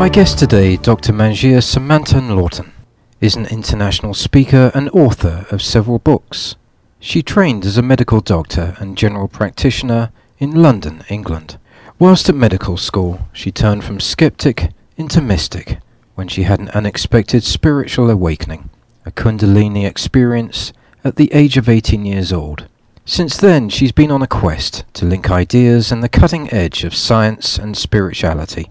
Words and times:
My 0.00 0.08
guest 0.08 0.38
today, 0.38 0.78
Dr. 0.78 1.12
Manjir 1.12 1.58
Samanta-Laughton, 1.58 2.70
is 3.20 3.36
an 3.36 3.44
international 3.44 4.14
speaker 4.14 4.72
and 4.74 4.88
author 4.94 5.44
of 5.50 5.60
several 5.60 5.98
books. 5.98 6.56
She 7.00 7.22
trained 7.22 7.66
as 7.66 7.76
a 7.76 7.82
medical 7.82 8.22
doctor 8.22 8.74
and 8.78 8.96
general 8.96 9.28
practitioner 9.28 10.10
in 10.38 10.62
London, 10.62 11.04
England. 11.10 11.58
Whilst 11.98 12.30
at 12.30 12.34
medical 12.34 12.78
school, 12.78 13.28
she 13.34 13.52
turned 13.52 13.84
from 13.84 14.00
skeptic 14.00 14.70
into 14.96 15.20
mystic 15.20 15.80
when 16.14 16.28
she 16.28 16.44
had 16.44 16.60
an 16.60 16.70
unexpected 16.70 17.44
spiritual 17.44 18.08
awakening, 18.08 18.70
a 19.04 19.10
Kundalini 19.10 19.86
experience 19.86 20.72
at 21.04 21.16
the 21.16 21.30
age 21.34 21.58
of 21.58 21.68
18 21.68 22.06
years 22.06 22.32
old. 22.32 22.68
Since 23.04 23.36
then, 23.36 23.68
she's 23.68 23.92
been 23.92 24.10
on 24.10 24.22
a 24.22 24.26
quest 24.26 24.84
to 24.94 25.04
link 25.04 25.30
ideas 25.30 25.92
and 25.92 26.02
the 26.02 26.08
cutting 26.08 26.50
edge 26.50 26.84
of 26.84 26.94
science 26.94 27.58
and 27.58 27.76
spirituality. 27.76 28.70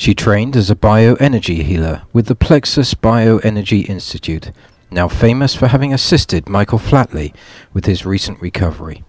She 0.00 0.14
trained 0.14 0.56
as 0.56 0.70
a 0.70 0.74
bioenergy 0.74 1.62
healer 1.62 2.04
with 2.14 2.24
the 2.24 2.34
Plexus 2.34 2.94
Bioenergy 2.94 3.86
Institute, 3.86 4.50
now 4.90 5.08
famous 5.08 5.54
for 5.54 5.66
having 5.66 5.92
assisted 5.92 6.48
Michael 6.48 6.78
Flatley 6.78 7.34
with 7.74 7.84
his 7.84 8.06
recent 8.06 8.40
recovery. 8.40 9.04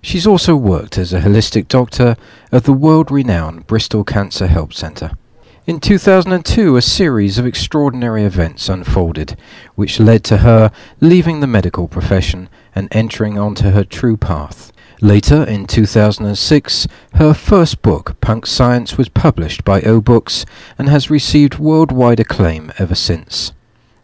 She's 0.00 0.28
also 0.28 0.54
worked 0.54 0.96
as 0.96 1.12
a 1.12 1.22
holistic 1.22 1.66
doctor 1.66 2.14
at 2.52 2.62
the 2.62 2.72
world-renowned 2.72 3.66
Bristol 3.66 4.04
Cancer 4.04 4.46
Help 4.46 4.72
Centre. 4.72 5.10
In 5.66 5.80
2002, 5.80 6.76
a 6.76 6.82
series 6.82 7.38
of 7.38 7.44
extraordinary 7.44 8.22
events 8.22 8.68
unfolded, 8.68 9.36
which 9.74 9.98
led 9.98 10.22
to 10.22 10.36
her 10.36 10.70
leaving 11.00 11.40
the 11.40 11.48
medical 11.48 11.88
profession 11.88 12.48
and 12.76 12.86
entering 12.92 13.40
onto 13.40 13.70
her 13.70 13.82
true 13.82 14.16
path. 14.16 14.70
Later, 15.00 15.44
in 15.44 15.66
2006, 15.66 16.88
her 17.14 17.32
first 17.32 17.82
book, 17.82 18.20
Punk 18.20 18.46
Science, 18.46 18.98
was 18.98 19.08
published 19.08 19.64
by 19.64 19.80
O 19.82 20.00
Books 20.00 20.44
and 20.76 20.88
has 20.88 21.08
received 21.08 21.60
worldwide 21.60 22.18
acclaim 22.18 22.72
ever 22.78 22.96
since. 22.96 23.52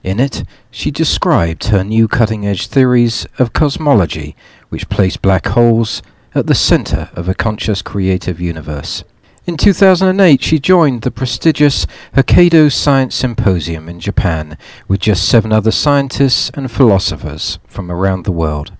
In 0.05 0.21
it, 0.21 0.45
she 0.71 0.93
described 0.93 1.65
her 1.65 1.83
new 1.83 2.07
cutting-edge 2.07 2.69
theories 2.69 3.27
of 3.41 3.53
cosmology, 3.53 4.37
which 4.69 4.89
place 4.89 5.17
black 5.17 5.49
holes 5.49 6.01
at 6.33 6.47
the 6.47 6.55
center 6.55 7.11
of 7.15 7.29
a 7.29 7.35
conscious 7.35 7.83
creative 7.83 8.41
universe. 8.41 9.03
In 9.47 9.57
2008, 9.57 10.43
she 10.43 10.61
joined 10.61 11.03
the 11.03 11.11
prestigious 11.11 11.89
Hokkaido 12.15 12.71
Science 12.71 13.17
Symposium 13.17 13.89
in 13.89 13.99
Japan 13.99 14.57
with 14.87 15.01
just 15.01 15.29
seven 15.29 15.53
other 15.53 15.73
scientists 15.73 16.53
and 16.55 16.71
philosophers 16.71 17.59
from 17.67 17.91
around 17.91 18.25
the 18.25 18.33
world. 18.33 18.71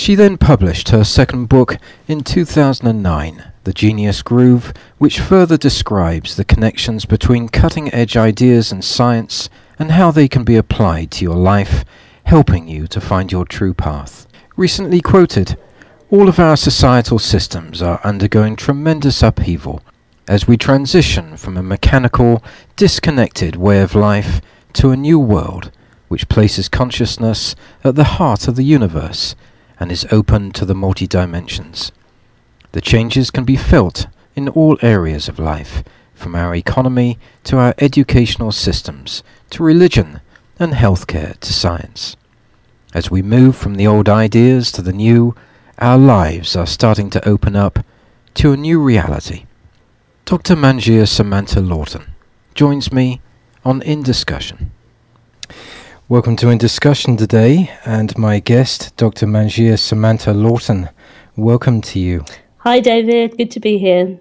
She 0.00 0.14
then 0.14 0.38
published 0.38 0.88
her 0.88 1.04
second 1.04 1.50
book 1.50 1.76
in 2.08 2.22
2009, 2.22 3.52
The 3.64 3.72
Genius 3.74 4.22
Groove, 4.22 4.72
which 4.96 5.20
further 5.20 5.58
describes 5.58 6.36
the 6.36 6.44
connections 6.46 7.04
between 7.04 7.50
cutting-edge 7.50 8.16
ideas 8.16 8.72
and 8.72 8.82
science 8.82 9.50
and 9.78 9.90
how 9.90 10.10
they 10.10 10.26
can 10.26 10.42
be 10.42 10.56
applied 10.56 11.10
to 11.10 11.24
your 11.26 11.36
life, 11.36 11.84
helping 12.24 12.66
you 12.66 12.86
to 12.86 12.98
find 12.98 13.30
your 13.30 13.44
true 13.44 13.74
path. 13.74 14.26
Recently 14.56 15.02
quoted, 15.02 15.58
all 16.10 16.30
of 16.30 16.38
our 16.38 16.56
societal 16.56 17.18
systems 17.18 17.82
are 17.82 18.00
undergoing 18.02 18.56
tremendous 18.56 19.22
upheaval 19.22 19.82
as 20.26 20.48
we 20.48 20.56
transition 20.56 21.36
from 21.36 21.58
a 21.58 21.62
mechanical, 21.62 22.42
disconnected 22.74 23.54
way 23.54 23.82
of 23.82 23.94
life 23.94 24.40
to 24.72 24.92
a 24.92 24.96
new 24.96 25.18
world 25.18 25.70
which 26.08 26.30
places 26.30 26.70
consciousness 26.70 27.54
at 27.84 27.96
the 27.96 28.16
heart 28.16 28.48
of 28.48 28.56
the 28.56 28.64
universe 28.64 29.36
and 29.80 29.90
is 29.90 30.06
open 30.12 30.52
to 30.52 30.64
the 30.64 30.74
multi-dimensions. 30.74 31.90
The 32.72 32.80
changes 32.80 33.32
can 33.32 33.44
be 33.44 33.56
felt 33.56 34.06
in 34.36 34.48
all 34.48 34.78
areas 34.82 35.28
of 35.28 35.38
life, 35.38 35.82
from 36.14 36.36
our 36.36 36.54
economy 36.54 37.18
to 37.44 37.56
our 37.56 37.74
educational 37.78 38.52
systems, 38.52 39.24
to 39.50 39.64
religion 39.64 40.20
and 40.58 40.74
healthcare 40.74 41.40
to 41.40 41.52
science. 41.52 42.16
As 42.92 43.10
we 43.10 43.22
move 43.22 43.56
from 43.56 43.76
the 43.76 43.86
old 43.86 44.08
ideas 44.08 44.70
to 44.72 44.82
the 44.82 44.92
new, 44.92 45.34
our 45.78 45.96
lives 45.96 46.54
are 46.54 46.66
starting 46.66 47.08
to 47.10 47.28
open 47.28 47.56
up 47.56 47.78
to 48.34 48.52
a 48.52 48.56
new 48.56 48.80
reality. 48.82 49.46
Dr. 50.26 50.54
Manjir 50.54 51.06
Samanta-Laughton 51.06 52.08
joins 52.54 52.92
me 52.92 53.20
on 53.64 53.80
In 53.82 54.02
Discussion. 54.02 54.70
Welcome 56.10 56.34
to 56.38 56.48
In 56.48 56.58
Discussion 56.58 57.16
today, 57.16 57.70
and 57.84 58.18
my 58.18 58.40
guest, 58.40 58.96
Dr. 58.96 59.26
Manjir 59.26 59.74
Samanta-Laughton. 59.74 60.90
Welcome 61.36 61.80
to 61.82 62.00
you. 62.00 62.24
Hi, 62.56 62.80
David. 62.80 63.36
Good 63.38 63.52
to 63.52 63.60
be 63.60 63.78
here. 63.78 64.18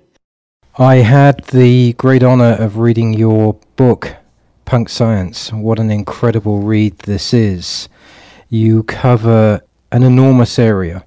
I 0.78 0.98
had 0.98 1.44
the 1.46 1.94
great 1.94 2.22
honor 2.22 2.56
of 2.60 2.78
reading 2.78 3.16
your 3.16 3.56
book, 3.76 4.16
Punk 4.66 4.88
Science. 4.88 5.52
What 5.52 5.80
an 5.80 5.90
incredible 5.90 6.60
read 6.60 6.96
this 7.00 7.34
is. 7.34 7.90
You 8.50 8.84
cover 8.84 9.62
an 9.92 10.04
enormous 10.04 10.60
area 10.60 11.04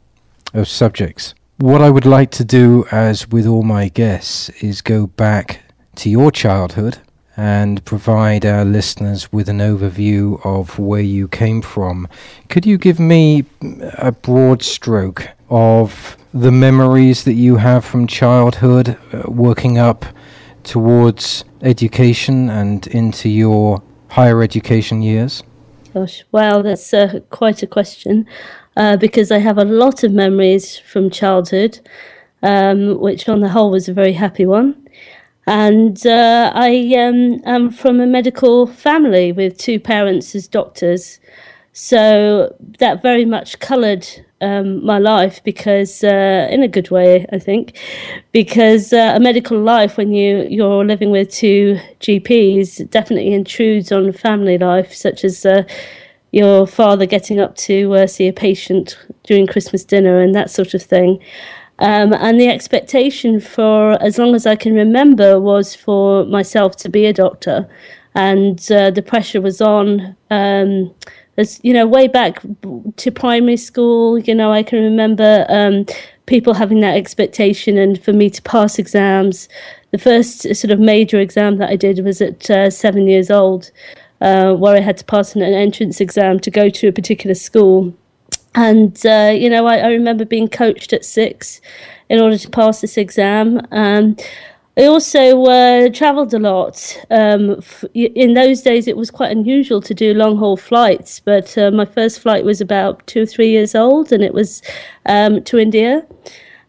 of 0.53 0.67
subjects 0.67 1.33
what 1.59 1.81
I 1.81 1.91
would 1.91 2.07
like 2.07 2.33
to 2.33 2.45
do, 2.45 2.87
as 2.91 3.29
with 3.29 3.47
all 3.47 3.63
my 3.63 3.89
guests, 3.89 4.49
is 4.61 4.83
go 4.83 5.07
back 5.07 5.63
to 5.95 6.11
your 6.11 6.33
childhood 6.33 6.99
and 7.37 7.85
provide 7.85 8.45
our 8.45 8.65
listeners 8.65 9.33
with 9.33 9.49
an 9.49 9.59
overview 9.59 10.45
of 10.45 10.79
where 10.79 11.01
you 11.01 11.29
came 11.29 11.63
from. 11.63 12.09
Could 12.49 12.67
you 12.67 12.77
give 12.79 13.01
me 13.01 13.45
a 13.99 14.13
broad 14.13 14.63
stroke 14.63 15.29
of 15.49 16.17
the 16.35 16.53
memories 16.53 17.25
that 17.25 17.35
you 17.35 17.57
have 17.57 17.85
from 17.85 18.07
childhood, 18.07 18.99
uh, 19.13 19.31
working 19.31 19.79
up 19.79 20.05
towards 20.63 21.45
education 21.63 22.51
and 22.51 22.87
into 22.89 23.29
your 23.29 23.83
higher 24.09 24.43
education 24.43 25.03
years? 25.03 25.43
Gosh, 25.95 26.25
wow, 26.33 26.63
that's 26.63 26.93
uh, 26.95 27.21
quite 27.31 27.63
a 27.63 27.67
question 27.67 28.27
uh, 28.77 28.97
because 28.97 29.31
I 29.31 29.39
have 29.39 29.59
a 29.59 29.65
lot 29.65 30.05
of 30.05 30.13
memories 30.13 30.79
from 30.79 31.11
childhood, 31.11 31.81
um, 32.43 32.99
which 32.99 33.29
on 33.29 33.41
the 33.41 33.51
whole 33.51 33.71
was 33.71 33.89
a 33.89 33.93
very 33.93 34.13
happy 34.15 34.47
one. 34.47 34.82
And 35.47 36.07
uh, 36.07 36.53
I 36.55 36.95
um, 36.99 37.41
am 37.45 37.71
from 37.71 38.01
a 38.01 38.07
medical 38.07 38.67
family 38.67 39.33
with 39.33 39.59
two 39.59 39.81
parents 39.81 40.35
as 40.35 40.47
doctors. 40.47 41.19
So 41.73 42.55
that 42.79 43.03
very 43.03 43.25
much 43.25 43.59
coloured 43.59 44.07
um, 44.41 44.85
my 44.85 44.99
life 44.99 45.43
because, 45.43 46.05
uh, 46.05 46.49
in 46.51 46.63
a 46.63 46.69
good 46.69 46.91
way, 46.91 47.27
I 47.33 47.39
think, 47.39 47.79
because 48.33 48.93
uh, 48.93 49.15
a 49.17 49.21
medical 49.21 49.59
life 49.59 49.97
when 49.97 50.13
you 50.13 50.47
you're 50.51 50.85
living 50.85 51.11
with 51.11 51.31
two 51.31 51.79
GPs 52.01 52.89
definitely 52.91 53.33
intrudes 53.33 53.91
on 53.91 54.13
family 54.13 54.59
life, 54.59 54.93
such 54.93 55.25
as 55.25 55.47
uh, 55.47 55.63
your 56.33 56.67
father 56.67 57.07
getting 57.07 57.41
up 57.41 57.57
to 57.57 57.95
uh, 57.95 58.07
see 58.07 58.29
a 58.29 58.33
patient 58.33 58.99
during 59.23 59.47
Christmas 59.47 59.85
dinner 59.85 60.21
and 60.21 60.35
that 60.35 60.51
sort 60.51 60.75
of 60.75 60.83
thing. 60.83 61.21
Um, 61.79 62.13
and 62.13 62.41
the 62.41 62.49
expectation 62.49 63.41
for 63.41 64.01
as 64.03 64.19
long 64.19 64.35
as 64.35 64.47
I 64.47 64.57
can 64.57 64.75
remember 64.75 65.41
was 65.41 65.75
for 65.75 66.25
myself 66.27 66.77
to 66.77 66.89
be 66.89 67.07
a 67.07 67.13
doctor, 67.13 67.69
and 68.15 68.61
uh, 68.71 68.91
the 68.91 69.03
pressure 69.03 69.41
was 69.41 69.61
on. 69.61 70.17
Um, 70.31 70.95
as 71.39 71.59
you 71.63 71.73
know, 71.73 71.87
way 71.87 72.09
back 72.09 72.43
to 72.97 73.11
primary 73.11 73.57
school, 73.57 74.19
you 74.19 74.35
know, 74.35 74.53
I 74.53 74.63
can 74.63 74.83
remember 74.83 75.47
um, 75.49 75.87
people 76.27 76.55
having 76.55 76.81
that 76.81 76.97
expectation, 76.97 77.79
and 77.79 78.03
for 78.03 78.13
me 78.13 78.31
to 78.31 78.43
pass 78.43 78.79
exams. 78.79 79.49
The 79.93 79.99
first 79.99 80.43
sort 80.55 80.71
of 80.71 80.79
major 80.79 81.21
exam 81.21 81.59
that 81.59 81.71
I 81.71 81.77
did 81.77 82.05
was 82.05 82.21
at 82.21 82.51
uh, 82.51 82.71
seven 82.71 83.09
years 83.09 83.31
old, 83.31 83.71
uh, 84.21 84.55
where 84.55 84.77
I 84.77 84.81
had 84.81 84.99
to 84.99 85.05
pass 85.05 85.35
an 85.35 85.43
entrance 85.43 86.01
exam 86.01 86.39
to 86.41 86.51
go 86.51 86.69
to 86.69 86.89
a 86.89 86.93
particular 86.93 87.35
school. 87.35 87.95
And, 88.55 89.05
uh, 89.07 89.33
you 89.35 89.49
know, 89.49 89.67
I, 89.67 89.79
I, 89.79 89.89
remember 89.89 90.25
being 90.25 90.49
coached 90.49 90.93
at 90.93 91.05
six 91.05 91.61
in 92.11 92.21
order 92.21 92.37
to 92.37 92.51
pass 92.51 92.83
this 92.83 92.99
exam. 92.99 93.67
Um, 93.71 94.17
I 94.77 94.85
also 94.85 95.45
uh, 95.45 95.89
travelled 95.91 96.33
a 96.33 96.39
lot. 96.39 96.99
Um, 97.11 97.57
f- 97.59 97.85
in 97.95 98.35
those 98.35 98.63
days, 98.63 98.89
it 98.89 98.97
was 98.97 99.11
quite 99.11 99.31
unusual 99.31 99.81
to 99.83 99.95
do 99.95 100.15
long 100.15 100.39
haul 100.39 100.57
flights, 100.57 101.21
but 101.21 101.57
uh, 101.59 101.71
my 101.71 101.85
first 101.85 102.21
flight 102.21 102.45
was 102.45 102.61
about 102.61 103.07
two 103.07 103.23
or 103.23 103.27
three 103.27 103.51
years 103.51 103.75
old, 103.75 104.13
and 104.13 104.23
it 104.23 104.33
was 104.33 104.63
um, 105.07 105.43
to 105.45 105.59
India. 105.59 106.07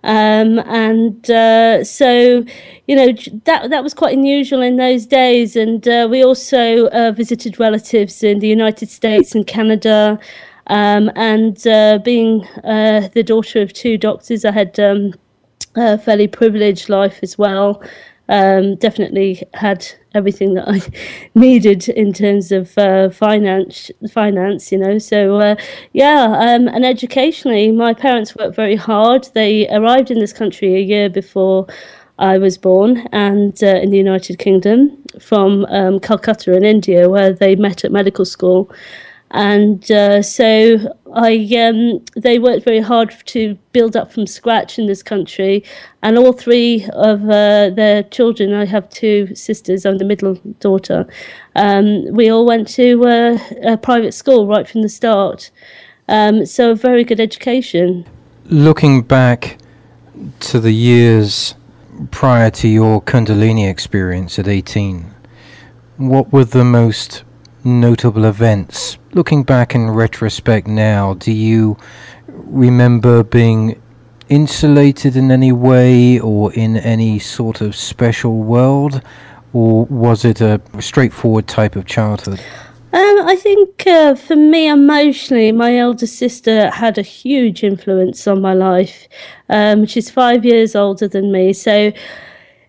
Um, 0.03 0.59
and 0.59 1.29
uh, 1.29 1.86
so, 1.86 2.44
you 2.88 2.95
know, 2.95 3.13
that 3.45 3.69
that 3.69 3.83
was 3.83 3.94
quite 3.94 4.18
unusual 4.18 4.62
in 4.62 4.75
those 4.75 5.06
days. 5.06 5.56
And 5.56 5.88
uh, 5.88 6.07
we 6.12 6.24
also 6.24 6.88
uh, 6.89 7.12
visited 7.12 7.57
relatives 7.57 8.21
in 8.21 8.39
the 8.39 8.47
United 8.47 8.89
States 8.89 9.33
and 9.33 9.47
Canada. 9.47 10.19
Um, 10.68 11.12
and 11.15 11.65
uh, 11.68 12.00
being 12.04 12.45
uh, 12.63 13.10
the 13.13 13.24
daughter 13.24 13.62
of 13.62 13.74
two 13.74 13.98
doctors, 13.98 14.45
I 14.45 14.51
had 14.51 14.80
um, 14.80 15.13
a 15.75 15.98
fairly 15.98 16.27
privileged 16.27 16.89
life 16.89 17.19
as 17.21 17.38
well 17.38 17.83
um, 18.30 18.75
definitely 18.75 19.44
had 19.54 19.86
everything 20.15 20.54
that 20.54 20.68
I 20.68 20.81
needed 21.36 21.89
in 21.89 22.13
terms 22.13 22.51
of 22.51 22.77
uh, 22.77 23.10
finance. 23.10 23.92
Finance, 24.12 24.71
you 24.71 24.77
know. 24.77 24.98
So 24.98 25.38
uh, 25.38 25.56
yeah, 25.94 26.24
um, 26.39 26.68
and 26.68 26.86
educationally, 26.86 27.71
my 27.71 27.94
parents 27.94 28.36
worked 28.36 28.56
very 28.56 28.75
hard. 28.75 29.30
They 29.33 29.68
arrived 29.69 30.12
in 30.12 30.19
this 30.19 30.33
country 30.33 30.75
a 30.75 30.80
year 30.80 31.10
before 31.10 31.68
I 32.19 32.38
was 32.38 32.57
born, 32.57 33.07
and 33.12 33.62
uh, 33.63 33.68
in 33.68 33.89
the 33.89 33.98
United 33.98 34.39
Kingdom, 34.39 34.98
from 35.19 35.65
um, 35.65 36.00
Calcutta 36.00 36.56
in 36.56 36.63
India, 36.63 37.10
where 37.10 37.33
they 37.33 37.56
met 37.56 37.83
at 37.83 37.92
medical 37.92 38.25
school. 38.25 38.71
And 39.33 39.89
uh, 39.91 40.21
so 40.21 40.95
I, 41.15 41.35
um, 41.57 42.06
they 42.15 42.38
worked 42.38 42.63
very 42.65 42.80
hard 42.80 43.15
to 43.25 43.57
build 43.71 43.97
up 43.97 44.12
from 44.13 44.27
scratch 44.27 44.77
in 44.77 44.85
this 44.85 45.01
country. 45.01 45.63
And 46.03 46.19
all 46.19 46.33
three 46.33 46.88
of 46.94 47.24
uh, 47.24 47.71
their 47.71 48.03
children, 48.03 48.53
I 48.53 48.65
have 48.65 48.88
two 48.89 49.33
sisters, 49.33 49.88
I'm 49.88 49.97
the 49.97 50.06
middle 50.06 50.35
daughter, 50.59 51.07
um, 51.56 52.06
we 52.13 52.30
all 52.30 52.45
went 52.45 52.68
to 52.69 53.03
uh, 53.06 53.39
a 53.63 53.77
private 53.77 54.13
school 54.13 54.45
right 54.47 54.68
from 54.68 54.83
the 54.83 54.89
start. 54.89 55.50
Um, 56.07 56.45
so 56.45 56.71
a 56.71 56.75
very 56.75 57.03
good 57.03 57.19
education. 57.19 58.06
Looking 58.45 59.01
back 59.01 59.57
to 60.41 60.59
the 60.59 60.74
years 60.74 61.56
prior 62.12 62.51
to 62.51 62.68
your 62.68 63.01
Kundalini 63.01 63.68
experience 63.68 64.38
at 64.38 64.47
18, 64.47 65.06
what 65.97 66.31
were 66.31 66.45
the 66.45 66.65
most 66.65 67.24
notable 67.63 68.25
events? 68.25 68.98
Looking 69.13 69.44
back 69.44 69.75
in 69.75 69.89
retrospect 69.89 70.68
now, 70.68 71.13
do 71.15 71.31
you 71.31 71.77
remember 72.27 73.24
being 73.24 73.81
insulated 74.30 75.15
in 75.15 75.31
any 75.31 75.51
way 75.51 76.19
or 76.19 76.54
in 76.54 76.77
any 76.77 77.19
sort 77.19 77.62
of 77.62 77.75
special 77.75 78.38
world? 78.38 79.01
Or 79.54 79.86
was 79.86 80.25
it 80.25 80.42
a 80.42 80.60
straightforward 80.80 81.48
type 81.48 81.75
of 81.75 81.86
childhood? 81.86 82.39
Um, 82.94 83.27
I 83.27 83.36
think 83.36 83.88
uh, 83.88 84.13
for 84.13 84.36
me, 84.36 84.68
emotionally, 84.68 85.51
my 85.51 85.77
elder 85.77 86.06
sister 86.06 86.69
had 86.69 87.00
a 87.00 87.01
huge 87.01 87.63
influence 87.63 88.27
on 88.27 88.39
my 88.39 88.54
life. 88.54 89.07
Um, 89.50 89.88
she's 89.88 90.12
five 90.12 90.45
years 90.45 90.75
older 90.75 91.07
than 91.07 91.31
me. 91.31 91.54
So, 91.54 91.92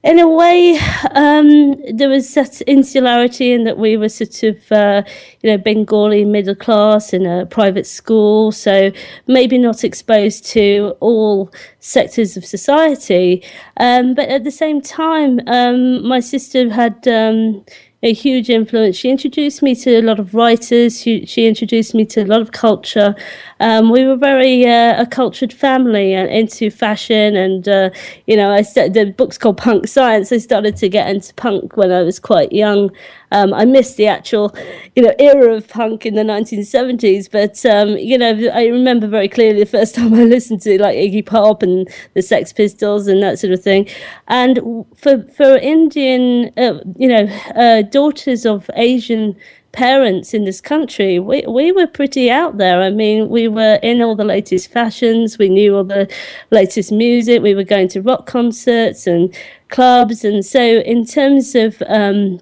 in 0.05 0.19
a 0.19 0.29
way, 0.29 0.79
um, 1.13 1.77
there 1.97 2.11
was 2.11 2.35
that 2.35 2.61
insularity 2.63 3.53
in 3.53 3.65
that 3.65 3.79
we 3.79 3.97
were 3.97 4.11
sort 4.11 4.43
of, 4.43 4.71
uh, 4.71 5.03
you 5.43 5.51
know, 5.51 5.57
Bengali 5.57 6.27
middle 6.27 6.55
class 6.55 7.15
in 7.15 7.25
a 7.25 7.47
private 7.47 7.87
school, 7.87 8.53
so 8.53 8.93
maybe 9.27 9.57
not 9.57 9.83
exposed 9.83 10.45
to 10.45 10.95
all 11.01 11.51
sectors 11.81 12.37
of 12.37 12.45
society. 12.45 13.43
Um, 13.79 14.13
but 14.13 14.29
at 14.29 14.45
the 14.45 14.51
same 14.51 14.83
time, 14.83 15.41
um, 15.47 16.07
my 16.07 16.21
sister 16.21 16.71
had 16.71 17.09
um, 17.09 17.65
a 18.03 18.13
huge 18.13 18.51
influence. 18.51 18.97
She 18.97 19.09
introduced 19.09 19.63
me 19.63 19.75
to 19.77 19.99
a 19.99 20.03
lot 20.03 20.21
of 20.21 20.35
writers. 20.35 21.01
She, 21.01 21.25
she 21.25 21.47
introduced 21.47 21.95
me 21.95 22.05
to 22.05 22.25
a 22.25 22.27
lot 22.27 22.43
of 22.43 22.53
culture. 22.53 23.17
Um, 23.65 23.91
we 23.91 24.05
were 24.05 24.17
very 24.17 24.67
uh, 24.67 25.01
a 25.01 25.07
cultured 25.07 25.51
family 25.51 26.13
and 26.13 26.29
into 26.29 26.71
fashion. 26.71 27.35
And 27.35 27.67
uh, 27.67 27.89
you 28.27 28.37
know, 28.37 28.53
I 28.53 28.61
st- 28.61 28.93
the 28.93 29.07
book's 29.07 29.39
called 29.39 29.57
Punk 29.57 29.89
Science. 29.89 30.31
I 30.33 30.37
started 30.37 30.77
to 30.77 30.89
get 30.91 31.09
into 31.09 31.33
punk 31.33 31.75
when 31.75 31.91
I 31.91 32.03
was 32.03 32.21
quite 32.21 32.53
young. 32.53 32.91
Um, 33.33 33.55
I 33.55 33.65
missed 33.65 33.97
the 33.97 34.07
actual, 34.07 34.55
you 34.95 35.03
know, 35.03 35.15
era 35.19 35.55
of 35.55 35.67
punk 35.67 36.05
in 36.05 36.15
the 36.15 36.23
1970s, 36.23 37.31
but 37.31 37.65
um, 37.65 37.97
you 37.97 38.19
know, 38.19 38.33
I 38.53 38.67
remember 38.67 39.07
very 39.07 39.31
clearly 39.31 39.61
the 39.61 39.71
first 39.71 39.95
time 39.97 40.13
I 40.13 40.25
listened 40.25 40.61
to 40.63 40.79
like 40.79 40.99
Iggy 40.99 41.25
Pop 41.25 41.63
and 41.63 41.89
the 42.13 42.21
Sex 42.21 42.53
Pistols 42.53 43.07
and 43.07 43.23
that 43.23 43.39
sort 43.39 43.55
of 43.55 43.63
thing. 43.63 43.89
And 44.29 44.85
for 44.95 45.23
for 45.39 45.57
Indian, 45.57 46.53
uh, 46.59 46.81
you 46.99 47.09
know, 47.09 47.25
uh, 47.57 47.81
daughters 47.81 48.45
of 48.45 48.69
Asian 48.77 49.37
parents 49.75 50.33
in 50.33 50.45
this 50.45 50.61
country, 50.61 51.19
we, 51.19 51.45
we 51.49 51.73
were 51.73 51.87
pretty 51.87 52.31
out 52.31 52.57
there. 52.59 52.81
I 52.81 52.91
mean, 52.91 53.29
we 53.29 53.49
were 53.49 53.79
in 53.83 54.01
all 54.01 54.15
the 54.15 54.25
latest 54.25 54.71
fashions, 54.71 55.37
we 55.37 55.49
knew 55.49 55.77
all 55.77 55.85
the 55.85 56.11
latest 56.53 56.93
music, 56.93 57.43
we 57.43 57.55
were 57.55 57.65
going 57.65 57.89
to 57.89 58.01
rock 58.01 58.27
concerts 58.27 59.07
and 59.07 59.35
clubs. 59.69 60.25
And 60.25 60.47
so, 60.47 60.61
in 60.63 61.05
terms 61.05 61.55
of 61.55 61.83
um, 61.89 62.41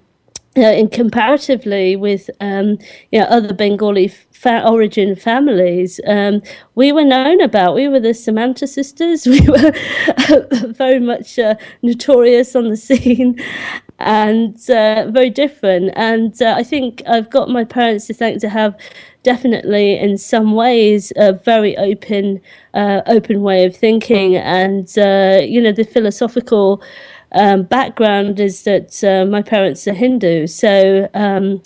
uh, 0.55 0.61
in 0.61 0.87
comparatively 0.87 1.95
with 1.95 2.29
um, 2.39 2.77
you 3.11 3.19
know 3.19 3.25
other 3.25 3.53
Bengali 3.53 4.07
fa- 4.07 4.67
origin 4.69 5.15
families, 5.15 5.99
um, 6.05 6.43
we 6.75 6.91
were 6.91 7.03
known 7.03 7.41
about. 7.41 7.73
We 7.73 7.87
were 7.87 7.99
the 7.99 8.13
Samanta 8.13 8.67
sisters. 8.67 9.25
We 9.33 9.41
were 9.41 9.73
very 10.73 10.99
much 10.99 11.39
uh, 11.39 11.55
notorious 11.81 12.55
on 12.55 12.69
the 12.69 12.77
scene, 12.77 13.41
and 14.03 14.55
uh, 14.69 15.09
very 15.09 15.29
different. 15.29 15.91
And 15.95 16.39
uh, 16.41 16.55
I 16.57 16.63
think 16.63 17.01
I've 17.07 17.29
got 17.29 17.49
my 17.49 17.63
parents 17.63 18.07
to 18.07 18.13
thank 18.13 18.41
to 18.41 18.49
have 18.49 18.77
definitely, 19.23 19.97
in 19.97 20.17
some 20.17 20.53
ways, 20.53 21.13
a 21.15 21.33
very 21.33 21.77
open, 21.77 22.41
uh, 22.73 23.01
open 23.07 23.41
way 23.41 23.65
of 23.65 23.75
thinking, 23.75 24.35
and 24.35 24.87
uh, 24.97 25.39
you 25.41 25.61
know 25.61 25.71
the 25.71 25.85
philosophical 25.85 26.81
um, 27.31 27.63
background 27.63 28.39
is 28.39 28.63
that 28.63 29.03
uh, 29.03 29.25
my 29.25 29.41
parents 29.41 29.87
are 29.87 29.93
Hindu, 29.93 30.47
so 30.47 31.09
um, 31.13 31.61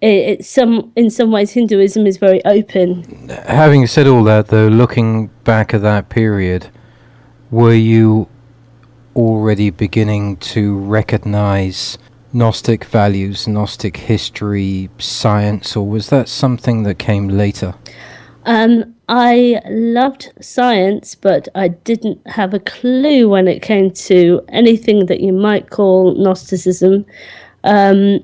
it, 0.00 0.44
some 0.44 0.92
in 0.96 1.10
some 1.10 1.30
ways 1.30 1.50
Hinduism 1.52 2.06
is 2.06 2.16
very 2.16 2.44
open. 2.44 3.28
Having 3.46 3.88
said 3.88 4.06
all 4.06 4.24
that, 4.24 4.48
though, 4.48 4.68
looking 4.68 5.28
back 5.44 5.74
at 5.74 5.82
that 5.82 6.08
period, 6.08 6.68
were 7.50 7.74
you 7.74 8.28
already 9.16 9.70
beginning 9.70 10.36
to 10.36 10.76
recognize 10.78 11.98
Gnostic 12.32 12.84
values, 12.84 13.48
Gnostic 13.48 13.96
history, 13.96 14.90
science, 14.98 15.74
or 15.74 15.88
was 15.88 16.10
that 16.10 16.28
something 16.28 16.82
that 16.82 16.98
came 16.98 17.28
later? 17.28 17.74
Um, 18.44 18.94
I 19.08 19.60
loved 19.68 20.32
science, 20.40 21.14
but 21.14 21.48
I 21.54 21.68
didn't 21.68 22.24
have 22.26 22.52
a 22.52 22.60
clue 22.60 23.28
when 23.28 23.48
it 23.48 23.62
came 23.62 23.90
to 23.92 24.44
anything 24.48 25.06
that 25.06 25.20
you 25.20 25.32
might 25.32 25.70
call 25.70 26.14
Gnosticism. 26.14 27.06
Um, 27.64 28.20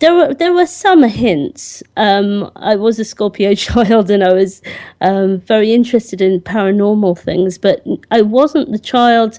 there 0.00 0.14
were 0.14 0.32
there 0.32 0.52
were 0.52 0.66
some 0.66 1.02
hints. 1.02 1.82
Um, 1.96 2.50
I 2.56 2.76
was 2.76 2.98
a 2.98 3.04
Scorpio 3.04 3.54
child, 3.66 4.10
and 4.10 4.22
I 4.22 4.32
was 4.32 4.62
um, 5.00 5.40
very 5.40 5.72
interested 5.72 6.20
in 6.20 6.40
paranormal 6.40 7.18
things, 7.18 7.58
but 7.58 7.84
I 8.10 8.22
wasn't 8.22 8.72
the 8.72 8.78
child 8.78 9.38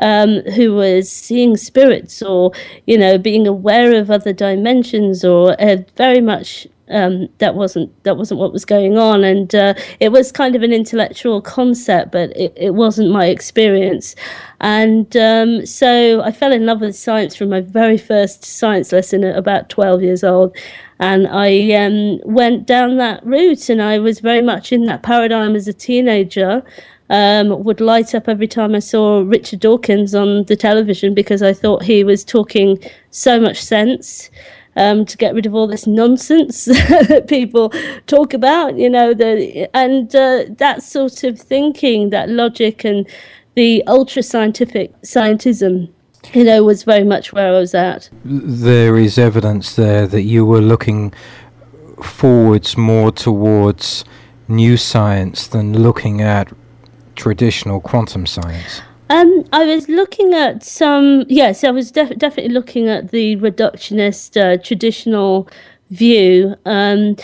um, 0.00 0.40
who 0.54 0.74
was 0.74 1.10
seeing 1.10 1.56
spirits 1.56 2.22
or 2.22 2.52
you 2.86 2.98
know 2.98 3.18
being 3.18 3.46
aware 3.46 3.94
of 3.94 4.10
other 4.10 4.32
dimensions 4.32 5.24
or 5.24 5.56
very 5.96 6.20
much 6.20 6.66
um, 6.90 7.28
that 7.38 7.54
wasn't 7.54 7.90
that 8.04 8.16
wasn't 8.16 8.40
what 8.40 8.52
was 8.52 8.64
going 8.64 8.98
on, 8.98 9.24
and 9.24 9.54
uh, 9.54 9.74
it 10.00 10.12
was 10.12 10.30
kind 10.30 10.54
of 10.54 10.62
an 10.62 10.72
intellectual 10.72 11.40
concept, 11.40 12.12
but 12.12 12.30
it, 12.36 12.52
it 12.56 12.74
wasn't 12.74 13.10
my 13.10 13.26
experience. 13.26 14.14
And 14.60 15.16
um, 15.16 15.64
so 15.66 16.20
I 16.22 16.30
fell 16.30 16.52
in 16.52 16.66
love 16.66 16.80
with 16.80 16.96
science 16.96 17.34
from 17.36 17.50
my 17.50 17.60
very 17.62 17.98
first 17.98 18.44
science 18.44 18.92
lesson 18.92 19.24
at 19.24 19.36
about 19.36 19.70
twelve 19.70 20.02
years 20.02 20.22
old, 20.22 20.54
and 20.98 21.26
I 21.26 21.72
um, 21.72 22.20
went 22.24 22.66
down 22.66 22.98
that 22.98 23.24
route, 23.24 23.70
and 23.70 23.80
I 23.80 23.98
was 23.98 24.20
very 24.20 24.42
much 24.42 24.70
in 24.70 24.84
that 24.84 25.02
paradigm 25.02 25.56
as 25.56 25.66
a 25.66 25.72
teenager. 25.72 26.62
Um, 27.14 27.62
would 27.62 27.80
light 27.80 28.12
up 28.12 28.28
every 28.28 28.48
time 28.48 28.74
I 28.74 28.80
saw 28.80 29.20
Richard 29.20 29.60
Dawkins 29.60 30.16
on 30.16 30.46
the 30.46 30.56
television 30.56 31.14
because 31.14 31.44
I 31.44 31.52
thought 31.52 31.84
he 31.84 32.02
was 32.02 32.24
talking 32.24 32.82
so 33.12 33.38
much 33.38 33.62
sense 33.62 34.30
um, 34.74 35.04
to 35.04 35.16
get 35.16 35.32
rid 35.32 35.46
of 35.46 35.54
all 35.54 35.68
this 35.68 35.86
nonsense 35.86 36.64
that 36.64 37.26
people 37.28 37.72
talk 38.08 38.34
about, 38.34 38.76
you 38.76 38.90
know, 38.90 39.14
the, 39.14 39.70
and 39.76 40.12
uh, 40.16 40.46
that 40.58 40.82
sort 40.82 41.22
of 41.22 41.38
thinking, 41.38 42.10
that 42.10 42.30
logic 42.30 42.84
and 42.84 43.06
the 43.54 43.84
ultra 43.86 44.20
scientific 44.20 44.90
scientism, 45.02 45.88
you 46.32 46.42
know, 46.42 46.64
was 46.64 46.82
very 46.82 47.04
much 47.04 47.32
where 47.32 47.54
I 47.54 47.60
was 47.60 47.76
at. 47.76 48.10
There 48.24 48.96
is 48.96 49.18
evidence 49.18 49.76
there 49.76 50.08
that 50.08 50.22
you 50.22 50.44
were 50.44 50.60
looking 50.60 51.14
forwards 52.02 52.76
more 52.76 53.12
towards 53.12 54.04
new 54.48 54.76
science 54.76 55.46
than 55.46 55.80
looking 55.80 56.20
at 56.20 56.52
traditional 57.14 57.80
quantum 57.80 58.26
science. 58.26 58.82
Um, 59.10 59.44
I 59.52 59.64
was 59.64 59.88
looking 59.88 60.34
at 60.34 60.64
some. 60.64 61.24
Yes, 61.28 61.62
I 61.62 61.70
was 61.70 61.90
def- 61.90 62.16
definitely 62.16 62.52
looking 62.52 62.88
at 62.88 63.10
the 63.10 63.36
reductionist 63.36 64.40
uh, 64.40 64.62
traditional 64.62 65.48
view. 65.90 66.56
Um, 66.64 67.16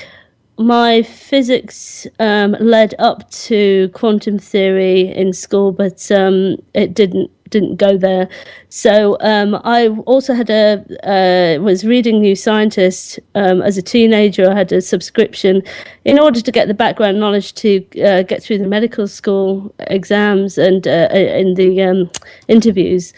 my 0.59 1.03
physics 1.03 2.07
um, 2.19 2.55
led 2.61 2.95
up 2.99 3.31
to 3.31 3.89
quantum 3.95 4.39
theory 4.39 5.11
in 5.15 5.33
school, 5.33 5.73
but 5.73 6.11
um, 6.13 6.57
it 6.75 6.93
didn't 6.93 7.31
didn't 7.51 7.77
go 7.77 7.97
there. 7.97 8.29
So 8.69 9.17
um, 9.21 9.61
I 9.65 9.89
also 10.07 10.35
had 10.35 10.51
a 10.51 10.85
uh, 11.05 11.61
was 11.61 11.85
reading 11.85 12.21
New 12.21 12.35
Scientist 12.35 13.19
um, 13.35 13.61
as 13.63 13.77
a 13.77 13.83
teenager. 13.83 14.51
I 14.51 14.55
had 14.55 14.73
a 14.73 14.81
subscription 14.81 15.63
in 16.05 16.19
order 16.19 16.41
to 16.41 16.53
get 16.53 16.69
the 16.69 16.75
background 16.75 17.21
knowledge 17.21 17.55
to 17.55 17.85
uh, 18.03 18.23
get 18.23 18.43
through 18.43 18.59
the 18.59 18.67
medical 18.67 19.07
school 19.07 19.75
exams 19.81 20.57
and 20.59 20.87
uh, 20.87 21.09
in 21.13 21.55
the 21.55 21.83
um, 21.83 22.11
interviews. 22.49 23.13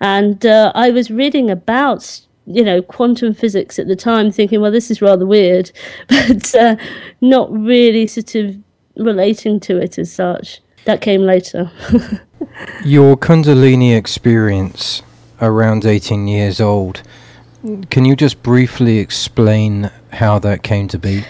And 0.00 0.46
uh, 0.46 0.72
I 0.74 0.90
was 0.90 1.10
reading 1.10 1.50
about 1.50 2.20
you 2.46 2.64
know 2.64 2.82
quantum 2.82 3.34
physics 3.34 3.78
at 3.78 3.86
the 3.86 3.96
time, 3.96 4.30
thinking, 4.30 4.60
well, 4.60 4.72
this 4.72 4.90
is 4.90 5.02
rather 5.02 5.26
weird, 5.26 5.70
but 6.08 6.54
uh, 6.54 6.76
not 7.20 7.50
really 7.52 8.06
sort 8.06 8.34
of 8.34 8.56
relating 8.96 9.60
to 9.60 9.78
it 9.78 9.98
as 9.98 10.12
such. 10.12 10.60
That 10.84 11.00
came 11.00 11.22
later. 11.22 11.70
Your 12.84 13.16
Kundalini 13.16 13.96
experience 13.96 15.02
around 15.40 15.84
18 15.84 16.28
years 16.28 16.60
old, 16.60 17.02
Can 17.90 18.04
you 18.04 18.16
just 18.16 18.42
briefly 18.42 18.98
explain 18.98 19.90
how 20.12 20.38
that 20.38 20.62
came 20.62 20.88
to 20.88 20.98
be? 20.98 21.24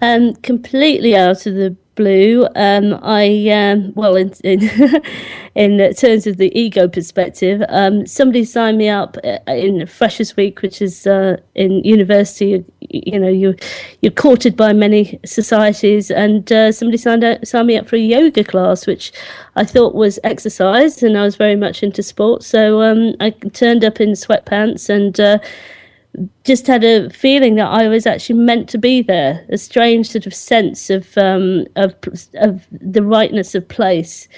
Um, 0.00 0.34
completely 0.36 1.16
out 1.16 1.46
of 1.46 1.54
the 1.54 1.76
blue. 1.94 2.46
Um, 2.56 2.98
I 3.02 3.48
um, 3.50 3.92
well, 3.94 4.16
in 4.16 4.32
in, 4.42 4.62
in 5.54 5.94
terms 5.94 6.26
of 6.26 6.36
the 6.38 6.50
ego 6.58 6.88
perspective, 6.88 7.62
um, 7.68 8.06
somebody 8.06 8.44
signed 8.44 8.78
me 8.78 8.88
up 8.88 9.16
uh, 9.24 9.38
in 9.48 9.86
Freshers 9.86 10.36
Week, 10.36 10.62
which 10.62 10.80
is 10.82 11.06
uh, 11.06 11.36
in 11.54 11.84
university. 11.84 12.64
You, 12.90 13.18
know, 13.18 13.28
you 13.28 13.56
you're 14.00 14.12
courted 14.12 14.56
by 14.56 14.72
many 14.72 15.18
societies, 15.24 16.10
and 16.10 16.50
uh, 16.52 16.72
somebody 16.72 16.98
signed 16.98 17.24
out, 17.24 17.46
signed 17.46 17.66
me 17.66 17.76
up 17.76 17.88
for 17.88 17.96
a 17.96 18.00
yoga 18.00 18.44
class, 18.44 18.86
which 18.86 19.12
I 19.56 19.64
thought 19.64 19.94
was 19.94 20.18
exercise, 20.24 21.02
and 21.02 21.16
I 21.16 21.22
was 21.22 21.36
very 21.36 21.56
much 21.56 21.82
into 21.82 22.02
sports. 22.02 22.46
So 22.46 22.82
um, 22.82 23.14
I 23.20 23.30
turned 23.30 23.84
up 23.84 24.00
in 24.00 24.10
sweatpants 24.10 24.88
and 24.88 25.18
uh, 25.18 25.38
just 26.44 26.66
had 26.66 26.84
a 26.84 27.10
feeling 27.10 27.56
that 27.56 27.68
I 27.68 27.88
was 27.88 28.06
actually 28.06 28.38
meant 28.38 28.68
to 28.70 28.78
be 28.78 29.02
there. 29.02 29.44
A 29.48 29.58
strange 29.58 30.08
sort 30.08 30.26
of 30.26 30.34
sense 30.34 30.90
of 30.90 31.16
um, 31.18 31.66
of 31.76 31.94
of 32.34 32.66
the 32.70 33.02
rightness 33.02 33.54
of 33.54 33.66
place, 33.68 34.28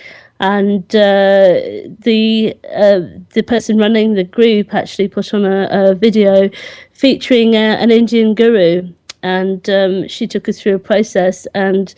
and 0.40 0.84
uh, 0.94 1.60
the 1.98 2.56
uh, 2.74 3.00
the 3.34 3.42
person 3.46 3.78
running 3.78 4.14
the 4.14 4.24
group 4.24 4.74
actually 4.74 5.08
put 5.08 5.34
on 5.34 5.44
a, 5.44 5.68
a 5.70 5.94
video 5.94 6.50
featuring 6.96 7.54
a, 7.54 7.74
uh, 7.74 7.76
an 7.76 7.90
Indian 7.90 8.34
guru, 8.34 8.92
and 9.22 9.68
um, 9.68 10.08
she 10.08 10.26
took 10.26 10.48
us 10.48 10.60
through 10.60 10.74
a 10.74 10.78
process 10.78 11.46
and. 11.54 11.94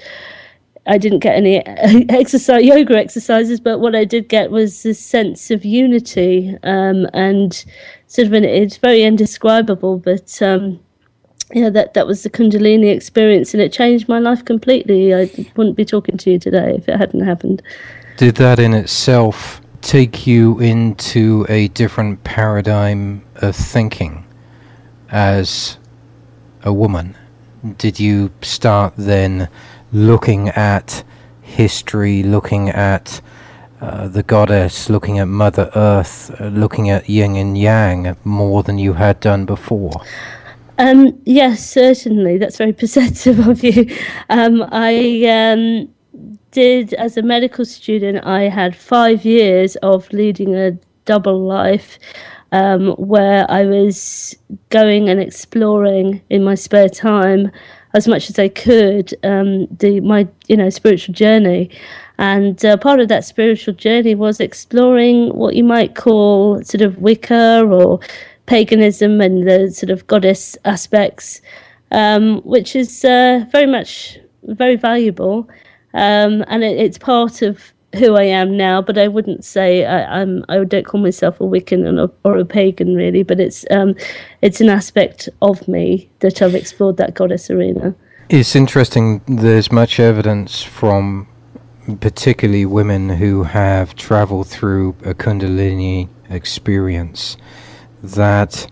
I 0.91 0.97
didn't 0.97 1.19
get 1.19 1.37
any 1.37 1.59
exercise, 2.09 2.65
yoga 2.65 2.97
exercises, 2.97 3.61
but 3.61 3.79
what 3.79 3.95
I 3.95 4.07
did 4.07 4.27
get 4.27 4.51
was 4.51 4.85
this 4.85 4.99
sense 4.99 5.51
of 5.51 5.63
unity 5.63 6.57
um, 6.63 7.07
and 7.13 7.53
sort 8.07 8.27
of 8.27 8.33
an, 8.33 8.45
it's 8.45 8.79
very 8.79 9.03
indescribable, 9.03 9.99
but 9.99 10.41
um, 10.41 10.81
yeah, 11.53 11.69
that 11.69 11.93
that 11.93 12.07
was 12.07 12.23
the 12.23 12.31
Kundalini 12.31 12.91
experience, 12.91 13.53
and 13.53 13.63
it 13.63 13.71
changed 13.71 14.09
my 14.09 14.19
life 14.19 14.47
completely. 14.47 15.15
I 15.15 15.31
wouldn't 15.57 15.77
be 15.77 15.85
talking 15.85 16.17
to 16.17 16.31
you 16.31 16.39
today 16.39 16.77
if 16.79 16.89
it 16.89 16.97
hadn't 16.97 17.21
happened. 17.21 17.63
Did 18.17 18.37
that 18.37 18.59
in 18.59 18.73
itself 18.73 19.61
take 19.83 20.27
you 20.27 20.59
into 20.59 21.45
a 21.51 21.69
different 21.69 22.25
paradigm 22.25 23.23
of 23.37 23.55
thinking 23.55 24.25
as 25.11 25.79
a 26.63 26.73
woman? 26.73 27.17
Did 27.77 27.99
you 27.99 28.31
start 28.43 28.95
then 28.97 29.49
looking 29.93 30.49
at 30.51 31.05
history, 31.43 32.23
looking 32.23 32.69
at 32.71 33.21
uh, 33.81 34.09
the 34.09 34.23
goddess, 34.23 34.91
looking 34.91 35.19
at 35.19 35.29
Mother 35.29 35.71
Earth, 35.75 36.35
uh, 36.41 36.49
looking 36.49 36.91
at 36.91 37.09
yin 37.09 37.37
and 37.37 37.57
yang 37.57 38.17
more 38.25 38.63
than 38.63 38.79
you 38.79 38.93
had 38.95 39.21
done 39.21 39.45
before? 39.45 39.93
Um, 40.79 41.21
yes, 41.25 41.69
certainly. 41.69 42.39
That's 42.39 42.57
very 42.57 42.73
perceptive 42.83 43.47
of 43.47 43.63
you. 43.63 43.89
Um, 44.31 44.65
I 44.71 45.25
um, 45.27 45.89
did, 46.51 46.95
as 46.95 47.17
a 47.17 47.23
medical 47.23 47.65
student, 47.65 48.25
I 48.25 48.43
had 48.43 48.77
five 48.77 49.25
years 49.25 49.77
of 49.77 50.13
leading 50.13 50.55
a 50.55 50.73
double 51.05 51.41
life. 51.41 51.99
Um, 52.51 52.93
where 52.93 53.45
I 53.51 53.67
was 53.67 54.35
going 54.71 55.11
and 55.11 55.21
exploring 55.21 56.23
in 56.31 56.43
my 56.43 56.55
spare 56.55 56.89
time 56.89 57.51
as 57.95 58.09
much 58.09 58.31
as 58.31 58.39
I 58.39 58.49
could 58.49 59.15
um, 59.23 59.67
the 59.67 60.01
my 60.01 60.29
you 60.47 60.57
know 60.57 60.71
spiritual 60.71 61.15
journey, 61.15 61.71
and 62.19 62.63
uh, 62.65 62.77
part 62.77 63.01
of 63.01 63.09
that 63.09 63.25
spiritual 63.25 63.75
journey 63.75 64.15
was 64.15 64.41
exploring 64.41 65.29
what 65.35 65.55
you 65.57 65.65
might 65.65 65.95
call 65.95 66.63
sort 66.63 66.83
of 66.83 66.99
Wicca 66.99 67.67
or 67.67 68.01
paganism 68.47 69.21
and 69.21 69.47
the 69.49 69.71
sort 69.71 69.91
of 69.91 70.07
goddess 70.07 70.57
aspects, 70.65 71.41
um, 71.93 72.41
which 72.43 72.75
is 72.75 73.05
uh, 73.05 73.45
very 73.53 73.67
much 73.67 74.19
very 74.45 74.77
valuable. 74.77 75.49
Um, 75.95 76.45
and 76.49 76.63
it, 76.63 76.77
it's 76.79 76.99
part 76.99 77.43
of 77.43 77.73
who 77.97 78.17
I 78.17 78.25
am 78.25 78.57
now, 78.57 78.83
but 78.83 78.99
I 78.99 79.09
wouldn't 79.09 79.45
say 79.45 79.85
I, 79.85 80.21
am 80.21 80.45
I 80.49 80.63
don't 80.65 80.85
call 80.85 81.01
myself 81.01 81.41
a 81.41 81.45
Wiccan 81.45 81.99
or, 81.99 82.13
or 82.25 82.39
a 82.39 82.45
pagan 82.45 82.95
really, 82.95 83.23
but 83.23 83.41
it's 83.41 83.65
um, 83.71 83.95
it's 84.43 84.61
an 84.61 84.69
aspect 84.69 85.29
of 85.41 85.67
me 85.67 86.11
that 86.21 86.43
I've 86.43 86.55
explored 86.55 86.99
that 86.99 87.15
goddess 87.15 87.51
arena. 87.51 87.95
It's 88.29 88.55
interesting. 88.55 89.23
There's 89.27 89.73
much 89.73 89.99
evidence 89.99 90.63
from 90.63 91.27
particularly 92.01 92.67
women 92.67 93.09
who 93.09 93.45
have 93.45 93.97
traveled 93.97 94.49
through 94.49 94.91
a 95.03 95.15
Kundalini 95.15 96.09
experience, 96.29 97.39
that 98.03 98.71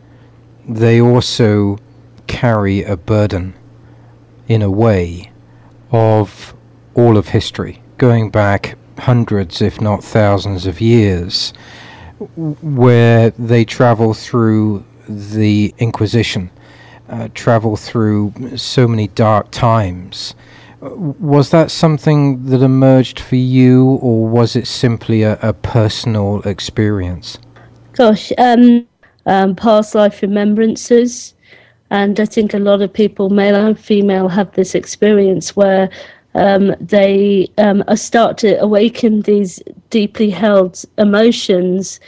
they 0.68 1.00
also 1.00 1.78
carry 2.26 2.82
a 2.82 2.98
burden, 2.98 3.54
in 4.48 4.60
a 4.60 4.70
way, 4.70 5.32
of 5.90 6.54
all 6.94 7.16
of 7.16 7.28
history, 7.28 7.82
going 7.96 8.30
back 8.30 8.76
hundreds, 8.98 9.62
if 9.62 9.80
not 9.80 10.02
thousands 10.02 10.66
of 10.66 10.80
years, 10.80 11.52
where 12.18 13.30
they 13.30 13.64
travel 13.64 14.14
through 14.14 14.84
the 15.08 15.74
Inquisition, 15.78 16.50
uh, 17.08 17.28
travel 17.34 17.76
through 17.76 18.32
so 18.56 18.88
many 18.88 19.08
dark 19.08 19.50
times 19.50 20.34
was 20.80 21.50
that 21.50 21.70
something 21.70 22.44
that 22.46 22.62
emerged 22.62 23.20
for 23.20 23.36
you, 23.36 23.84
or 23.84 24.26
was 24.28 24.56
it 24.56 24.66
simply 24.66 25.22
a, 25.22 25.38
a 25.42 25.52
personal 25.52 26.42
experience? 26.42 27.38
Gosh, 27.92 28.32
um, 28.38 28.86
um, 29.24 29.56
past 29.56 29.94
life 29.94 30.22
remembrances. 30.22 31.34
And 31.90 32.18
I 32.18 32.24
think 32.24 32.52
a 32.52 32.58
lot 32.58 32.82
of 32.82 32.92
people, 32.92 33.30
male 33.30 33.54
and 33.54 33.78
female, 33.78 34.28
have 34.28 34.52
this 34.52 34.74
experience 34.74 35.54
where 35.54 35.88
um, 36.36 36.74
they 36.80 37.48
um, 37.58 37.82
start 37.96 38.38
to 38.38 38.60
awaken 38.60 39.22
these 39.22 39.60
deeply 39.90 40.30
held 40.30 40.84
emotions 40.98 42.00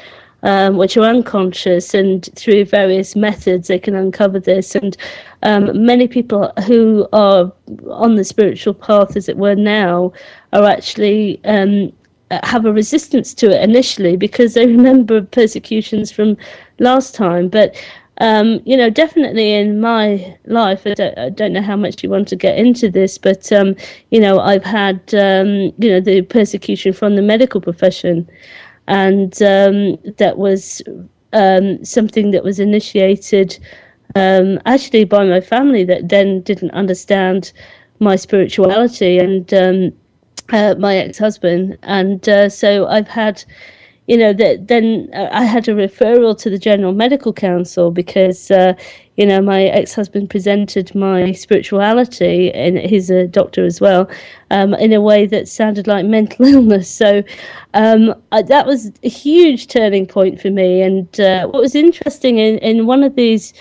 um, 0.43 0.77
which 0.77 0.97
are 0.97 1.05
unconscious, 1.05 1.95
and 1.95 2.29
through 2.37 2.65
various 2.65 3.17
methods 3.17 3.69
they 3.69 3.79
can 3.79 3.95
uncover 3.95 4.39
this. 4.39 4.75
And 4.75 4.97
um, 5.43 5.85
many 5.85 6.07
people 6.07 6.53
who 6.67 7.09
are 7.13 7.53
on 7.91 8.15
the 8.15 8.25
spiritual 8.25 8.75
path, 8.75 9.17
as 9.17 9.29
it 9.29 9.37
were, 9.37 9.57
now 9.57 10.13
are 10.53 10.65
actually 10.65 11.41
um, 11.45 11.93
have 12.31 12.67
a 12.67 12.73
resistance 12.73 13.35
to 13.35 13.51
it 13.51 13.63
initially 13.63 14.17
because 14.17 14.55
they 14.55 14.67
remember 14.77 15.23
persecutions 15.23 16.13
from 16.13 16.37
last 16.79 17.15
time. 17.15 17.49
But 17.49 17.75
um, 18.21 18.61
you 18.65 18.77
know, 18.77 18.91
definitely 18.91 19.55
in 19.55 19.81
my 19.81 20.37
life, 20.47 20.83
I 20.87 20.95
don't, 20.95 21.19
I 21.19 21.31
don't, 21.31 21.53
know 21.53 21.63
how 21.63 21.77
much 21.77 22.03
you 22.03 22.11
want 22.11 22.29
to 22.29 22.37
get 22.37 22.59
into 22.59 22.91
this, 22.91 23.17
but 23.19 23.53
um, 23.53 23.77
you 24.11 24.21
know, 24.21 24.41
I've 24.41 24.65
had 24.65 25.01
um, 25.15 25.73
you 25.79 25.91
know 25.91 26.01
the 26.01 26.23
persecution 26.23 26.93
from 26.93 27.17
the 27.17 27.23
medical 27.23 27.61
profession. 27.61 28.29
And 28.89 29.35
um, 29.43 29.99
that 30.17 30.39
was 30.39 30.81
um, 31.35 31.85
something 31.85 32.31
that 32.31 32.43
was 32.43 32.59
initiated 32.59 33.59
um, 34.15 34.59
actually 34.65 35.05
by 35.05 35.25
my 35.27 35.41
family 35.41 35.85
that 35.85 36.09
then 36.09 36.41
didn't 36.41 36.71
understand 36.71 37.53
my 38.01 38.17
spirituality 38.17 39.19
and 39.19 39.53
um, 39.53 39.93
uh, 40.51 40.75
my 40.79 40.97
ex-husband, 40.97 41.77
and 41.83 42.27
uh, 42.29 42.49
so 42.49 42.87
I've 42.87 43.09
had 43.09 43.45
you 44.09 44.17
know, 44.17 44.33
that 44.33 44.69
then 44.69 45.11
I 45.12 45.45
had 45.45 45.69
a 45.69 45.75
referral 45.75 46.37
to 46.38 46.49
the 46.49 46.59
General 46.59 46.95
Medical 46.95 47.31
Council 47.31 47.91
because, 47.91 48.50
uh, 48.50 48.73
you 49.17 49.27
know, 49.27 49.43
my 49.43 49.65
ex-husband 49.65 50.31
presented 50.31 50.95
my 50.95 51.33
spirituality, 51.33 52.50
and 52.53 52.79
he's 52.79 53.11
a 53.11 53.27
doctor 53.27 53.67
as 53.67 53.83
well, 53.83 54.09
um, 54.50 54.73
in 54.75 54.95
a 54.95 55.03
way 55.03 55.27
that 55.27 55.47
sounded 55.47 55.87
like 55.87 56.07
mental 56.07 56.47
illness. 56.55 56.91
So 56.91 57.23
um, 57.75 58.15
I, 58.33 58.41
that 58.43 58.67
was 58.67 58.91
a 59.03 59.11
huge 59.11 59.67
turning 59.67 60.07
point 60.07 60.41
for 60.41 60.50
me. 60.50 60.81
And 60.81 61.21
uh, 61.21 61.47
what 61.49 61.61
was 61.61 61.75
interesting 61.75 62.38
in, 62.38 62.57
in 62.59 62.87
one 62.87 63.05
of 63.05 63.15
these 63.15 63.53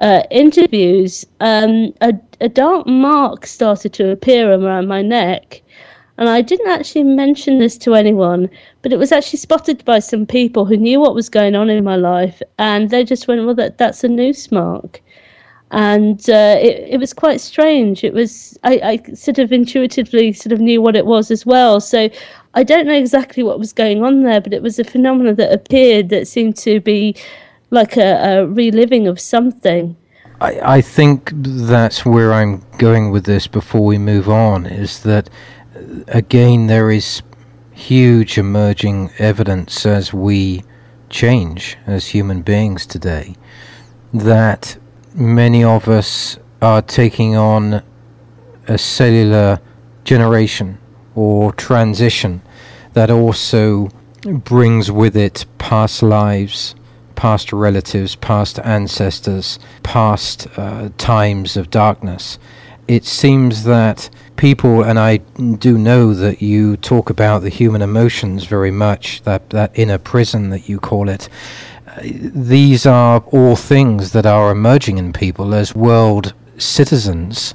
uh, 0.00 0.22
interviews, 0.30 1.24
um, 1.40 1.94
a, 2.02 2.12
a 2.42 2.50
dark 2.50 2.86
mark 2.86 3.46
started 3.46 3.94
to 3.94 4.10
appear 4.10 4.52
around 4.52 4.86
my 4.86 5.00
neck. 5.00 5.62
And 6.16 6.28
I 6.28 6.42
didn't 6.42 6.70
actually 6.70 7.02
mention 7.04 7.58
this 7.58 7.76
to 7.78 7.94
anyone, 7.94 8.48
but 8.82 8.92
it 8.92 8.98
was 8.98 9.10
actually 9.10 9.40
spotted 9.40 9.84
by 9.84 9.98
some 9.98 10.26
people 10.26 10.64
who 10.64 10.76
knew 10.76 11.00
what 11.00 11.14
was 11.14 11.28
going 11.28 11.56
on 11.56 11.68
in 11.68 11.82
my 11.82 11.96
life, 11.96 12.40
and 12.58 12.90
they 12.90 13.02
just 13.04 13.26
went, 13.26 13.44
"Well, 13.44 13.54
that 13.56 13.78
that's 13.78 14.04
a 14.04 14.08
noose 14.08 14.52
mark," 14.52 15.02
and 15.72 16.20
uh, 16.30 16.56
it 16.60 16.86
it 16.88 17.00
was 17.00 17.12
quite 17.12 17.40
strange. 17.40 18.04
It 18.04 18.14
was 18.14 18.56
I, 18.62 18.80
I 19.08 19.14
sort 19.14 19.40
of 19.40 19.52
intuitively 19.52 20.32
sort 20.32 20.52
of 20.52 20.60
knew 20.60 20.80
what 20.80 20.94
it 20.94 21.06
was 21.06 21.32
as 21.32 21.44
well. 21.44 21.80
So 21.80 22.08
I 22.54 22.62
don't 22.62 22.86
know 22.86 22.94
exactly 22.94 23.42
what 23.42 23.58
was 23.58 23.72
going 23.72 24.04
on 24.04 24.22
there, 24.22 24.40
but 24.40 24.52
it 24.52 24.62
was 24.62 24.78
a 24.78 24.84
phenomenon 24.84 25.34
that 25.34 25.52
appeared 25.52 26.10
that 26.10 26.28
seemed 26.28 26.56
to 26.58 26.80
be 26.80 27.16
like 27.70 27.96
a, 27.96 28.42
a 28.42 28.46
reliving 28.46 29.08
of 29.08 29.18
something. 29.18 29.96
I, 30.40 30.76
I 30.76 30.80
think 30.80 31.32
that's 31.34 32.04
where 32.04 32.32
I'm 32.32 32.62
going 32.78 33.10
with 33.10 33.24
this 33.24 33.46
before 33.48 33.84
we 33.84 33.98
move 33.98 34.28
on. 34.28 34.66
Is 34.66 35.02
that 35.02 35.28
again, 36.08 36.66
there 36.66 36.90
is 36.90 37.22
huge 37.72 38.38
emerging 38.38 39.10
evidence 39.18 39.84
as 39.84 40.12
we 40.12 40.62
change 41.10 41.76
as 41.86 42.08
human 42.08 42.42
beings 42.42 42.86
today 42.86 43.34
that 44.12 44.76
many 45.14 45.62
of 45.64 45.88
us 45.88 46.38
are 46.62 46.82
taking 46.82 47.36
on 47.36 47.82
a 48.68 48.78
cellular 48.78 49.60
generation 50.04 50.78
or 51.14 51.52
transition 51.52 52.40
that 52.92 53.10
also 53.10 53.88
brings 54.22 54.90
with 54.90 55.16
it 55.16 55.44
past 55.58 56.02
lives, 56.02 56.74
past 57.14 57.52
relatives, 57.52 58.16
past 58.16 58.58
ancestors, 58.60 59.58
past 59.82 60.46
uh, 60.56 60.88
times 60.96 61.56
of 61.56 61.70
darkness. 61.70 62.38
It 62.86 63.04
seems 63.04 63.64
that 63.64 64.08
people, 64.36 64.82
and 64.82 64.98
I 64.98 65.18
do 65.18 65.78
know 65.78 66.14
that 66.14 66.42
you 66.42 66.76
talk 66.76 67.10
about 67.10 67.42
the 67.42 67.48
human 67.48 67.82
emotions 67.82 68.44
very 68.44 68.70
much, 68.70 69.22
that, 69.22 69.50
that 69.50 69.70
inner 69.74 69.98
prison 69.98 70.50
that 70.50 70.68
you 70.68 70.80
call 70.80 71.08
it. 71.08 71.28
Uh, 71.86 72.00
these 72.02 72.86
are 72.86 73.20
all 73.32 73.56
things 73.56 74.12
that 74.12 74.26
are 74.26 74.50
emerging 74.50 74.98
in 74.98 75.12
people 75.12 75.54
as 75.54 75.74
world 75.74 76.34
citizens 76.58 77.54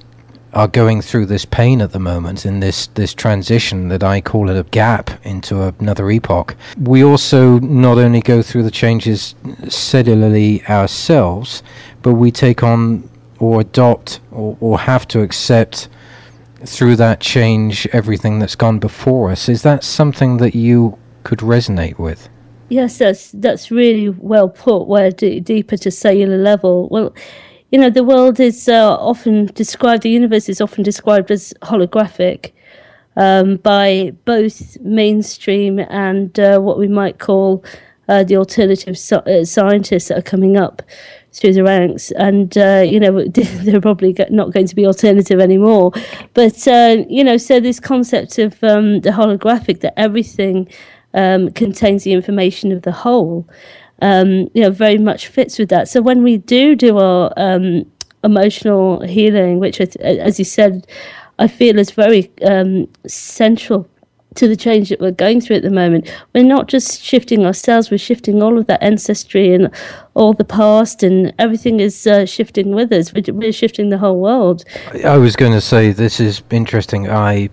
are 0.54 0.68
going 0.68 1.02
through 1.02 1.28
this 1.28 1.46
pain 1.46 1.82
at 1.82 1.92
the 1.92 2.00
moment 2.00 2.46
in 2.46 2.60
this 2.60 2.88
this 2.88 3.14
transition 3.14 3.88
that 3.90 4.04
I 4.04 4.20
call 4.20 4.50
it 4.50 4.58
a 4.58 4.64
gap 4.64 5.12
into 5.24 5.62
another 5.80 6.10
epoch. 6.10 6.56
We 6.80 7.04
also 7.04 7.60
not 7.60 7.98
only 7.98 8.22
go 8.22 8.42
through 8.42 8.64
the 8.64 8.72
changes 8.72 9.36
cellularly 9.66 10.68
ourselves, 10.68 11.62
but 12.02 12.14
we 12.14 12.32
take 12.32 12.64
on 12.64 13.08
or 13.40 13.62
adopt 13.62 14.20
or, 14.32 14.58
or 14.60 14.80
have 14.80 15.08
to 15.10 15.22
accept 15.22 15.88
through 16.66 16.96
that 16.98 17.20
change 17.20 17.88
everything 17.94 18.40
that's 18.40 18.56
gone 18.56 18.80
before 18.80 19.32
us. 19.32 19.50
Is 19.50 19.64
that 19.64 19.84
something 19.84 20.38
that 20.38 20.56
you 20.56 20.98
could 21.24 21.40
resonate 21.40 21.98
with? 22.00 22.30
Yes, 22.70 22.98
that's 22.98 23.32
that's 23.32 23.72
really 23.72 24.10
well 24.10 24.50
put. 24.50 24.88
Where 24.88 25.12
d- 25.12 25.40
deeper 25.40 25.78
to 25.78 25.92
cellular 25.92 26.38
level. 26.38 26.88
Well, 26.90 27.16
you 27.72 27.80
know, 27.80 27.90
the 27.90 28.04
world 28.04 28.40
is 28.40 28.68
uh, 28.68 28.96
often 28.96 29.48
described, 29.48 30.04
the 30.04 30.10
universe 30.10 30.50
is 30.50 30.62
often 30.62 30.84
described 30.84 31.30
as 31.32 31.54
holographic 31.62 32.52
um, 33.16 33.58
by 33.58 34.14
both 34.26 34.80
mainstream 34.82 35.80
and 35.80 36.40
uh, 36.40 36.60
what 36.60 36.78
we 36.78 36.88
might 36.88 37.20
call 37.20 37.64
uh, 38.08 38.24
the 38.24 38.38
alternative 38.38 38.98
so- 38.98 39.20
uh, 39.20 39.46
scientists 39.46 40.08
that 40.08 40.18
are 40.18 40.24
coming 40.24 40.58
up 40.58 40.82
through 41.34 41.54
the 41.54 41.64
ranks. 41.64 42.12
And, 42.12 42.58
uh, 42.58 42.84
you 42.86 43.00
know, 43.00 43.24
they're 43.28 43.82
probably 43.82 44.16
not 44.30 44.54
going 44.54 44.68
to 44.68 44.76
be 44.76 44.86
alternative 44.86 45.40
anymore. 45.40 45.92
But, 46.34 46.68
uh, 46.68 47.06
you 47.10 47.24
know, 47.24 47.38
so 47.38 47.60
this 47.60 47.80
concept 47.80 48.38
of 48.40 48.64
um, 48.64 49.02
the 49.02 49.12
holographic, 49.12 49.82
that 49.82 49.98
everything 49.98 50.70
um, 51.14 51.52
contains 51.52 52.04
the 52.04 52.14
information 52.14 52.72
of 52.72 52.84
the 52.84 52.92
whole 52.92 53.48
um, 54.02 54.50
you 54.54 54.62
know, 54.62 54.72
very 54.72 54.98
much 54.98 55.28
fits 55.28 55.60
with 55.60 55.70
that. 55.70 55.88
So 55.88 56.02
when 56.02 56.24
we 56.24 56.38
do 56.38 56.76
do 56.76 56.98
our 56.98 57.34
um, 57.38 57.86
emotional 58.24 59.02
healing, 59.02 59.60
which, 59.60 59.80
as 59.82 60.40
you 60.40 60.46
said, 60.46 60.88
I 61.38 61.48
feel 61.48 61.80
is 61.80 61.92
very 61.92 62.32
um, 62.46 62.88
central 63.08 63.88
to 64.36 64.48
the 64.48 64.56
change 64.56 64.90
that 64.90 65.00
we're 65.00 65.12
going 65.12 65.42
through 65.42 65.58
at 65.58 65.64
the 65.64 65.72
moment. 65.72 66.14
We're 66.34 66.44
not 66.44 66.68
just 66.68 67.02
shifting 67.02 67.46
ourselves, 67.46 67.90
we're 67.90 67.98
shifting 67.98 68.44
all 68.44 68.58
of 68.58 68.68
that 68.68 68.82
ancestry 68.84 69.54
and 69.54 69.70
all 70.14 70.34
the 70.34 70.44
past, 70.44 71.04
and 71.04 71.34
everything 71.40 71.80
is 71.80 72.06
uh, 72.06 72.26
shifting 72.26 72.72
with 72.72 72.92
us. 72.92 73.14
We're, 73.14 73.34
we're 73.34 73.52
shifting 73.52 73.90
the 73.90 73.98
whole 73.98 74.20
world. 74.20 74.66
I 75.04 75.18
was 75.18 75.36
going 75.36 75.54
to 75.54 75.62
say, 75.62 75.92
this 75.92 76.20
is 76.20 76.44
interesting. 76.52 77.10
I 77.10 77.50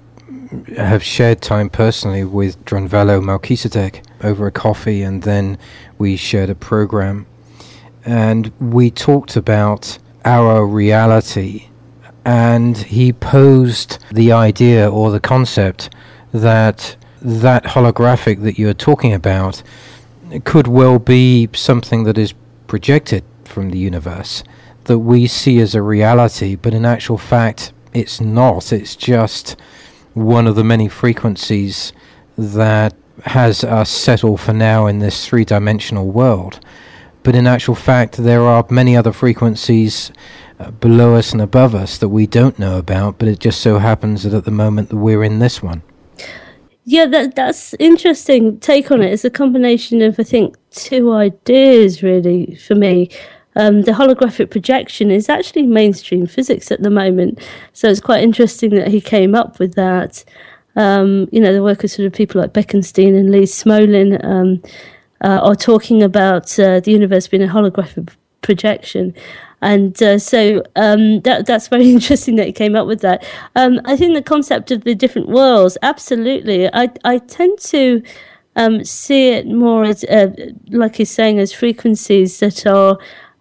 have 0.76 1.02
shared 1.02 1.40
time 1.40 1.70
personally 1.70 2.24
with 2.24 2.62
Drunvalo 2.64 3.22
Melchizedek 3.22 4.02
over 4.22 4.46
a 4.46 4.52
coffee, 4.52 5.02
and 5.02 5.22
then 5.22 5.58
we 5.98 6.16
shared 6.16 6.50
a 6.50 6.54
program, 6.54 7.26
and 8.04 8.52
we 8.60 8.90
talked 8.90 9.36
about 9.36 9.98
our 10.24 10.66
reality. 10.66 11.68
And 12.24 12.76
he 12.76 13.12
posed 13.12 13.98
the 14.10 14.32
idea 14.32 14.90
or 14.90 15.12
the 15.12 15.20
concept 15.20 15.90
that 16.32 16.96
that 17.22 17.64
holographic 17.64 18.42
that 18.42 18.58
you're 18.58 18.74
talking 18.74 19.12
about 19.12 19.62
could 20.44 20.66
well 20.66 20.98
be 20.98 21.48
something 21.54 22.04
that 22.04 22.18
is 22.18 22.34
projected 22.66 23.24
from 23.44 23.70
the 23.70 23.78
universe 23.78 24.42
that 24.84 24.98
we 24.98 25.26
see 25.26 25.58
as 25.58 25.74
a 25.74 25.82
reality, 25.82 26.54
but 26.54 26.72
in 26.74 26.84
actual 26.84 27.18
fact, 27.18 27.72
it's 27.92 28.20
not. 28.20 28.72
It's 28.72 28.96
just 28.96 29.56
one 30.14 30.46
of 30.46 30.54
the 30.54 30.64
many 30.64 30.88
frequencies 30.88 31.92
that 32.38 32.94
has 33.24 33.64
us 33.64 33.90
settle 33.90 34.36
for 34.36 34.52
now 34.52 34.86
in 34.86 34.98
this 34.98 35.26
three 35.26 35.44
dimensional 35.44 36.06
world. 36.06 36.60
But 37.22 37.34
in 37.34 37.46
actual 37.46 37.74
fact, 37.74 38.18
there 38.18 38.42
are 38.42 38.64
many 38.70 38.96
other 38.96 39.12
frequencies 39.12 40.12
uh, 40.60 40.70
below 40.70 41.16
us 41.16 41.32
and 41.32 41.42
above 41.42 41.74
us 41.74 41.98
that 41.98 42.08
we 42.08 42.26
don't 42.26 42.58
know 42.58 42.78
about, 42.78 43.18
but 43.18 43.28
it 43.28 43.40
just 43.40 43.60
so 43.60 43.78
happens 43.78 44.22
that 44.22 44.34
at 44.34 44.44
the 44.44 44.50
moment 44.50 44.90
that 44.90 44.96
we're 44.96 45.24
in 45.24 45.40
this 45.40 45.62
one. 45.62 45.82
Yeah, 46.88 47.06
that 47.06 47.34
that's 47.34 47.74
interesting 47.80 48.60
take 48.60 48.92
on 48.92 49.02
it. 49.02 49.12
It's 49.12 49.24
a 49.24 49.30
combination 49.30 50.02
of 50.02 50.20
I 50.20 50.22
think 50.22 50.56
two 50.70 51.12
ideas 51.12 52.02
really 52.02 52.54
for 52.54 52.76
me. 52.76 53.10
Um, 53.56 53.82
the 53.82 53.92
holographic 53.92 54.50
projection 54.50 55.10
is 55.10 55.28
actually 55.28 55.62
mainstream 55.62 56.26
physics 56.26 56.70
at 56.70 56.82
the 56.82 56.90
moment, 56.90 57.40
so 57.72 57.88
it's 57.88 58.00
quite 58.00 58.22
interesting 58.22 58.70
that 58.76 58.88
he 58.88 59.00
came 59.00 59.34
up 59.34 59.58
with 59.58 59.74
that. 59.74 60.24
Um, 60.76 61.28
you 61.32 61.40
know, 61.40 61.54
the 61.54 61.62
work 61.62 61.82
of 61.82 61.90
sort 61.90 62.06
of 62.06 62.12
people 62.12 62.40
like 62.40 62.52
Bekenstein 62.52 63.18
and 63.18 63.32
Lee 63.32 63.44
Smolin 63.44 64.22
um, 64.24 64.62
uh, 65.22 65.40
are 65.42 65.56
talking 65.56 66.02
about 66.02 66.56
uh, 66.60 66.80
the 66.80 66.92
universe 66.92 67.26
being 67.26 67.42
a 67.42 67.48
holographic 67.48 68.14
projection. 68.42 69.14
And 69.66 70.00
uh, 70.00 70.20
so 70.20 70.62
um, 70.76 71.20
that, 71.22 71.46
that's 71.46 71.66
very 71.66 71.90
interesting 71.96 72.36
that 72.36 72.46
he 72.46 72.52
came 72.52 72.76
up 72.76 72.86
with 72.86 73.00
that. 73.00 73.26
Um, 73.56 73.80
I 73.84 73.96
think 73.96 74.14
the 74.14 74.22
concept 74.22 74.70
of 74.70 74.84
the 74.84 74.94
different 74.94 75.28
worlds, 75.28 75.76
absolutely. 75.82 76.72
I, 76.72 76.88
I 77.04 77.18
tend 77.18 77.58
to 77.74 78.00
um, 78.54 78.84
see 78.84 79.30
it 79.30 79.48
more 79.48 79.84
as, 79.84 80.04
uh, 80.04 80.28
like 80.68 80.94
he's 80.94 81.10
saying, 81.10 81.40
as 81.40 81.52
frequencies 81.52 82.38
that 82.38 82.64
are 82.64 82.96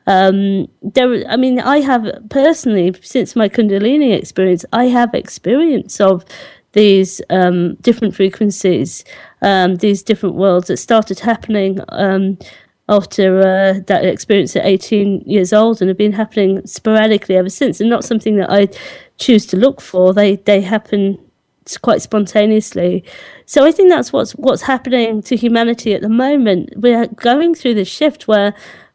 um, 0.08 0.68
there, 0.82 1.24
I 1.30 1.38
mean, 1.38 1.60
I 1.60 1.82
have 1.82 2.08
personally, 2.32 2.96
since 3.02 3.36
my 3.36 3.48
Kundalini 3.48 4.18
experience, 4.18 4.66
I 4.74 4.86
have 4.86 5.14
experience 5.14 6.02
of 6.02 6.26
these 6.74 7.22
um, 7.30 7.76
different 7.76 8.16
frequencies, 8.16 9.06
um, 9.44 9.76
these 9.76 10.02
different 10.02 10.36
worlds 10.36 10.68
that 10.68 10.78
started 10.78 11.20
happening 11.20 11.80
um, 11.90 12.40
after 12.88 13.40
uh, 13.40 13.80
that 13.88 14.06
experience 14.06 14.56
at 14.56 14.66
18 14.66 15.22
years 15.22 15.54
old 15.54 15.82
and 15.82 15.90
have 15.90 15.98
been 15.98 16.14
happening 16.14 16.66
sporadically 16.68 17.36
ever 17.36 17.50
since 17.50 17.82
and 17.82 17.90
not 17.90 18.04
something 18.04 18.38
that 18.38 18.52
I 18.52 18.68
choose 19.18 19.46
to 19.48 19.58
look 19.58 19.82
for. 19.82 20.14
They, 20.14 20.36
they 20.36 20.62
happen 20.62 21.18
quite 21.82 22.02
spontaneously. 22.02 23.04
So 23.48 23.66
I 23.66 23.72
think 23.72 23.90
that's 23.90 24.14
what's 24.14 24.34
what's 24.34 24.62
happening 24.62 25.22
to 25.24 25.36
humanity 25.36 25.94
at 25.94 26.02
the 26.02 26.10
moment. 26.10 26.74
We're 26.76 27.08
going 27.08 27.56
through 27.56 27.74
this 27.74 27.88
shift 27.88 28.28
where 28.28 28.54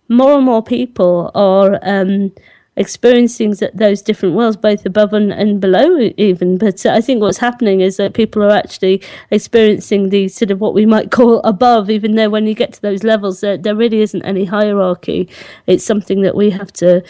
more 0.09 0.35
and 0.35 0.44
more 0.44 0.62
people 0.62 1.31
are 1.35 1.79
um, 1.83 2.33
experiencing 2.81 3.55
those 3.75 4.01
different 4.01 4.35
worlds, 4.35 4.57
both 4.57 4.87
above 4.87 5.12
and, 5.12 5.31
and 5.33 5.61
below, 5.61 5.99
even. 6.16 6.57
But 6.57 6.87
I 6.87 7.03
think 7.03 7.21
what's 7.21 7.37
happening 7.37 7.83
is 7.83 7.99
that 7.99 8.14
people 8.14 8.43
are 8.43 8.57
actually 8.57 9.03
experiencing 9.31 10.09
the 10.09 10.29
sort 10.29 10.51
of 10.51 10.61
what 10.61 10.73
we 10.73 10.87
might 10.87 11.11
call 11.11 11.40
above, 11.40 11.90
even 11.90 12.14
though 12.14 12.31
when 12.31 12.47
you 12.47 12.55
get 12.55 12.73
to 12.73 12.81
those 12.81 13.05
levels, 13.05 13.43
there, 13.43 13.59
there 13.59 13.77
really 13.77 14.01
isn't 14.01 14.23
any 14.23 14.47
hierarchy. 14.47 15.29
It's 15.66 15.85
something 15.85 16.23
that 16.23 16.35
we 16.35 16.49
have 16.51 16.73
to. 16.75 17.05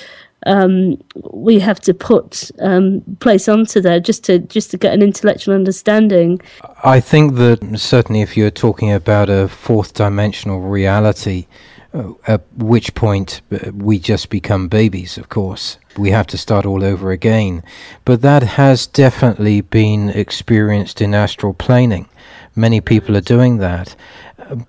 Um, 0.47 0.99
we 1.33 1.61
have 1.61 1.81
to 1.81 1.93
put 1.93 2.51
um, 2.61 3.03
place 3.21 3.47
onto 3.47 3.79
there 3.83 4.01
just 4.01 4.25
to 4.25 4.39
just 4.39 4.71
to 4.71 4.79
get 4.79 4.95
an 4.95 5.03
intellectual 5.03 5.55
understanding. 5.55 6.41
I 6.83 6.99
think 6.99 7.35
that 7.35 7.79
certainly, 7.79 8.23
if 8.23 8.39
you're 8.39 8.51
talking 8.51 8.91
about 8.91 9.29
a 9.29 9.49
fourth 9.49 9.93
dimensional 9.93 10.61
reality, 10.63 11.47
at 11.93 12.43
which 12.57 12.95
point 12.95 13.41
uh, 13.51 13.73
we 13.73 13.99
just 13.99 14.31
become 14.31 14.69
babies, 14.69 15.19
of 15.19 15.29
course. 15.29 15.79
We 15.99 16.11
have 16.11 16.27
to 16.29 16.39
start 16.39 16.65
all 16.65 16.85
over 16.85 17.11
again. 17.11 17.63
But 18.05 18.23
that 18.23 18.43
has 18.43 18.87
definitely 18.87 19.61
been 19.61 20.09
experienced 20.11 21.01
in 21.01 21.15
astral 21.15 21.55
planing. 21.55 22.09
Many 22.55 22.81
people 22.81 23.17
are 23.17 23.23
doing 23.23 23.59
that. 23.59 23.97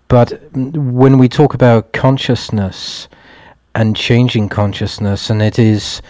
But 0.07 0.41
when 0.53 1.17
we 1.17 1.29
talk 1.29 1.53
about 1.53 1.93
consciousness 1.93 3.07
and 3.75 3.95
changing 3.95 4.49
consciousness, 4.49 5.29
and 5.29 5.41
it 5.41 5.59
is 5.59 6.01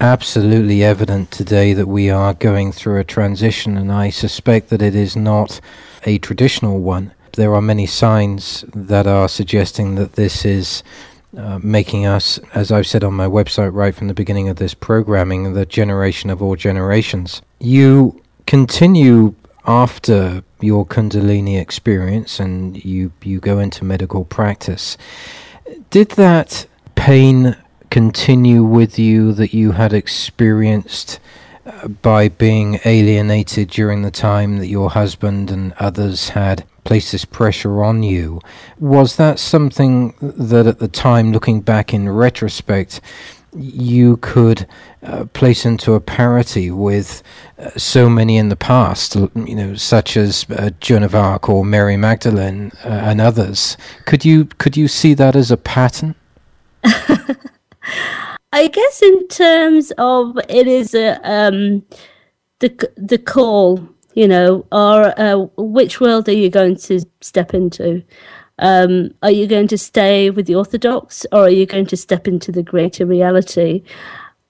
absolutely 0.00 0.84
evident 0.84 1.30
today 1.30 1.72
that 1.72 1.88
we 1.88 2.10
are 2.10 2.34
going 2.34 2.72
through 2.72 3.00
a 3.00 3.04
transition, 3.04 3.76
and 3.76 3.90
I 3.90 4.10
suspect 4.10 4.68
that 4.68 4.82
it 4.82 4.94
is 4.94 5.16
not 5.16 5.60
a 6.04 6.18
traditional 6.18 6.78
one 6.80 7.12
there 7.38 7.54
are 7.54 7.62
many 7.62 7.86
signs 7.86 8.64
that 8.74 9.06
are 9.06 9.28
suggesting 9.28 9.94
that 9.94 10.14
this 10.14 10.44
is 10.44 10.82
uh, 11.36 11.60
making 11.62 12.04
us, 12.04 12.38
as 12.52 12.72
I've 12.72 12.86
said 12.86 13.04
on 13.04 13.14
my 13.14 13.26
website 13.26 13.72
right 13.72 13.94
from 13.94 14.08
the 14.08 14.14
beginning 14.14 14.48
of 14.48 14.56
this 14.56 14.74
programming, 14.74 15.52
the 15.52 15.64
generation 15.64 16.30
of 16.30 16.42
all 16.42 16.56
generations. 16.56 17.40
You 17.60 18.20
continue 18.48 19.36
after 19.64 20.42
your 20.60 20.84
Kundalini 20.84 21.60
experience 21.60 22.40
and 22.40 22.84
you, 22.84 23.12
you 23.22 23.38
go 23.38 23.60
into 23.60 23.84
medical 23.84 24.24
practice. 24.24 24.98
Did 25.90 26.10
that 26.12 26.66
pain 26.96 27.56
continue 27.90 28.64
with 28.64 28.98
you 28.98 29.32
that 29.34 29.54
you 29.54 29.72
had 29.72 29.92
experienced 29.92 31.20
uh, 31.64 31.86
by 31.86 32.28
being 32.30 32.80
alienated 32.84 33.70
during 33.70 34.02
the 34.02 34.10
time 34.10 34.58
that 34.58 34.66
your 34.66 34.90
husband 34.90 35.52
and 35.52 35.72
others 35.74 36.30
had 36.30 36.64
this 36.88 37.24
pressure 37.24 37.82
on 37.82 38.02
you. 38.02 38.40
Was 38.78 39.16
that 39.16 39.38
something 39.38 40.14
that 40.20 40.66
at 40.66 40.78
the 40.78 40.88
time, 40.88 41.32
looking 41.32 41.60
back 41.60 41.94
in 41.94 42.08
retrospect, 42.08 43.00
you 43.56 44.16
could 44.18 44.66
uh, 45.02 45.24
place 45.26 45.64
into 45.64 45.94
a 45.94 46.00
parity 46.00 46.70
with 46.70 47.22
uh, 47.58 47.70
so 47.76 48.08
many 48.08 48.36
in 48.36 48.48
the 48.48 48.56
past, 48.56 49.14
you 49.14 49.54
know, 49.54 49.74
such 49.74 50.16
as 50.16 50.46
uh, 50.50 50.70
Joan 50.80 51.02
of 51.02 51.14
Arc 51.14 51.48
or 51.48 51.64
Mary 51.64 51.96
Magdalene 51.96 52.72
uh, 52.84 52.88
and 52.88 53.20
others. 53.20 53.76
Could 54.04 54.24
you 54.24 54.44
could 54.44 54.76
you 54.76 54.88
see 54.88 55.14
that 55.14 55.36
as 55.36 55.50
a 55.50 55.56
pattern? 55.56 56.14
I 58.52 58.66
guess 58.68 59.02
in 59.02 59.28
terms 59.28 59.92
of 59.98 60.38
it 60.48 60.66
is 60.66 60.94
a 60.94 61.18
um, 61.22 61.84
the 62.60 62.90
the 62.96 63.18
call, 63.18 63.88
you 64.18 64.26
know, 64.26 64.66
or 64.72 65.14
uh, 65.20 65.36
which 65.56 66.00
world 66.00 66.28
are 66.28 66.32
you 66.32 66.50
going 66.50 66.74
to 66.74 66.98
step 67.20 67.54
into? 67.54 68.02
Um, 68.58 69.12
are 69.22 69.30
you 69.30 69.46
going 69.46 69.68
to 69.68 69.78
stay 69.78 70.30
with 70.30 70.46
the 70.46 70.56
Orthodox 70.56 71.24
or 71.30 71.42
are 71.42 71.50
you 71.50 71.66
going 71.66 71.86
to 71.86 71.96
step 71.96 72.26
into 72.26 72.50
the 72.50 72.64
greater 72.64 73.06
reality? 73.06 73.84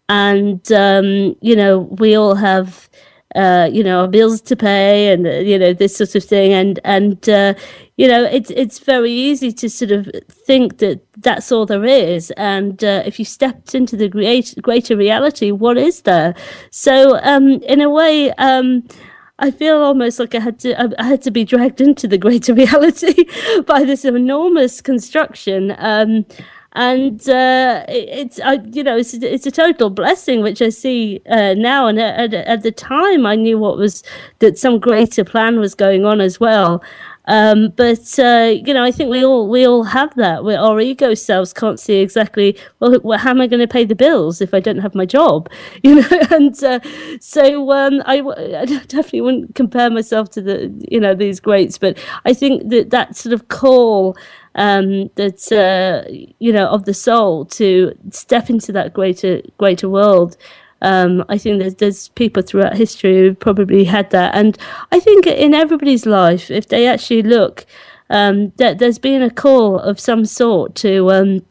And, 0.08 0.72
um, 0.72 1.36
you 1.42 1.54
know, 1.54 1.80
we 2.00 2.14
all 2.14 2.34
have, 2.34 2.88
uh, 3.34 3.68
you 3.70 3.84
know, 3.84 4.06
bills 4.06 4.40
to 4.40 4.56
pay 4.56 5.12
and, 5.12 5.26
uh, 5.26 5.32
you 5.32 5.58
know, 5.58 5.74
this 5.74 5.98
sort 5.98 6.14
of 6.14 6.24
thing. 6.24 6.54
And, 6.54 6.80
and, 6.84 7.28
uh, 7.28 7.52
you 7.98 8.08
know, 8.08 8.24
it's, 8.24 8.50
it's 8.52 8.78
very 8.78 9.12
easy 9.12 9.52
to 9.52 9.68
sort 9.68 9.90
of 9.90 10.08
think 10.30 10.78
that 10.78 11.02
that's 11.18 11.52
all 11.52 11.66
there 11.66 11.84
is. 11.84 12.30
And 12.38 12.82
uh, 12.82 13.02
if 13.04 13.18
you 13.18 13.26
stepped 13.26 13.74
into 13.74 13.98
the 13.98 14.08
great, 14.08 14.54
greater 14.62 14.96
reality, 14.96 15.50
what 15.50 15.76
is 15.76 16.00
there? 16.02 16.34
So, 16.70 17.20
um, 17.22 17.62
in 17.64 17.82
a 17.82 17.90
way, 17.90 18.32
um, 18.38 18.88
I 19.38 19.50
feel 19.50 19.76
almost 19.76 20.18
like 20.18 20.34
I 20.34 20.40
had 20.40 20.58
to 20.60 21.00
I 21.00 21.04
had 21.04 21.22
to 21.22 21.30
be 21.30 21.44
dragged 21.44 21.80
into 21.80 22.08
the 22.08 22.18
greater 22.18 22.54
reality 22.62 23.24
by 23.66 23.84
this 23.84 24.04
enormous 24.04 24.80
construction. 24.80 25.74
Um, 25.78 26.26
and 26.72 27.28
uh, 27.28 27.84
it, 27.88 28.08
it's 28.08 28.40
I, 28.40 28.60
you 28.72 28.84
know 28.84 28.96
it's 28.96 29.14
it's 29.14 29.46
a 29.46 29.50
total 29.50 29.90
blessing 29.90 30.42
which 30.42 30.60
I 30.60 30.68
see 30.68 31.22
uh, 31.28 31.54
now 31.54 31.86
and 31.86 31.98
at, 31.98 32.34
at 32.34 32.62
the 32.62 32.70
time 32.70 33.26
I 33.26 33.36
knew 33.36 33.58
what 33.58 33.78
was 33.78 34.02
that 34.40 34.58
some 34.58 34.78
greater 34.78 35.24
plan 35.24 35.58
was 35.60 35.74
going 35.74 36.04
on 36.04 36.20
as 36.20 36.38
well 36.38 36.82
um, 37.28 37.74
but 37.76 38.18
uh, 38.18 38.54
you 38.64 38.72
know, 38.72 38.82
I 38.82 38.90
think 38.90 39.10
we 39.10 39.22
all 39.22 39.48
we 39.48 39.66
all 39.66 39.84
have 39.84 40.14
that. 40.16 40.44
Where 40.44 40.58
our 40.58 40.80
ego 40.80 41.12
selves 41.12 41.52
can't 41.52 41.78
see 41.78 41.98
exactly 41.98 42.58
well, 42.80 43.18
how 43.18 43.30
am 43.30 43.40
I 43.42 43.46
going 43.46 43.60
to 43.60 43.68
pay 43.68 43.84
the 43.84 43.94
bills 43.94 44.40
if 44.40 44.54
I 44.54 44.60
don't 44.60 44.78
have 44.78 44.94
my 44.94 45.06
job? 45.06 45.48
You 45.82 45.96
know, 45.96 46.08
and 46.30 46.64
uh, 46.64 46.80
so 47.20 47.70
um, 47.72 48.02
I, 48.04 48.20
I, 48.20 48.64
definitely 48.64 49.20
wouldn't 49.20 49.54
compare 49.54 49.90
myself 49.90 50.28
to 50.30 50.42
the 50.42 50.72
you 50.88 51.00
know 51.00 51.14
these 51.14 51.40
greats, 51.40 51.78
but 51.78 51.98
I 52.24 52.34
think 52.34 52.68
that 52.70 52.90
that 52.90 53.16
sort 53.16 53.32
of 53.32 53.48
call 53.48 54.16
um, 54.54 55.08
that 55.14 55.52
uh, 55.52 56.08
you 56.38 56.52
know 56.52 56.66
of 56.68 56.84
the 56.84 56.94
soul 56.94 57.44
to 57.46 57.92
step 58.10 58.50
into 58.50 58.72
that 58.72 58.92
greater 58.92 59.42
greater 59.58 59.88
world 59.88 60.36
um, 60.82 61.24
I 61.28 61.38
think 61.38 61.60
there's, 61.60 61.74
there's 61.76 62.08
people 62.10 62.42
throughout 62.42 62.76
history 62.76 63.16
who 63.16 63.34
probably 63.34 63.84
had 63.84 64.10
that. 64.10 64.34
And 64.34 64.56
I 64.92 65.00
think 65.00 65.26
in 65.26 65.54
everybody's 65.54 66.06
life, 66.06 66.50
if 66.50 66.68
they 66.68 66.86
actually 66.86 67.22
look, 67.22 67.66
um, 68.10 68.52
that 68.56 68.78
there's 68.78 68.98
been 68.98 69.22
a 69.22 69.30
call 69.30 69.78
of 69.78 70.00
some 70.00 70.24
sort 70.24 70.74
to 70.76 71.10
um, 71.10 71.44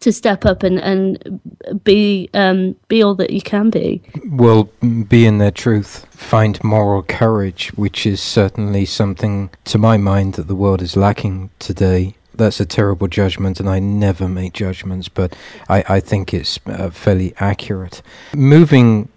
to 0.00 0.12
step 0.12 0.46
up 0.46 0.62
and 0.62 0.78
and 0.78 1.40
be 1.84 2.30
um, 2.34 2.76
be 2.88 3.02
all 3.02 3.14
that 3.16 3.30
you 3.30 3.42
can 3.42 3.68
be. 3.70 4.00
Well, 4.30 4.70
be 5.08 5.26
in 5.26 5.38
their 5.38 5.50
truth, 5.50 6.06
find 6.10 6.62
moral 6.64 7.02
courage, 7.02 7.68
which 7.74 8.06
is 8.06 8.22
certainly 8.22 8.84
something, 8.84 9.50
to 9.64 9.76
my 9.76 9.96
mind, 9.96 10.34
that 10.34 10.46
the 10.46 10.54
world 10.54 10.80
is 10.80 10.96
lacking 10.96 11.50
today 11.58 12.14
that's 12.38 12.60
a 12.60 12.66
terrible 12.66 13.08
judgment, 13.08 13.60
and 13.60 13.68
I 13.68 13.78
never 13.78 14.28
make 14.28 14.52
judgments, 14.54 15.08
but 15.08 15.36
I, 15.68 15.84
I 15.88 16.00
think 16.00 16.32
it's 16.32 16.58
uh, 16.66 16.90
fairly 16.90 17.34
accurate. 17.38 18.00
Moving 18.34 19.08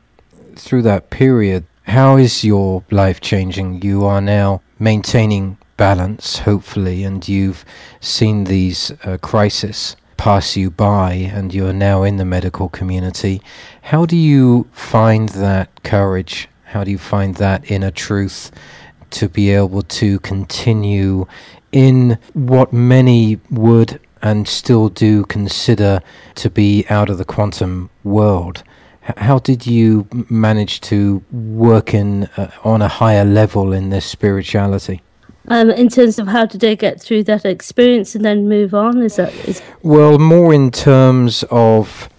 through 0.55 0.81
that 0.83 1.09
period, 1.09 1.65
how 1.83 2.17
is 2.17 2.43
your 2.43 2.83
life 2.91 3.21
changing? 3.21 3.81
You 3.81 4.05
are 4.05 4.21
now 4.21 4.61
maintaining 4.79 5.57
balance, 5.77 6.39
hopefully, 6.39 7.03
and 7.03 7.27
you've 7.27 7.65
seen 8.01 8.43
these 8.43 8.91
uh, 9.03 9.17
crises 9.21 9.95
pass 10.17 10.55
you 10.55 10.69
by, 10.69 11.13
and 11.13 11.53
you're 11.53 11.73
now 11.73 12.03
in 12.03 12.17
the 12.17 12.25
medical 12.25 12.69
community. 12.69 13.41
How 13.81 14.05
do 14.05 14.15
you 14.15 14.67
find 14.71 15.29
that 15.29 15.83
courage? 15.83 16.47
How 16.65 16.83
do 16.83 16.91
you 16.91 16.99
find 16.99 17.35
that 17.35 17.71
inner 17.71 17.91
truth 17.91 18.51
to 19.11 19.27
be 19.27 19.49
able 19.49 19.81
to 19.81 20.19
continue 20.19 21.25
in 21.71 22.17
what 22.33 22.73
many 22.73 23.39
would 23.49 23.99
and 24.21 24.47
still 24.47 24.89
do 24.89 25.23
consider 25.25 26.01
to 26.35 26.49
be 26.49 26.85
out 26.89 27.09
of 27.09 27.17
the 27.17 27.25
quantum 27.25 27.89
world. 28.03 28.63
How 29.17 29.39
did 29.39 29.65
you 29.65 30.07
manage 30.29 30.81
to 30.81 31.23
work 31.31 31.93
in 31.93 32.25
uh, 32.37 32.51
on 32.63 32.81
a 32.81 32.87
higher 32.87 33.25
level 33.25 33.73
in 33.73 33.89
this 33.89 34.05
spirituality? 34.05 35.01
Um, 35.47 35.71
in 35.71 35.89
terms 35.89 36.19
of 36.19 36.27
how 36.27 36.45
did 36.45 36.63
I 36.63 36.75
get 36.75 37.01
through 37.01 37.23
that 37.23 37.45
experience 37.45 38.13
and 38.13 38.23
then 38.23 38.47
move 38.47 38.75
on? 38.75 39.01
Is 39.01 39.15
that 39.15 39.33
is 39.47 39.61
well 39.81 40.19
more 40.19 40.53
in 40.53 40.69
terms 40.69 41.43
of 41.49 42.09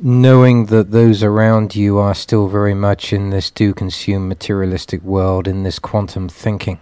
knowing 0.00 0.66
that 0.66 0.92
those 0.92 1.24
around 1.24 1.74
you 1.74 1.98
are 1.98 2.14
still 2.14 2.46
very 2.46 2.74
much 2.74 3.12
in 3.12 3.30
this 3.30 3.50
do 3.50 3.74
consume 3.74 4.28
materialistic 4.28 5.02
world 5.02 5.48
in 5.48 5.64
this 5.64 5.80
quantum 5.80 6.28
thinking 6.28 6.78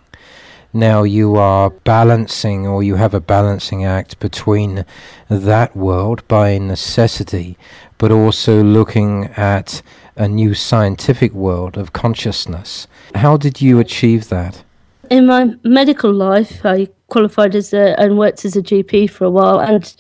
now 0.72 1.02
you 1.02 1.37
are 1.37 1.70
balancing 1.70 2.66
or 2.66 2.82
you 2.82 2.96
have 2.96 3.14
a 3.14 3.20
balancing 3.20 3.85
act 3.85 4.18
between 4.20 4.85
that 5.28 5.76
world 5.76 6.26
by 6.28 6.58
necessity, 6.58 7.56
but 7.98 8.11
also 8.11 8.62
looking 8.62 9.26
at 9.37 9.82
a 10.16 10.28
new 10.28 10.54
scientific 10.54 11.32
world 11.32 11.76
of 11.76 11.92
consciousness. 11.92 12.87
How 13.14 13.37
did 13.37 13.61
you 13.61 13.78
achieve 13.78 14.28
that? 14.28 14.62
In 15.11 15.26
my 15.26 15.54
medical 15.62 16.12
life, 16.12 16.64
I 16.64 16.88
qualified 17.08 17.54
as 17.54 17.72
a, 17.74 17.98
and 18.00 18.18
worked 18.18 18.44
as 18.44 18.56
a 18.56 18.62
GP 18.62 19.11
for 19.11 19.24
a 19.24 19.30
while 19.30 19.61
and 19.61 19.94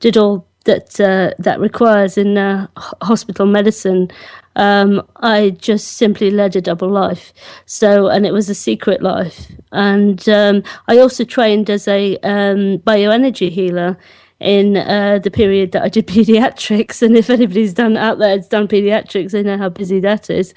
did 0.00 0.16
all 0.16 0.46
that 0.64 1.00
uh, 1.00 1.32
that 1.38 1.60
requires 1.60 2.18
in 2.18 2.36
uh, 2.36 2.66
hospital 3.02 3.46
medicine. 3.46 4.10
Um, 4.56 5.06
I 5.16 5.50
just 5.50 5.92
simply 5.92 6.30
led 6.30 6.56
a 6.56 6.60
double 6.60 6.88
life. 6.88 7.32
So, 7.66 8.08
and 8.08 8.26
it 8.26 8.32
was 8.32 8.48
a 8.48 8.54
secret 8.54 9.02
life. 9.02 9.52
And 9.70 10.28
um, 10.28 10.62
I 10.88 10.98
also 10.98 11.24
trained 11.24 11.70
as 11.70 11.86
a 11.86 12.16
um, 12.18 12.78
bioenergy 12.78 13.50
healer 13.50 13.96
in 14.40 14.76
uh, 14.76 15.18
the 15.22 15.30
period 15.30 15.72
that 15.72 15.82
I 15.82 15.88
did 15.88 16.06
pediatrics. 16.08 17.02
And 17.02 17.16
if 17.16 17.30
anybody's 17.30 17.74
done 17.74 17.96
out 17.96 18.18
there, 18.18 18.36
it's 18.36 18.48
done 18.48 18.66
pediatrics, 18.66 19.30
they 19.30 19.42
know 19.42 19.58
how 19.58 19.68
busy 19.68 20.00
that 20.00 20.30
is. 20.30 20.54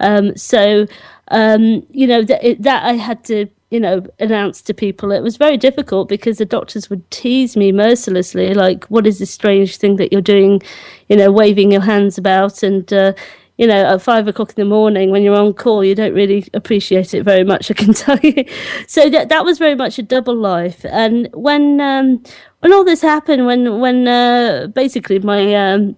Um, 0.00 0.36
so, 0.36 0.86
um, 1.28 1.86
you 1.90 2.06
know, 2.06 2.22
that, 2.22 2.56
that 2.60 2.84
I 2.84 2.94
had 2.94 3.24
to 3.26 3.46
you 3.70 3.80
know, 3.80 4.04
announced 4.18 4.66
to 4.66 4.74
people. 4.74 5.10
It 5.12 5.22
was 5.22 5.38
very 5.38 5.56
difficult 5.56 6.06
because 6.06 6.36
the 6.36 6.44
doctors 6.44 6.90
would 6.90 7.10
tease 7.10 7.56
me 7.56 7.72
mercilessly, 7.72 8.52
like, 8.52 8.84
"What 8.90 9.06
is 9.06 9.18
this 9.18 9.30
strange 9.30 9.78
thing 9.78 9.96
that 9.96 10.12
you're 10.12 10.20
doing?" 10.20 10.60
You 11.08 11.16
know, 11.16 11.32
waving 11.32 11.72
your 11.72 11.80
hands 11.80 12.18
about, 12.18 12.62
and 12.62 12.92
uh, 12.92 13.14
you 13.62 13.68
know, 13.68 13.94
at 13.94 14.02
five 14.02 14.26
o'clock 14.26 14.48
in 14.48 14.56
the 14.56 14.64
morning 14.64 15.12
when 15.12 15.22
you're 15.22 15.36
on 15.36 15.54
call, 15.54 15.84
you 15.84 15.94
don't 15.94 16.14
really 16.14 16.44
appreciate 16.52 17.14
it 17.14 17.22
very 17.22 17.44
much. 17.44 17.70
I 17.70 17.74
can 17.74 17.94
tell 18.04 18.18
you. 18.18 18.44
So 18.88 19.08
that 19.08 19.28
that 19.28 19.44
was 19.44 19.58
very 19.58 19.76
much 19.76 20.00
a 20.00 20.02
double 20.02 20.34
life. 20.34 20.84
And 20.86 21.28
when 21.32 21.80
um, 21.80 22.24
when 22.58 22.72
all 22.72 22.82
this 22.84 23.02
happened, 23.02 23.46
when 23.46 23.78
when 23.78 24.08
uh, 24.08 24.66
basically 24.74 25.20
my 25.20 25.54
um, 25.54 25.96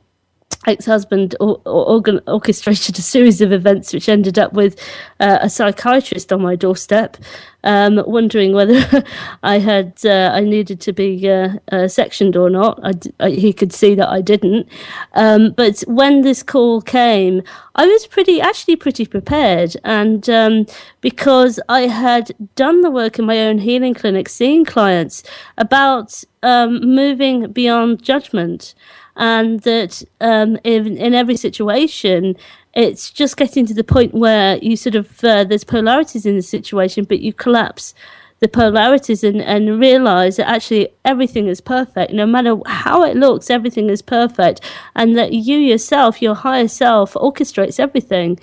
ex-husband 0.66 1.36
or, 1.40 1.58
or, 1.64 2.02
orchestrated 2.26 2.98
a 2.98 3.02
series 3.02 3.40
of 3.40 3.50
events 3.50 3.94
which 3.94 4.10
ended 4.10 4.38
up 4.38 4.52
with 4.52 4.78
uh, 5.20 5.38
a 5.40 5.48
psychiatrist 5.48 6.34
on 6.34 6.42
my 6.42 6.56
doorstep 6.56 7.16
um, 7.64 8.02
wondering 8.06 8.52
whether 8.52 9.04
I 9.42 9.58
had 9.58 9.98
uh, 10.04 10.30
I 10.32 10.40
needed 10.40 10.80
to 10.82 10.92
be 10.92 11.28
uh, 11.28 11.54
uh 11.72 11.88
sectioned 11.88 12.36
or 12.36 12.48
not. 12.48 12.78
I, 13.20 13.30
he 13.30 13.52
could 13.52 13.72
see 13.72 13.94
that 13.96 14.08
I 14.08 14.20
didn't. 14.20 14.68
Um, 15.14 15.52
but 15.56 15.80
when 15.86 16.22
this 16.22 16.42
call 16.42 16.80
came, 16.80 17.42
I 17.74 17.86
was 17.86 18.06
pretty 18.06 18.40
actually 18.40 18.76
pretty 18.76 19.06
prepared, 19.06 19.76
and 19.82 20.28
um, 20.30 20.66
because 21.00 21.58
I 21.68 21.82
had 21.82 22.30
done 22.54 22.82
the 22.82 22.90
work 22.90 23.18
in 23.18 23.24
my 23.24 23.40
own 23.40 23.58
healing 23.58 23.94
clinic, 23.94 24.28
seeing 24.28 24.64
clients 24.64 25.22
about 25.58 26.22
um, 26.42 26.80
moving 26.80 27.50
beyond 27.50 28.02
judgment 28.02 28.74
and 29.16 29.60
that 29.60 30.02
um, 30.20 30.58
in, 30.64 30.96
in 30.96 31.14
every 31.14 31.36
situation, 31.36 32.36
it's 32.74 33.10
just 33.10 33.36
getting 33.36 33.66
to 33.66 33.74
the 33.74 33.84
point 33.84 34.14
where 34.14 34.58
you 34.58 34.76
sort 34.76 34.94
of 34.94 35.22
uh, 35.24 35.44
there's 35.44 35.64
polarities 35.64 36.26
in 36.26 36.36
the 36.36 36.42
situation, 36.42 37.04
but 37.04 37.20
you 37.20 37.32
collapse 37.32 37.94
the 38.40 38.48
polarities 38.48 39.24
and, 39.24 39.40
and 39.40 39.80
realize 39.80 40.36
that 40.36 40.48
actually 40.48 40.88
everything 41.04 41.46
is 41.46 41.60
perfect. 41.60 42.12
No 42.12 42.26
matter 42.26 42.56
how 42.66 43.02
it 43.02 43.16
looks, 43.16 43.48
everything 43.48 43.88
is 43.88 44.02
perfect. 44.02 44.60
And 44.94 45.16
that 45.16 45.32
you 45.32 45.56
yourself, 45.56 46.20
your 46.20 46.34
higher 46.34 46.68
self, 46.68 47.14
orchestrates 47.14 47.80
everything. 47.80 48.38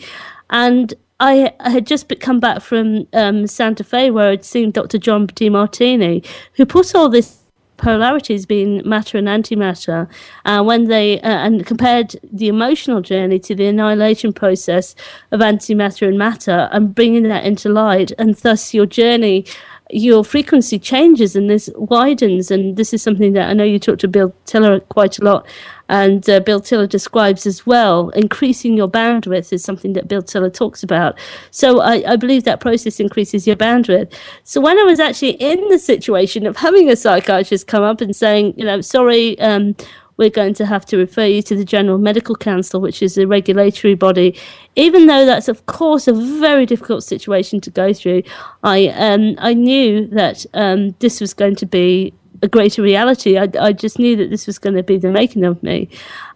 And 0.49 0.93
I, 1.19 1.53
had 1.59 1.85
just 1.85 2.11
come 2.19 2.39
back 2.39 2.61
from 2.61 3.07
um, 3.13 3.45
Santa 3.45 3.83
Fe 3.83 4.09
where 4.09 4.31
I'd 4.31 4.43
seen 4.43 4.71
Dr. 4.71 4.97
John 4.97 5.27
Demartini, 5.27 6.25
who 6.53 6.65
put 6.65 6.95
all 6.95 7.09
this 7.09 7.40
polarities 7.81 8.45
being 8.45 8.87
matter 8.87 9.17
and 9.17 9.27
antimatter, 9.27 10.07
uh, 10.45 10.63
when 10.63 10.85
they 10.85 11.19
uh, 11.21 11.29
and 11.29 11.65
compared 11.65 12.15
the 12.31 12.47
emotional 12.47 13.01
journey 13.01 13.39
to 13.39 13.55
the 13.55 13.65
annihilation 13.65 14.31
process 14.31 14.95
of 15.31 15.41
antimatter 15.41 16.07
and 16.07 16.17
matter, 16.17 16.69
and 16.71 16.95
bringing 16.95 17.23
that 17.23 17.43
into 17.43 17.69
light, 17.69 18.11
and 18.17 18.35
thus 18.35 18.73
your 18.73 18.85
journey 18.85 19.45
your 19.93 20.23
frequency 20.23 20.79
changes 20.79 21.35
and 21.35 21.49
this 21.49 21.69
widens. 21.75 22.49
And 22.49 22.77
this 22.77 22.93
is 22.93 23.01
something 23.01 23.33
that 23.33 23.49
I 23.49 23.53
know 23.53 23.63
you 23.63 23.79
talk 23.79 23.99
to 23.99 24.07
Bill 24.07 24.33
Tiller 24.45 24.79
quite 24.79 25.19
a 25.19 25.23
lot. 25.23 25.45
And 25.91 26.27
uh, 26.29 26.39
Bill 26.39 26.61
Tiller 26.61 26.87
describes 26.87 27.45
as 27.45 27.65
well. 27.65 28.09
Increasing 28.11 28.77
your 28.77 28.87
bandwidth 28.87 29.51
is 29.51 29.61
something 29.61 29.91
that 29.93 30.07
Bill 30.07 30.23
Tiller 30.23 30.49
talks 30.49 30.83
about. 30.83 31.19
So 31.51 31.81
I, 31.81 32.13
I 32.13 32.15
believe 32.15 32.45
that 32.45 32.61
process 32.61 33.01
increases 33.01 33.45
your 33.45 33.57
bandwidth. 33.57 34.13
So 34.45 34.61
when 34.61 34.79
I 34.79 34.83
was 34.83 35.01
actually 35.01 35.31
in 35.31 35.67
the 35.67 35.77
situation 35.77 36.47
of 36.47 36.55
having 36.55 36.89
a 36.89 36.95
psychiatrist 36.95 37.67
come 37.67 37.83
up 37.83 37.99
and 37.99 38.15
saying, 38.15 38.53
you 38.55 38.63
know, 38.63 38.79
sorry, 38.79 39.37
um, 39.39 39.75
we're 40.15 40.29
going 40.29 40.53
to 40.53 40.65
have 40.65 40.85
to 40.85 40.97
refer 40.97 41.25
you 41.25 41.41
to 41.41 41.55
the 41.57 41.65
General 41.65 41.97
Medical 41.97 42.35
Council, 42.35 42.79
which 42.79 43.01
is 43.01 43.17
a 43.17 43.27
regulatory 43.27 43.95
body. 43.95 44.37
Even 44.77 45.07
though 45.07 45.25
that's, 45.25 45.49
of 45.49 45.65
course, 45.65 46.07
a 46.07 46.13
very 46.13 46.65
difficult 46.65 47.03
situation 47.03 47.59
to 47.61 47.69
go 47.69 47.91
through, 47.91 48.23
I 48.63 48.87
um, 48.89 49.35
I 49.39 49.53
knew 49.53 50.07
that 50.07 50.45
um, 50.53 50.95
this 50.99 51.19
was 51.19 51.33
going 51.33 51.55
to 51.57 51.65
be 51.65 52.13
a 52.41 52.47
greater 52.47 52.81
reality. 52.81 53.37
I, 53.37 53.47
I 53.59 53.71
just 53.71 53.99
knew 53.99 54.15
that 54.15 54.29
this 54.29 54.47
was 54.47 54.57
going 54.57 54.75
to 54.75 54.83
be 54.83 54.97
the 54.97 55.11
making 55.11 55.43
of 55.43 55.61
me. 55.61 55.89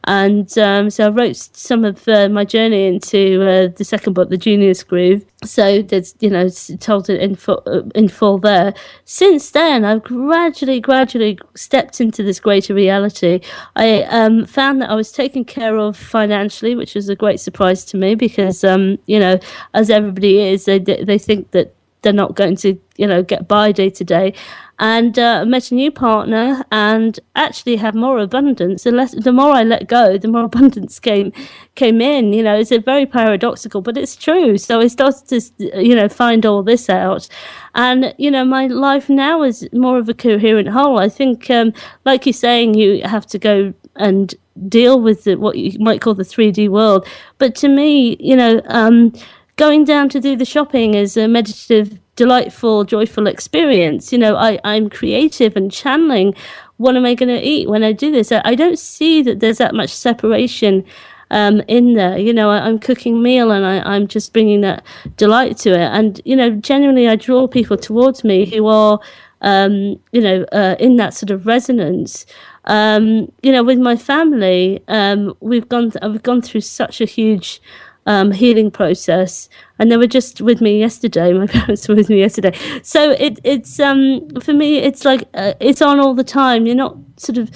And 0.08 0.56
um, 0.60 0.92
so 0.92 1.08
I 1.08 1.10
wrote 1.10 1.36
some 1.36 1.84
of 1.84 2.08
uh, 2.08 2.30
my 2.30 2.46
journey 2.46 2.86
into 2.86 3.42
uh, 3.42 3.68
the 3.76 3.84
second 3.84 4.14
book, 4.14 4.30
The 4.30 4.38
Genius 4.38 4.84
Groove. 4.84 5.26
So 5.44 5.82
there's, 5.82 6.14
you 6.20 6.30
know, 6.30 6.48
told 6.80 7.10
it 7.10 7.20
in 7.22 7.36
full, 7.36 7.64
uh, 7.66 7.82
in 7.96 8.08
full 8.08 8.38
there. 8.38 8.76
Since 9.06 9.52
then, 9.52 9.84
I've 9.84 10.04
gradually, 10.04 10.80
gradually 10.80 11.40
stepped 11.56 12.00
into 12.00 12.22
this 12.22 12.40
greater 12.40 12.76
reality. 12.76 13.42
I 13.76 14.04
um, 14.04 14.46
found 14.46 14.82
that 14.82 14.92
I 14.92 14.96
was 14.96 15.12
taken 15.12 15.44
care 15.44 15.78
of 15.78 15.98
financially, 15.98 16.76
which 16.76 16.94
was 16.94 17.10
a 17.10 17.16
great 17.16 17.40
surprise 17.40 17.84
to 17.86 17.98
me 17.98 18.14
because, 18.14 18.64
um, 18.64 19.00
you 19.08 19.20
know, 19.20 19.40
as 19.74 19.90
everybody 19.90 20.40
is, 20.40 20.66
they, 20.66 20.78
they 20.78 21.18
think 21.18 21.50
that 21.52 21.74
they're 22.04 22.14
not 22.14 22.36
going 22.36 22.56
to, 22.58 22.80
you 22.98 23.08
know, 23.08 23.24
get 23.24 23.48
by 23.48 23.72
day 23.72 23.90
to 23.90 24.04
day 24.04 24.36
and 24.80 25.18
uh, 25.18 25.46
met 25.46 25.72
a 25.72 25.76
new 25.76 25.90
partner 25.90 26.64
and 26.72 27.20
actually 27.36 27.78
had 27.78 27.96
more 27.96 28.20
abundance. 28.20 28.84
The, 28.84 28.92
less, 28.92 29.12
the 29.12 29.32
more 29.32 29.52
I 29.52 29.64
let 29.64 29.88
go, 29.88 30.18
the 30.18 30.28
more 30.28 30.44
abundance 30.52 31.00
came 31.00 31.32
came 31.76 32.02
in. 32.02 32.34
You 32.34 32.44
know, 32.44 32.58
it's 32.58 32.72
a 32.72 32.80
very 32.80 33.06
paradoxical, 33.06 33.82
but 33.82 33.98
it's 33.98 34.16
true. 34.16 34.58
So 34.58 34.82
I 34.82 34.88
started 34.88 35.28
to, 35.30 35.84
you 35.84 35.96
know, 35.96 36.10
find 36.10 36.46
all 36.46 36.64
this 36.64 36.90
out, 36.90 37.28
and 37.76 38.14
you 38.18 38.30
know, 38.30 38.44
my 38.46 38.68
life 38.68 39.10
now 39.10 39.44
is 39.44 39.68
more 39.74 39.98
of 39.98 40.10
a 40.10 40.14
coherent 40.14 40.70
whole. 40.70 41.00
I 41.00 41.10
think, 41.10 41.50
um, 41.50 41.74
like 42.04 42.26
you're 42.26 42.34
saying, 42.34 42.76
you 42.76 43.02
have 43.04 43.26
to 43.28 43.40
go 43.40 43.74
and 43.96 44.36
deal 44.68 45.00
with 45.02 45.24
the, 45.24 45.36
what 45.36 45.58
you 45.58 45.78
might 45.80 46.02
call 46.02 46.14
the 46.14 46.24
3D 46.24 46.70
world. 46.70 47.08
But 47.38 47.56
to 47.56 47.68
me, 47.68 48.18
you 48.20 48.36
know, 48.36 48.62
um, 48.66 49.14
going 49.58 49.84
down 49.86 50.10
to 50.10 50.20
do 50.20 50.36
the 50.36 50.46
shopping 50.46 50.94
is 50.94 51.18
a 51.18 51.28
meditative 51.28 52.00
delightful, 52.16 52.84
joyful 52.84 53.28
experience. 53.28 54.12
You 54.12 54.20
know, 54.20 54.36
I, 54.36 54.60
I'm 54.64 54.90
creative 54.90 55.56
and 55.56 55.72
channeling 55.72 56.34
what 56.78 56.96
am 56.96 57.06
I 57.06 57.14
going 57.14 57.30
to 57.30 57.42
eat 57.42 57.70
when 57.70 57.84
I 57.84 57.92
do 57.92 58.12
this. 58.12 58.32
I, 58.32 58.42
I, 58.44 58.56
don't 58.56 58.80
see 58.80 59.22
that 59.24 59.40
there's 59.40 59.60
that 59.60 59.74
much 59.74 59.92
separation 59.92 60.86
um, 61.32 61.62
in 61.68 61.94
there. 61.94 62.18
You 62.18 62.34
know, 62.34 62.50
I, 62.50 62.68
am 62.68 62.80
cooking 62.80 63.22
meal 63.22 63.52
and 63.52 63.66
I, 63.66 63.80
I'm 63.80 64.08
just 64.08 64.34
bringing 64.34 64.62
that 64.62 64.84
delight 65.18 65.58
to 65.60 65.72
it. 65.72 65.90
And, 65.92 66.22
you 66.26 66.36
know, 66.36 66.52
genuinely, 66.52 67.08
I 67.08 67.16
draw 67.16 67.48
people 67.48 67.78
towards 67.78 68.24
me 68.24 68.46
who 68.46 68.68
are, 68.68 69.00
um, 69.42 70.00
you 70.12 70.22
know, 70.22 70.46
uh, 70.52 70.76
in 70.80 70.98
that 70.98 71.14
sort 71.14 71.32
of 71.32 71.46
resonance. 71.46 72.26
Um, 72.66 73.32
you 73.44 73.52
know, 73.52 73.64
with 73.64 73.80
my 73.80 73.96
family, 73.96 74.84
um, 74.88 75.36
we've 75.40 75.70
gone, 75.70 75.92
th- 75.92 76.04
I've 76.04 76.24
gone 76.24 76.42
through 76.42 76.62
such 76.62 77.00
a 77.00 77.06
huge 77.06 77.62
um, 78.06 78.32
healing 78.32 78.72
process, 78.72 79.50
and 79.80 79.92
they 79.92 79.98
were 79.98 80.08
just 80.08 80.42
with 80.42 80.62
me 80.62 80.80
yesterday. 80.80 81.34
My 81.34 81.48
parents 81.60 81.88
were 81.88 81.96
with 81.96 82.10
me 82.10 82.20
yesterday, 82.20 82.58
so 82.84 83.12
it 83.12 83.40
it's 83.44 83.80
um 83.80 84.30
for 84.42 84.54
me 84.54 84.78
it's 84.78 85.06
like 85.06 85.28
uh, 85.34 85.54
it's 85.60 85.82
on 85.82 86.00
all 86.00 86.14
the 86.14 86.24
time. 86.24 86.66
You're 86.66 86.76
not 86.76 86.98
sort 87.18 87.38
of 87.38 87.52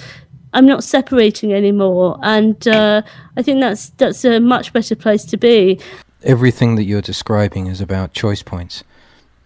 I'm 0.52 0.66
not 0.66 0.82
separating 0.82 1.52
anymore, 1.52 2.18
and 2.22 2.66
uh, 2.66 3.02
I 3.36 3.42
think 3.42 3.60
that's 3.60 3.90
that's 3.90 4.24
a 4.24 4.40
much 4.40 4.72
better 4.72 4.96
place 4.96 5.24
to 5.26 5.36
be. 5.36 5.80
Everything 6.22 6.74
that 6.74 6.84
you're 6.84 7.00
describing 7.00 7.66
is 7.66 7.80
about 7.80 8.12
choice 8.12 8.42
points, 8.42 8.82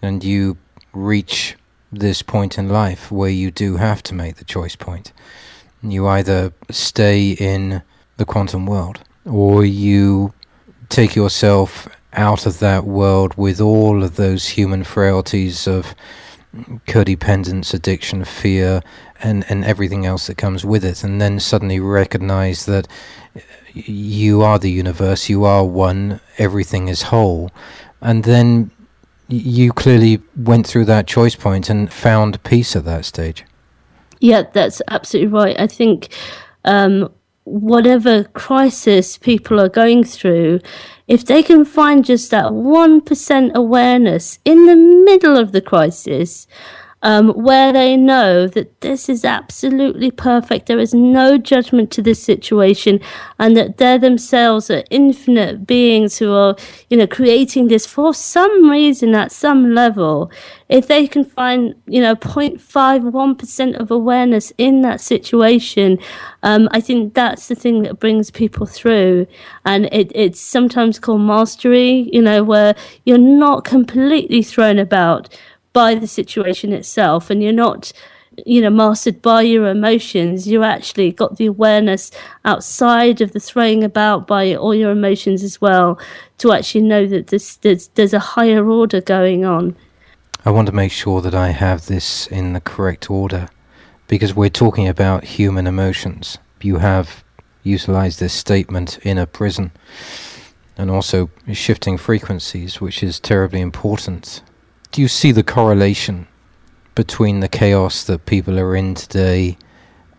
and 0.01 0.25
you 0.25 0.57
reach 0.93 1.57
this 1.93 2.23
point 2.23 2.59
in 2.59 2.69
life 2.69 3.13
where 3.13 3.31
you 3.31 3.51
do 3.51 3.77
have 3.77 4.03
to 4.05 4.15
make 4.15 4.37
the 4.37 4.45
choice 4.45 4.75
point. 4.77 5.13
You 5.83 6.07
either 6.09 6.53
stay 6.71 7.33
in 7.33 7.83
the 8.17 8.25
quantum 8.25 8.67
world 8.67 9.01
or 9.27 9.65
you 9.65 10.33
take 10.89 11.17
yourself 11.17 11.89
out 12.13 12.47
of 12.47 12.59
that 12.61 12.85
world 12.85 13.35
with 13.37 13.61
all 13.61 14.03
of 14.03 14.17
those 14.17 14.49
human 14.49 14.85
frailties 14.85 15.67
of 15.67 15.95
codependence, 16.87 17.75
addiction, 17.75 18.25
fear, 18.25 18.81
and, 19.23 19.45
and 19.49 19.65
everything 19.65 20.07
else 20.07 20.27
that 20.27 20.37
comes 20.37 20.65
with 20.65 20.85
it, 20.85 21.03
and 21.03 21.21
then 21.21 21.41
suddenly 21.41 21.81
recognize 21.81 22.67
that 22.67 22.87
you 23.75 24.43
are 24.43 24.59
the 24.59 24.71
universe, 24.71 25.29
you 25.29 25.45
are 25.45 25.65
one, 25.65 26.21
everything 26.39 26.89
is 26.89 27.03
whole, 27.03 27.51
and 28.01 28.25
then 28.25 28.71
you 29.29 29.73
clearly 29.73 30.23
went 30.37 30.67
through 30.67 30.85
that 30.85 31.07
choice 31.07 31.35
point 31.35 31.71
and 31.71 31.93
found 31.93 32.43
peace 32.45 32.77
at 32.77 32.85
that 32.85 33.05
stage. 33.05 33.45
Yeah, 34.21 34.43
that's 34.53 34.81
absolutely 34.89 35.33
right. 35.33 35.59
I 35.59 35.67
think 35.67 36.09
um, 36.65 37.13
whatever 37.45 38.25
crisis 38.25 39.19
people 39.19 39.61
are 39.61 39.69
going 39.69 40.05
through, 40.05 40.61
if 41.07 41.25
they 41.25 41.43
can 41.43 41.65
find 41.65 42.05
just 42.05 42.31
that 42.31 42.47
1% 42.47 43.55
awareness 43.55 44.39
in 44.45 44.67
the 44.67 44.77
middle 44.77 45.37
of 45.37 45.53
the 45.53 45.61
crisis, 45.61 46.47
um, 47.05 47.29
where 47.35 47.71
they 47.71 47.97
know 47.97 48.49
that 48.49 48.81
this 48.81 49.11
is 49.11 49.27
absolutely 49.27 50.11
perfect. 50.11 50.67
There 50.67 50.79
is 50.79 50.95
no 50.95 51.37
judgment 51.37 51.91
to 51.93 52.03
this 52.03 52.21
situation, 52.21 52.99
and 53.39 53.57
that 53.57 53.77
they 53.77 53.99
themselves 53.99 54.71
are 54.71 54.83
infinite 54.91 55.67
beings 55.67 56.19
who 56.19 56.33
are, 56.33 56.57
you 56.89 56.97
know, 56.97 57.07
creating 57.07 57.69
this 57.69 57.87
for 57.87 58.15
some 58.15 58.71
reason 58.71 59.15
at 59.15 59.33
some 59.33 59.75
level. 59.75 60.33
If 60.71 60.89
they 60.89 61.07
can 61.07 61.25
find, 61.25 61.75
you 61.87 62.01
know, 62.01 62.17
0.51% 62.17 63.79
of 63.79 63.91
awareness 63.91 64.51
in 64.57 64.81
that 64.81 65.01
situation, 65.03 65.99
um, 66.43 66.71
I 66.73 66.81
think 66.81 67.13
that's 67.13 67.49
the 67.49 67.55
thing 67.55 67.83
that 67.83 68.01
brings 68.01 68.31
people 68.31 68.65
through. 68.65 69.27
And 69.67 69.87
it, 69.93 70.11
it's 70.15 70.41
sometimes 70.41 70.99
called 70.99 71.21
mastery, 71.21 72.09
you 72.11 72.23
know, 72.23 72.43
where 72.43 72.75
you're 73.05 73.19
not 73.19 73.65
completely 73.65 74.43
thrown 74.43 74.79
about 74.79 75.39
by 75.75 75.95
the 75.95 76.07
situation 76.07 76.73
itself 76.73 77.29
and 77.29 77.43
you're 77.43 77.53
not 77.53 77.93
you 78.47 78.61
know 78.61 78.71
mastered 78.71 79.21
by 79.23 79.43
your 79.43 79.69
emotions. 79.69 80.47
You 80.49 80.63
actually 80.65 81.13
got 81.13 81.37
the 81.37 81.47
awareness 81.47 82.11
outside 82.45 83.21
of 83.21 83.33
the 83.33 83.41
throwing 83.41 83.85
about 83.85 84.27
by 84.27 84.55
all 84.55 84.75
your 84.75 84.91
emotions 84.91 85.43
as 85.43 85.61
well 85.61 86.01
to 86.39 86.53
actually 86.53 86.83
know 86.83 87.07
that 87.07 87.29
this, 87.29 87.57
there's, 87.57 87.89
there's 87.89 88.15
a 88.15 88.19
higher 88.19 88.69
order 88.69 89.01
going 89.01 89.45
on. 89.45 89.77
I 90.45 90.51
want 90.51 90.67
to 90.67 90.75
make 90.75 90.93
sure 90.93 91.21
that 91.23 91.35
i 91.35 91.51
have 91.51 91.87
this 91.87 92.27
in 92.27 92.53
the 92.53 92.61
correct 92.61 93.11
order 93.11 93.49
because 94.09 94.35
we're 94.35 94.51
talking 94.51 94.89
about 94.89 95.25
human 95.25 95.67
emotions. 95.67 96.39
You 96.61 96.79
have 96.79 97.25
utilized 97.63 98.21
this 98.21 98.33
statement 98.33 98.99
in 99.03 99.19
a 99.19 99.27
prison 99.27 99.71
and 100.77 100.91
also 100.91 101.31
shifting 101.53 101.97
frequencies 101.97 102.81
which 102.81 103.03
is 103.03 103.21
terribly 103.21 103.61
important 103.61 104.43
do 104.95 105.03
you 105.03 105.09
see 105.09 105.33
the 105.33 105.43
correlation 105.43 106.25
between 106.95 107.41
the 107.41 107.49
chaos 107.49 108.05
that 108.05 108.27
people 108.27 108.61
are 108.61 108.77
in 108.77 108.95
today 108.95 109.59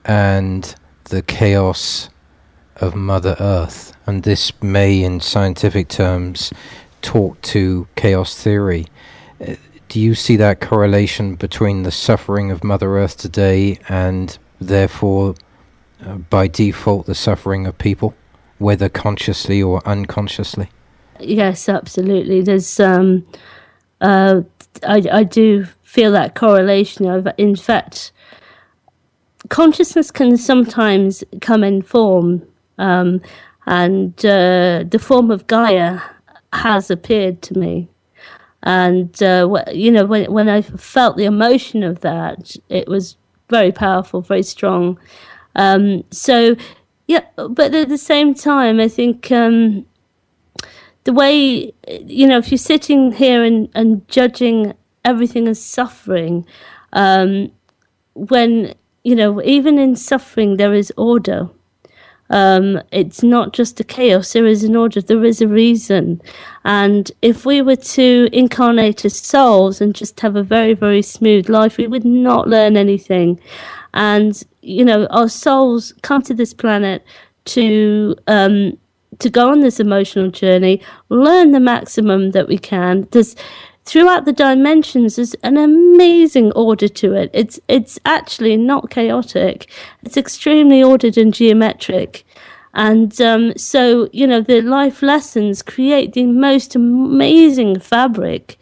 and 0.04 0.76
the 1.06 1.22
chaos 1.22 2.10
of 2.76 2.94
Mother 2.94 3.38
Earth? 3.40 3.94
And 4.06 4.24
this 4.24 4.52
may, 4.62 5.02
in 5.02 5.22
scientific 5.22 5.88
terms, 5.88 6.52
talk 7.02 7.42
to 7.44 7.88
chaos 7.96 8.36
theory. 8.36 8.86
Uh, 9.40 9.56
do 9.88 10.02
you 10.02 10.14
see 10.14 10.36
that 10.36 10.60
correlation 10.60 11.36
between 11.36 11.84
the 11.84 11.92
suffering 11.92 12.52
of 12.52 12.62
Mother 12.62 12.98
Earth 12.98 13.16
today 13.16 13.80
and 13.88 14.38
therefore, 14.60 15.36
uh, 16.06 16.16
by 16.16 16.50
default, 16.50 17.06
the 17.06 17.16
suffering 17.16 17.66
of 17.66 17.78
people, 17.78 18.14
whether 18.58 18.90
consciously 18.90 19.64
or 19.64 19.82
unconsciously? 19.88 20.70
Yes, 21.22 21.70
absolutely. 21.70 22.42
There's 22.42 22.78
um, 22.82 23.26
uh, 24.02 24.42
I, 24.84 25.04
I 25.12 25.24
do 25.24 25.66
feel 25.84 26.12
that 26.12 26.36
correlation 26.36 27.06
of, 27.06 27.28
in 27.38 27.56
fact, 27.56 28.12
consciousness 29.50 30.12
can 30.12 30.38
sometimes 30.38 31.24
come 31.42 31.64
in 31.64 31.82
form, 31.82 32.46
um, 32.78 33.22
and 33.66 34.14
uh, 34.26 34.84
the 34.88 35.00
form 35.02 35.32
of 35.32 35.48
Gaia 35.48 36.00
has 36.54 36.92
appeared 36.92 37.42
to 37.44 37.58
me. 37.58 37.90
And 38.64 39.22
uh, 39.22 39.64
you 39.72 39.92
know, 39.92 40.06
when 40.06 40.32
when 40.32 40.50
I 40.50 40.62
felt 40.62 41.18
the 41.18 41.26
emotion 41.26 41.84
of 41.84 42.00
that, 42.02 42.56
it 42.70 42.88
was 42.88 43.18
very 43.50 43.72
powerful, 43.72 44.22
very 44.22 44.44
strong. 44.44 45.00
Um, 45.56 46.04
so, 46.12 46.56
yeah, 47.08 47.26
but 47.36 47.74
at 47.76 47.90
the 47.90 47.98
same 47.98 48.34
time, 48.34 48.80
I 48.80 48.88
think 48.88 49.32
um, 49.32 49.86
the 51.06 51.14
way 51.14 51.74
you 51.88 52.28
know, 52.28 52.38
if 52.38 52.52
you're 52.52 52.58
sitting 52.58 53.14
here 53.14 53.44
and, 53.44 53.70
and 53.74 54.08
judging 54.10 54.74
everything 55.04 55.48
as 55.48 55.64
suffering, 55.64 56.46
um, 56.94 57.52
when 58.14 58.76
you 59.04 59.16
know, 59.16 59.42
even 59.44 59.78
in 59.78 59.96
suffering, 59.96 60.58
there 60.58 60.74
is 60.74 60.92
order. 60.98 61.48
Um, 62.32 62.82
it's 62.92 63.22
not 63.22 63.54
just 63.54 63.80
a 63.80 63.84
chaos, 63.84 64.34
there 64.34 64.48
is 64.48 64.64
an 64.64 64.76
order, 64.76 65.00
there 65.00 65.24
is 65.24 65.42
a 65.42 65.48
reason. 65.48 66.22
And 66.64 67.12
if 67.22 67.46
we 67.46 67.62
were 67.62 67.76
to 67.76 68.28
incarnate 68.34 69.06
as 69.06 69.16
souls 69.20 69.80
and 69.80 69.94
just 69.94 70.20
have 70.22 70.36
a 70.36 70.42
very, 70.42 70.74
very 70.74 71.04
smooth 71.04 71.50
life, 71.50 71.78
we 71.78 71.86
would 71.86 72.04
not 72.04 72.48
learn 72.48 72.76
anything. 72.78 73.40
And, 73.94 74.42
you 74.62 74.84
know, 74.84 75.06
our 75.12 75.30
souls 75.30 75.94
come 76.02 76.24
to 76.24 76.34
this 76.34 76.54
planet 76.54 77.06
to 77.46 78.16
um, 78.26 78.76
to 79.20 79.30
go 79.30 79.50
on 79.50 79.62
this 79.62 79.80
emotional 79.80 80.30
journey, 80.30 80.82
learn 81.10 81.52
the 81.52 81.60
maximum 81.60 82.32
that 82.32 82.48
we 82.48 82.58
can. 82.58 83.08
There's 83.12 83.36
throughout 83.86 84.26
the 84.26 84.34
dimensions 84.34 85.16
there's 85.16 85.36
an 85.44 85.58
amazing 85.58 86.52
order 86.54 86.88
to 86.88 87.14
it. 87.14 87.30
It's 87.34 87.60
it's 87.68 88.00
actually 88.06 88.58
not 88.58 88.90
chaotic. 88.90 89.70
It's 90.04 90.18
extremely 90.18 90.82
ordered 90.84 91.18
and 91.18 91.34
geometric. 91.34 92.26
And 92.76 93.20
um, 93.22 93.58
so, 93.58 94.10
you 94.12 94.28
know, 94.28 94.42
the 94.42 94.62
life 94.62 95.02
lessons 95.02 95.62
create 95.62 96.12
the 96.12 96.26
most 96.26 96.76
amazing 96.76 97.80
fabric. 97.80 98.58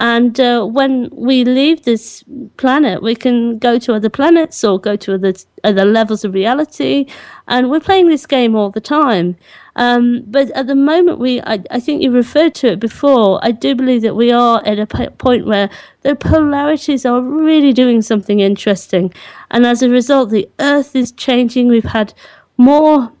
And 0.00 0.40
uh, 0.40 0.64
when 0.64 1.10
we 1.12 1.44
leave 1.44 1.82
this 1.82 2.24
planet, 2.56 3.02
we 3.02 3.14
can 3.14 3.58
go 3.58 3.78
to 3.78 3.92
other 3.92 4.08
planets 4.08 4.64
or 4.64 4.80
go 4.80 4.96
to 4.96 5.14
other 5.14 5.34
other 5.62 5.84
levels 5.84 6.24
of 6.24 6.32
reality. 6.32 7.04
And 7.48 7.70
we're 7.70 7.80
playing 7.80 8.08
this 8.08 8.26
game 8.26 8.56
all 8.56 8.70
the 8.70 8.80
time. 8.80 9.36
Um, 9.76 10.22
but 10.26 10.50
at 10.52 10.66
the 10.68 10.74
moment, 10.74 11.18
we 11.18 11.42
I, 11.42 11.62
I, 11.70 11.80
think 11.80 12.02
you 12.02 12.10
referred 12.10 12.54
to 12.56 12.68
it 12.72 12.80
before. 12.80 13.40
I 13.42 13.50
do 13.50 13.74
believe 13.74 14.00
that 14.00 14.16
we 14.16 14.32
are 14.32 14.62
at 14.64 14.78
a 14.78 14.86
p- 14.86 15.10
point 15.18 15.44
where 15.44 15.68
the 16.00 16.16
polarities 16.16 17.04
are 17.04 17.20
really 17.20 17.74
doing 17.74 18.00
something 18.00 18.40
interesting, 18.40 19.12
and 19.50 19.66
as 19.66 19.82
a 19.82 19.90
result, 19.90 20.30
the 20.30 20.48
Earth 20.58 20.96
is 20.96 21.12
changing. 21.12 21.68
We've 21.68 21.84
had 21.84 22.14
more 22.56 23.12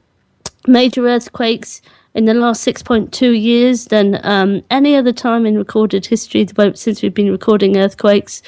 major 0.66 1.06
earthquakes 1.06 1.82
in 2.14 2.24
the 2.24 2.34
last 2.34 2.66
6.2 2.66 3.40
years 3.40 3.86
than 3.86 4.18
um, 4.24 4.62
any 4.70 4.96
other 4.96 5.12
time 5.12 5.46
in 5.46 5.56
recorded 5.56 6.06
history 6.06 6.46
since 6.74 7.02
we've 7.02 7.14
been 7.14 7.30
recording 7.30 7.76
earthquakes. 7.76 8.42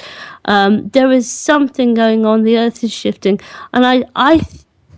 Um, 0.46 0.88
there 0.88 1.12
is 1.12 1.31
something 1.31 1.94
going 1.94 2.27
on. 2.27 2.42
The 2.42 2.59
Earth 2.59 2.83
is 2.83 2.92
shifting, 2.92 3.40
and 3.72 3.87
I 3.87 4.05
I 4.16 4.42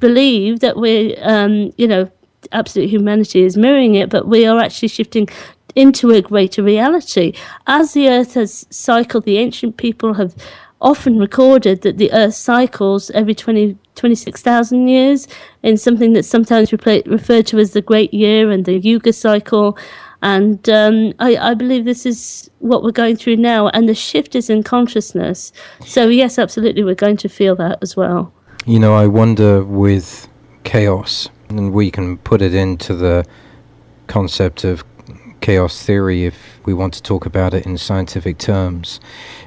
believe 0.00 0.60
that 0.60 0.76
we're 0.76 1.16
um, 1.22 1.72
you 1.76 1.86
know 1.86 2.10
absolute 2.52 2.88
humanity 2.88 3.42
is 3.42 3.56
mirroring 3.56 3.94
it, 3.94 4.10
but 4.10 4.28
we 4.28 4.46
are 4.46 4.58
actually 4.58 4.88
shifting 4.88 5.28
into 5.74 6.10
a 6.10 6.22
greater 6.22 6.62
reality. 6.62 7.32
As 7.66 7.92
the 7.92 8.08
earth 8.08 8.34
has 8.34 8.66
cycled, 8.70 9.24
the 9.24 9.38
ancient 9.38 9.76
people 9.76 10.14
have 10.14 10.34
often 10.84 11.18
recorded 11.18 11.80
that 11.80 11.96
the 11.96 12.12
earth 12.12 12.34
cycles 12.34 13.10
every 13.10 13.34
20, 13.34 13.76
26,000 13.94 14.86
years 14.86 15.26
in 15.62 15.76
something 15.76 16.12
that's 16.12 16.28
sometimes 16.28 16.72
referred 16.72 17.46
to 17.46 17.58
as 17.58 17.72
the 17.72 17.82
Great 17.82 18.12
Year 18.12 18.50
and 18.50 18.66
the 18.66 18.78
Yuga 18.78 19.12
cycle. 19.12 19.76
And 20.22 20.68
um, 20.68 21.14
I, 21.18 21.36
I, 21.36 21.54
believe 21.54 21.84
this 21.84 22.06
is 22.06 22.50
what 22.60 22.82
we're 22.82 22.92
going 22.92 23.16
through 23.16 23.36
now, 23.36 23.68
and 23.68 23.88
the 23.88 23.94
shift 23.94 24.34
is 24.34 24.48
in 24.48 24.62
consciousness. 24.62 25.52
So, 25.84 26.08
yes, 26.08 26.38
absolutely, 26.38 26.82
we're 26.82 26.94
going 26.94 27.18
to 27.18 27.28
feel 27.28 27.56
that 27.56 27.78
as 27.82 27.94
well. 27.94 28.32
You 28.64 28.78
know, 28.78 28.94
I 28.94 29.06
wonder 29.06 29.62
with 29.62 30.26
chaos, 30.64 31.28
and 31.50 31.72
we 31.72 31.90
can 31.90 32.16
put 32.18 32.40
it 32.40 32.54
into 32.54 32.94
the 32.94 33.26
concept 34.06 34.64
of 34.64 34.82
chaos 35.44 35.82
theory 35.82 36.24
if 36.24 36.58
we 36.64 36.72
want 36.72 36.94
to 36.94 37.02
talk 37.02 37.26
about 37.26 37.52
it 37.52 37.66
in 37.66 37.76
scientific 37.76 38.38
terms, 38.38 38.98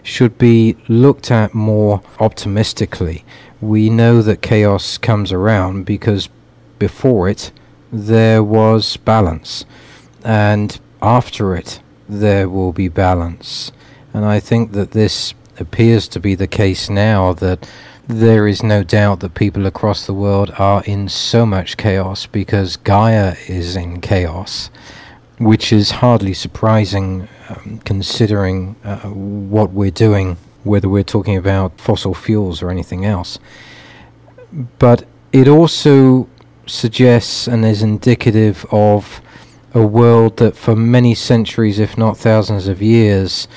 should 0.03 0.37
be 0.37 0.77
looked 0.87 1.31
at 1.31 1.55
more 1.55 2.03
optimistically. 2.19 3.25
We 3.61 3.89
know 3.89 4.21
that 4.21 4.43
chaos 4.43 4.99
comes 4.99 5.31
around 5.31 5.85
because 5.85 6.29
before 6.77 7.27
it 7.27 7.51
there 7.91 8.43
was 8.43 8.95
balance, 8.97 9.65
and 10.23 10.79
after 11.01 11.55
it 11.55 11.81
there 12.07 12.47
will 12.47 12.73
be 12.73 12.89
balance. 12.89 13.71
And 14.13 14.23
I 14.23 14.39
think 14.39 14.73
that 14.73 14.91
this 14.91 15.33
appears 15.59 16.07
to 16.09 16.19
be 16.19 16.35
the 16.35 16.45
case 16.63 16.91
now 16.91 17.33
that 17.33 17.67
there 18.07 18.47
is 18.47 18.61
no 18.61 18.83
doubt 18.83 19.21
that 19.21 19.33
people 19.33 19.65
across 19.65 20.05
the 20.05 20.13
world 20.13 20.51
are 20.59 20.83
in 20.83 21.09
so 21.09 21.43
much 21.43 21.75
chaos 21.75 22.27
because 22.27 22.77
Gaia 22.77 23.35
is 23.47 23.75
in 23.75 23.99
chaos, 23.99 24.69
which 25.39 25.71
is 25.71 25.91
hardly 25.91 26.33
surprising 26.33 27.27
um, 27.49 27.79
considering 27.85 28.75
uh, 28.83 28.97
what 29.09 29.71
we're 29.71 29.91
doing, 29.91 30.37
whether 30.63 30.89
we're 30.89 31.03
talking 31.03 31.37
about 31.37 31.79
fossil 31.79 32.13
fuels 32.13 32.61
or 32.61 32.69
anything 32.69 33.05
else. 33.05 33.39
But 34.79 35.05
it 35.31 35.47
also 35.47 36.27
suggests 36.65 37.47
and 37.47 37.65
is 37.65 37.81
indicative 37.81 38.65
of 38.71 39.21
a 39.73 39.85
world 39.85 40.37
that 40.37 40.55
for 40.55 40.75
many 40.75 41.13
centuries, 41.13 41.79
if 41.79 41.97
not 41.97 42.17
thousands 42.17 42.67
of 42.67 42.81
years, 42.81 43.47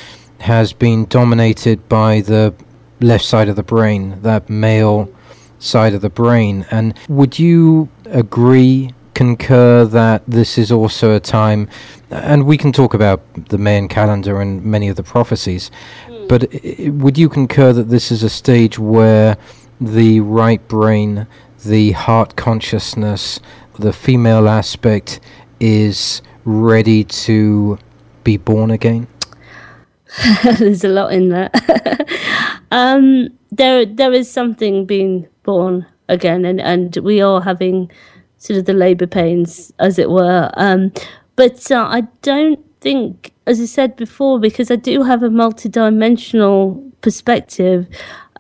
has 0.41 0.73
been 0.73 1.07
dominated 1.07 1.89
by 1.89 2.21
the 2.21 2.55
left 3.01 3.25
side 3.25 3.49
of 3.49 3.57
the 3.57 3.63
brain, 3.63 4.21
that 4.23 4.51
male 4.51 5.11
side 5.59 5.95
of 5.95 6.01
the 6.01 6.11
brain. 6.11 6.67
And 6.71 6.95
would 7.09 7.39
you 7.39 7.89
agree, 8.07 8.93
concur 9.21 9.85
that 9.85 10.23
this 10.27 10.57
is 10.57 10.73
also 10.73 11.15
a 11.15 11.21
time, 11.21 11.69
and 12.11 12.47
we 12.47 12.57
can 12.57 12.73
talk 12.73 12.95
about 12.95 13.21
the 13.51 13.59
Mayan 13.59 13.87
calendar 13.87 14.41
and 14.41 14.65
many 14.65 14.89
of 14.89 14.97
the 14.97 15.03
prophecies, 15.03 15.71
mm. 16.09 16.27
but 16.27 16.41
would 17.03 17.19
you 17.19 17.29
concur 17.29 17.71
that 17.75 17.91
this 17.91 18.11
is 18.11 18.23
a 18.23 18.31
stage 18.31 18.79
where 18.79 19.37
the 19.79 20.21
right 20.21 20.67
brain, 20.69 21.27
the 21.67 21.93
heart 21.93 22.37
consciousness, 22.37 23.41
the 23.79 23.93
female 23.93 24.49
aspect 24.49 25.21
is 25.61 26.23
ready 26.47 27.05
to 27.05 27.79
be 28.25 28.39
born 28.39 28.71
again? 28.71 29.07
There's 30.59 30.83
a 30.83 30.89
lot 30.89 31.13
in 31.13 31.29
that. 31.29 31.53
um, 32.71 33.29
there, 33.51 33.85
there 33.85 34.15
is 34.15 34.33
something 34.33 34.87
being 34.87 35.29
born 35.43 35.85
again, 36.09 36.47
and, 36.47 36.59
and 36.59 36.97
we 37.03 37.21
are 37.21 37.43
having 37.43 37.91
sort 38.41 38.59
of 38.59 38.65
the 38.65 38.73
labour 38.73 39.07
pains, 39.07 39.73
as 39.79 39.99
it 39.99 40.11
were. 40.11 40.51
Um, 40.55 40.93
but 41.37 41.71
uh, 41.71 41.87
I 41.89 42.03
don't 42.23 42.59
think, 42.81 43.33
as 43.47 43.61
I 43.61 43.67
said 43.67 43.97
before, 43.97 44.41
because 44.41 44.71
I 44.71 44.77
do 44.77 45.03
have 45.03 45.23
a 45.23 45.29
multidimensional 45.29 46.91
perspective. 47.03 47.87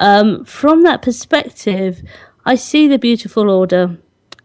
Um, 0.01 0.45
from 0.45 0.83
that 0.83 1.03
perspective, 1.03 2.03
I 2.47 2.57
see 2.57 2.89
the 2.89 2.99
beautiful 2.99 3.51
order. 3.51 3.99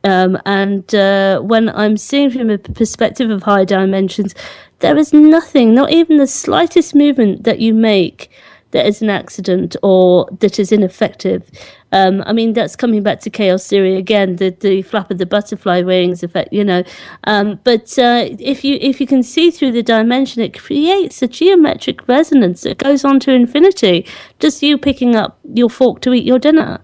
Um, 0.03 0.37
and 0.45 0.93
uh, 0.93 1.39
when 1.39 1.69
I'm 1.69 1.97
seeing 1.97 2.29
from 2.29 2.49
a 2.49 2.57
perspective 2.57 3.29
of 3.31 3.43
high 3.43 3.65
dimensions, 3.65 4.35
there 4.79 4.97
is 4.97 5.13
nothing, 5.13 5.73
not 5.73 5.91
even 5.91 6.17
the 6.17 6.27
slightest 6.27 6.93
movement 6.93 7.43
that 7.45 7.59
you 7.59 7.73
make 7.73 8.29
that 8.71 8.85
is 8.85 9.01
an 9.01 9.09
accident 9.09 9.75
or 9.81 10.27
that 10.39 10.59
is 10.59 10.71
ineffective. 10.71 11.49
Um, 11.95 12.23
I 12.25 12.33
mean, 12.33 12.51
that's 12.51 12.75
coming 12.75 13.03
back 13.03 13.21
to 13.21 13.29
chaos 13.29 13.65
theory 13.67 13.95
again, 13.95 14.35
the, 14.35 14.49
the 14.49 14.81
flap 14.81 15.09
of 15.11 15.17
the 15.17 15.25
butterfly 15.25 15.81
wings 15.81 16.23
effect, 16.23 16.51
you 16.51 16.61
know. 16.61 16.83
Um, 17.23 17.57
but 17.63 17.97
uh, 17.97 18.27
if 18.37 18.65
you 18.65 18.77
if 18.81 18.99
you 18.99 19.07
can 19.07 19.23
see 19.23 19.49
through 19.49 19.71
the 19.71 19.81
dimension, 19.81 20.41
it 20.41 20.59
creates 20.59 21.21
a 21.21 21.27
geometric 21.29 22.05
resonance 22.09 22.63
that 22.63 22.79
goes 22.79 23.05
on 23.05 23.21
to 23.21 23.31
infinity. 23.31 24.05
Just 24.39 24.61
you 24.61 24.77
picking 24.77 25.15
up 25.15 25.39
your 25.53 25.69
fork 25.69 26.01
to 26.01 26.13
eat 26.13 26.25
your 26.25 26.37
dinner. 26.37 26.81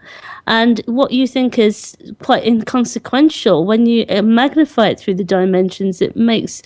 And 0.47 0.80
what 0.86 1.12
you 1.12 1.28
think 1.28 1.59
is 1.59 1.95
quite 2.24 2.45
inconsequential, 2.45 3.66
when 3.66 3.86
you 3.86 4.05
uh, 4.07 4.22
magnify 4.22 4.88
it 4.88 4.99
through 4.99 5.16
the 5.16 5.26
dimensions, 5.26 6.01
it 6.01 6.16
makes 6.16 6.62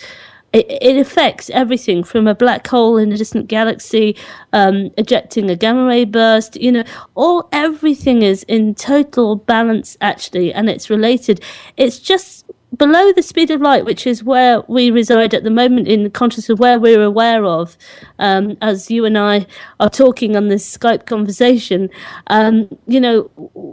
it, 0.55 0.65
it 0.81 0.97
affects 0.97 1.49
everything 1.49 2.03
from 2.03 2.27
a 2.27 2.33
black 2.33 2.65
hole 2.67 2.95
in 2.97 3.11
a 3.11 3.17
distant 3.17 3.47
galaxy 3.47 4.15
um, 4.53 4.89
ejecting 4.97 5.49
a 5.49 5.55
gamma 5.55 5.85
ray 5.85 6.05
burst. 6.05 6.55
You 6.55 6.71
know, 6.71 6.83
all 7.15 7.49
everything 7.51 8.21
is 8.21 8.43
in 8.43 8.73
total 8.73 9.35
balance 9.35 9.97
actually, 9.99 10.53
and 10.53 10.69
it's 10.69 10.89
related. 10.89 11.43
It's 11.75 11.99
just 11.99 12.49
below 12.77 13.11
the 13.11 13.21
speed 13.21 13.51
of 13.51 13.59
light, 13.61 13.83
which 13.83 14.07
is 14.07 14.23
where 14.23 14.61
we 14.69 14.91
reside 14.91 15.33
at 15.33 15.43
the 15.43 15.49
moment 15.49 15.89
in 15.89 16.03
the 16.03 16.09
consciousness, 16.09 16.49
of 16.49 16.59
where 16.59 16.79
we're 16.79 17.03
aware 17.03 17.43
of, 17.43 17.77
um, 18.19 18.57
as 18.61 18.89
you 18.89 19.03
and 19.03 19.17
I 19.17 19.47
are 19.81 19.89
talking 19.89 20.37
on 20.37 20.47
this 20.47 20.77
Skype 20.77 21.05
conversation, 21.05 21.89
um, 22.27 22.69
you 22.87 23.01
know, 23.01 23.29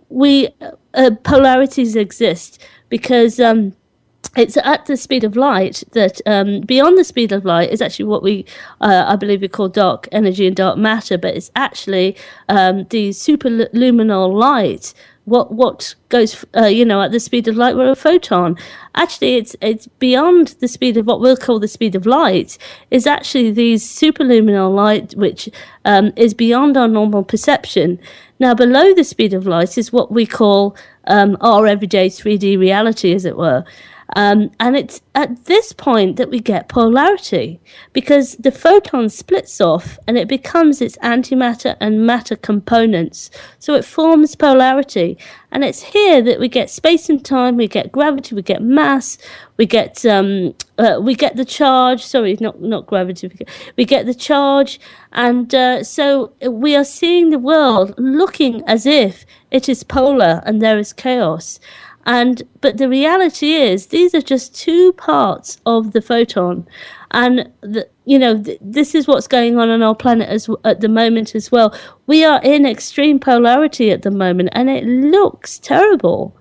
we 0.09 0.49
uh, 0.95 1.13
polarities 1.23 1.95
exist 1.95 2.61
because. 2.89 3.39
Um, 3.39 3.77
it's 4.37 4.57
at 4.57 4.87
the 4.87 4.97
speed 4.97 5.25
of 5.25 5.37
light 5.37 5.83
that 5.93 6.21
um, 6.27 6.61
beyond 6.63 6.97
the 6.97 7.05
speed 7.05 7.33
of 7.33 7.45
light 7.45 7.71
is 7.71 7.83
actually 7.83 8.07
what 8.07 8.23
we, 8.23 8.47
uh, 8.81 9.05
I 9.07 9.17
believe, 9.17 9.43
we 9.43 9.49
call 9.49 9.69
dark 9.69 10.09
energy 10.11 10.47
and 10.47 10.57
dark 10.57 10.79
matter, 10.79 11.19
but 11.19 11.37
it's 11.37 11.51
actually 11.55 12.17
um, 12.49 12.85
the 12.91 13.11
superluminal 13.11 14.33
light 14.33 14.95
what 15.25 15.53
what 15.53 15.95
goes 16.09 16.45
uh, 16.57 16.67
you 16.67 16.85
know 16.85 17.01
at 17.01 17.13
the 17.13 17.21
speed 17.21 17.47
of 17.47 17.57
light 17.57 17.77
we're 17.77 17.93
a 17.93 17.97
photon. 17.97 18.57
Actually 18.97 19.37
it's 19.37 19.55
it's 19.61 19.87
beyond 19.87 20.49
the 20.59 20.67
speed 20.67 20.97
of 20.97 21.07
what 21.07 21.21
we'll 21.21 21.37
call 21.37 21.61
the 21.61 21.69
speed 21.69 21.95
of 21.95 22.07
light 22.07 22.59
is 22.91 23.07
actually 23.07 23.53
these 23.53 23.85
superluminal 23.85 24.75
light 24.75 25.15
which 25.15 25.49
um, 25.85 26.13
is 26.17 26.35
beyond 26.35 26.77
our 26.77 26.89
normal 26.89 27.23
perception. 27.23 28.01
Now 28.41 28.55
below 28.55 28.93
the 28.95 29.05
speed 29.05 29.33
of 29.33 29.47
light 29.47 29.79
is 29.79 29.93
what 29.93 30.11
we 30.11 30.27
call 30.27 30.77
um, 31.07 31.37
our 31.41 31.69
everyday 31.69 32.09
3d 32.09 32.59
reality 32.59 33.15
as 33.15 33.25
it 33.25 33.37
were 33.37 33.65
um, 34.15 34.51
and 34.61 34.77
it's 34.77 35.01
at 35.15 35.45
this 35.47 35.73
point 35.73 36.17
that 36.17 36.31
we 36.31 36.41
get 36.41 36.69
polarity 36.69 37.61
because 37.93 38.37
the 38.37 38.51
photon 38.51 39.09
splits 39.09 39.61
off 39.61 39.99
and 40.07 40.19
it 40.19 40.29
becomes 40.29 40.83
its 40.83 40.99
antimatter 40.99 41.77
and 41.81 42.07
matter 42.07 42.37
components. 42.37 43.31
So 43.59 43.75
it 43.75 43.85
forms 43.85 44.35
polarity. 44.35 45.17
And 45.51 45.65
it's 45.65 45.83
here 45.83 46.23
that 46.23 46.41
we 46.41 46.49
get 46.49 46.71
space 46.71 47.09
and 47.09 47.25
time, 47.25 47.57
we 47.57 47.69
get 47.69 47.93
gravity, 47.93 48.35
we 48.35 48.43
get 48.43 48.63
mass, 48.63 49.19
we 49.59 49.67
get 49.67 50.05
um, 50.07 50.55
uh, 50.79 50.99
we 51.01 51.15
get 51.15 51.37
the 51.37 51.45
charge. 51.45 52.03
Sorry, 52.03 52.37
not 52.41 52.61
not 52.61 52.87
gravity. 52.87 53.29
We 53.29 53.35
get, 53.35 53.49
we 53.77 53.85
get 53.85 54.07
the 54.07 54.15
charge, 54.15 54.81
and 55.13 55.55
uh, 55.55 55.85
so 55.85 56.33
we 56.49 56.75
are 56.75 56.85
seeing 56.85 57.31
the 57.31 57.39
world 57.39 57.95
looking 57.99 58.63
as 58.67 58.87
if 58.87 59.27
it 59.51 59.69
is 59.69 59.85
polar 59.85 60.43
and 60.47 60.63
there 60.63 60.79
is 60.79 60.93
chaos. 60.93 61.61
And 62.05 62.43
but 62.61 62.79
the 62.79 62.89
reality 62.89 63.53
is, 63.53 63.87
these 63.87 64.15
are 64.15 64.21
just 64.21 64.55
two 64.55 64.93
parts 64.95 65.61
of 65.67 65.93
the 65.93 66.03
photon, 66.03 66.67
and 67.13 67.51
the, 67.61 67.89
you 68.05 68.19
know 68.19 68.43
th- 68.43 68.59
this 68.61 68.95
is 68.95 69.07
what's 69.07 69.29
going 69.29 69.57
on 69.59 69.71
on 69.71 69.83
our 69.83 69.95
planet 69.95 70.29
as 70.29 70.49
at 70.65 70.81
the 70.81 70.89
moment 70.89 71.37
as 71.37 71.53
well. 71.53 71.77
We 72.09 72.25
are 72.25 72.41
in 72.43 72.67
extreme 72.67 73.21
polarity 73.21 73.91
at 73.93 74.03
the 74.03 74.11
moment, 74.11 74.49
and 74.53 74.69
it 74.69 74.85
looks 74.85 75.61
terrible. 75.61 76.37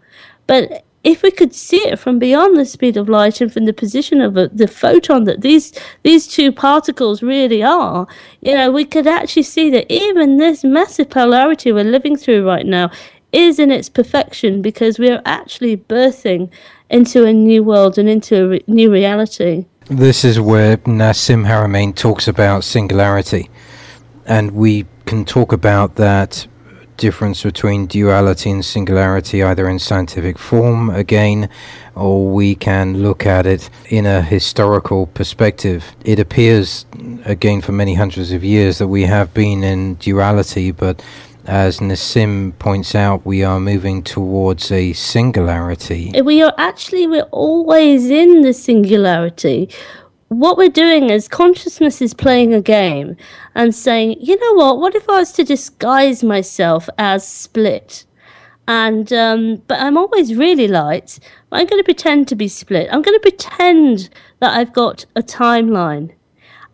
But 0.48 0.84
if 1.04 1.24
we 1.24 1.32
could 1.32 1.54
see 1.54 1.88
it 1.88 1.98
from 1.98 2.20
beyond 2.20 2.58
the 2.58 2.66
speed 2.66 2.96
of 2.96 3.10
light 3.10 3.42
and 3.42 3.52
from 3.52 3.66
the 3.66 3.74
position 3.74 4.22
of 4.22 4.38
a, 4.38 4.48
the 4.50 4.68
photon 4.68 5.24
that 5.26 5.42
these 5.42 5.74
these 6.04 6.28
two 6.28 6.52
particles 6.52 7.22
really 7.22 7.62
are, 7.62 8.08
you 8.42 8.56
know, 8.56 8.72
we 8.72 8.86
could 8.86 9.06
actually 9.06 9.44
see 9.44 9.70
that 9.70 9.92
even 9.92 10.38
this 10.38 10.64
massive 10.64 11.10
polarity 11.10 11.72
we're 11.72 11.84
living 11.84 12.16
through 12.16 12.48
right 12.48 12.66
now 12.66 12.90
is 13.32 13.60
in 13.60 13.72
its 13.72 13.90
perfection 13.90 14.62
because 14.62 15.00
we 15.00 15.10
are 15.10 15.22
actually 15.26 15.78
birthing 15.78 16.50
into 16.90 17.26
a 17.26 17.34
new 17.34 17.64
world 17.64 17.98
and 17.98 18.10
into 18.10 18.44
a 18.44 18.48
re- 18.48 18.64
new 18.68 18.92
reality. 18.92 19.66
This 19.88 20.24
is 20.24 20.40
where 20.40 20.78
Nassim 20.78 21.46
Haramein 21.46 21.96
talks 21.96 22.28
about 22.28 22.64
singularity, 22.64 23.50
and 24.26 24.52
we 24.52 24.86
can 25.06 25.26
talk 25.26 25.52
about 25.52 25.96
that 25.96 26.48
difference 27.02 27.42
between 27.42 27.88
duality 27.88 28.52
and 28.52 28.64
singularity 28.64 29.42
either 29.42 29.68
in 29.68 29.80
scientific 29.80 30.38
form 30.38 30.88
again 30.92 31.50
or 31.96 32.32
we 32.32 32.54
can 32.54 33.02
look 33.02 33.26
at 33.26 33.48
it 33.48 33.72
in 33.90 34.06
a 34.06 34.22
historical 34.22 35.08
perspective 35.08 35.96
it 36.06 36.20
appears 36.20 36.86
again 37.26 37.60
for 37.60 37.72
many 37.72 37.96
hundreds 37.96 38.32
of 38.32 38.44
years 38.44 38.78
that 38.78 38.88
we 38.88 39.02
have 39.02 39.34
been 39.34 39.64
in 39.64 39.96
duality 39.96 40.70
but 40.70 41.04
as 41.46 41.80
Nassim 41.80 42.58
points 42.60 42.96
out, 42.96 43.26
we 43.26 43.44
are 43.44 43.60
moving 43.60 44.04
towards 44.04 44.72
a 44.72 44.94
singularity. 44.94 46.12
We 46.22 46.42
are 46.42 46.54
actually, 46.58 47.08
we're 47.08 47.24
always 47.32 48.10
in 48.10 48.42
the 48.42 48.54
singularity. 48.54 49.70
What 50.30 50.58
we're 50.58 50.70
doing 50.70 51.10
is 51.10 51.28
consciousness 51.28 52.02
is 52.02 52.14
playing 52.14 52.54
a 52.54 52.62
game 52.62 53.18
and 53.56 53.76
saying, 53.76 54.18
you 54.20 54.40
know 54.40 54.54
what, 54.54 54.80
what 54.80 54.96
if 54.96 55.10
I 55.10 55.20
was 55.20 55.32
to 55.34 55.44
disguise 55.44 56.24
myself 56.24 56.88
as 56.98 57.28
split? 57.28 58.06
And, 58.68 59.12
um, 59.12 59.62
but 59.68 59.80
I'm 59.80 59.98
always 59.98 60.36
really 60.36 60.68
light. 60.68 61.20
I'm 61.52 61.68
going 61.68 61.80
to 61.80 61.84
pretend 61.84 62.28
to 62.30 62.36
be 62.36 62.48
split. 62.48 62.88
I'm 62.92 63.02
going 63.02 63.20
to 63.20 63.30
pretend 63.30 64.10
that 64.40 64.56
I've 64.56 64.72
got 64.72 65.06
a 65.16 65.22
timeline 65.22 66.14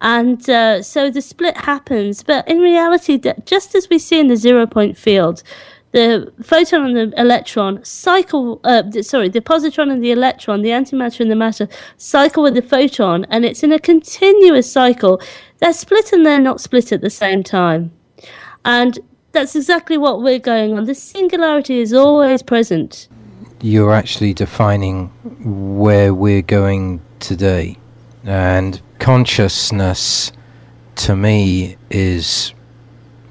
and 0.02 0.50
uh, 0.50 0.82
so 0.82 1.10
the 1.10 1.22
split 1.22 1.58
happens. 1.58 2.24
But 2.24 2.48
in 2.48 2.60
reality, 2.60 3.20
just 3.46 3.76
as 3.76 3.90
we 3.90 4.00
see 4.00 4.20
in 4.20 4.28
the 4.28 4.36
zero 4.36 4.66
point 4.68 4.98
field, 4.98 5.44
the 5.92 6.32
photon 6.44 6.96
and 6.96 7.14
the 7.14 7.20
electron 7.20 7.84
cycle, 7.84 8.60
uh, 8.64 8.84
sorry, 9.02 9.30
the 9.30 9.42
positron 9.42 9.92
and 9.92 10.04
the 10.04 10.12
electron, 10.12 10.62
the 10.62 10.70
antimatter 10.70 11.22
and 11.22 11.32
the 11.32 11.36
matter 11.36 11.68
cycle 11.98 12.44
with 12.44 12.54
the 12.54 12.62
photon, 12.62 13.26
and 13.30 13.46
it's 13.46 13.64
in 13.64 13.72
a 13.72 13.80
continuous 13.80 14.72
cycle. 14.72 15.22
They're 15.60 15.74
split 15.74 16.14
and 16.14 16.26
they're 16.26 16.40
not 16.40 16.62
split 16.62 16.92
at 16.92 17.02
the 17.02 17.10
same 17.10 17.42
time. 17.42 17.92
And 18.66 19.00
that's 19.32 19.56
exactly 19.56 19.98
what 19.98 20.22
we're 20.22 20.40
going 20.40 20.78
on. 20.78 20.86
The 20.86 20.96
singularity 20.96 21.80
is 21.80 21.94
always 21.94 22.44
present. 22.44 23.08
You're 23.62 23.94
actually 23.94 24.34
defining 24.34 25.08
where 25.88 26.14
we're 26.14 26.44
going 26.44 27.02
today. 27.20 27.78
And 28.24 28.82
consciousness 29.00 30.32
to 30.96 31.16
me 31.16 31.78
is 31.90 32.54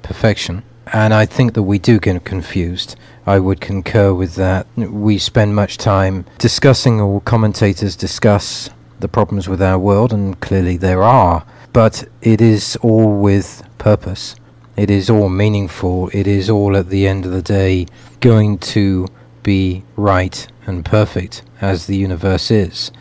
perfection. 0.01 0.63
And 0.93 1.13
I 1.13 1.25
think 1.25 1.53
that 1.53 1.63
we 1.63 1.79
do 1.79 1.99
get 1.99 2.23
confused. 2.23 2.95
I 3.25 3.39
would 3.39 3.59
concur 3.59 4.13
with 4.13 4.35
that. 4.35 4.67
We 4.77 5.17
spend 5.17 5.53
much 5.53 5.77
time 5.77 6.25
discussing, 6.37 7.01
or 7.01 7.19
commentators 7.21 7.95
discuss, 7.95 8.69
the 8.99 9.09
problems 9.09 9.49
with 9.49 9.61
our 9.61 9.77
world, 9.77 10.13
and 10.13 10.39
clearly 10.39 10.77
there 10.77 11.03
are. 11.03 11.45
But 11.73 12.07
it 12.21 12.41
is 12.41 12.77
all 12.77 13.19
with 13.19 13.63
purpose. 13.77 14.35
It 14.77 14.89
is 14.89 15.09
all 15.09 15.29
meaningful. 15.29 16.09
It 16.13 16.25
is 16.25 16.49
all 16.49 16.77
at 16.77 16.89
the 16.89 17.07
end 17.07 17.25
of 17.25 17.31
the 17.31 17.41
day 17.41 17.87
going 18.21 18.57
to 18.59 19.07
be 19.43 19.83
right 19.95 20.47
and 20.65 20.85
perfect 20.85 21.41
as 21.61 21.85
the 21.87 21.97
universe 21.97 22.49
is. 22.49 22.91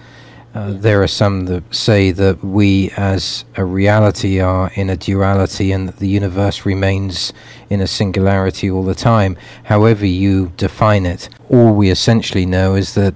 Uh, 0.57 0.72
there 0.72 1.02
are 1.02 1.07
some 1.07 1.44
that 1.44 1.62
say 1.74 2.11
that 2.11 2.42
we 2.42 2.90
as 2.96 3.44
a 3.57 3.64
reality 3.64 4.40
are 4.40 4.70
in 4.74 4.88
a 4.88 4.96
duality 4.96 5.70
and 5.70 5.86
that 5.86 5.98
the 5.98 6.09
universe 6.09 6.64
remains 6.64 7.34
in 7.68 7.82
a 7.82 7.86
singularity 7.86 8.70
all 8.70 8.82
the 8.82 8.94
time. 8.94 9.36
However, 9.64 10.07
you 10.07 10.50
define 10.57 11.04
it, 11.04 11.28
all 11.50 11.74
we 11.74 11.90
essentially 11.90 12.46
know 12.46 12.74
is 12.74 12.94
that 12.94 13.14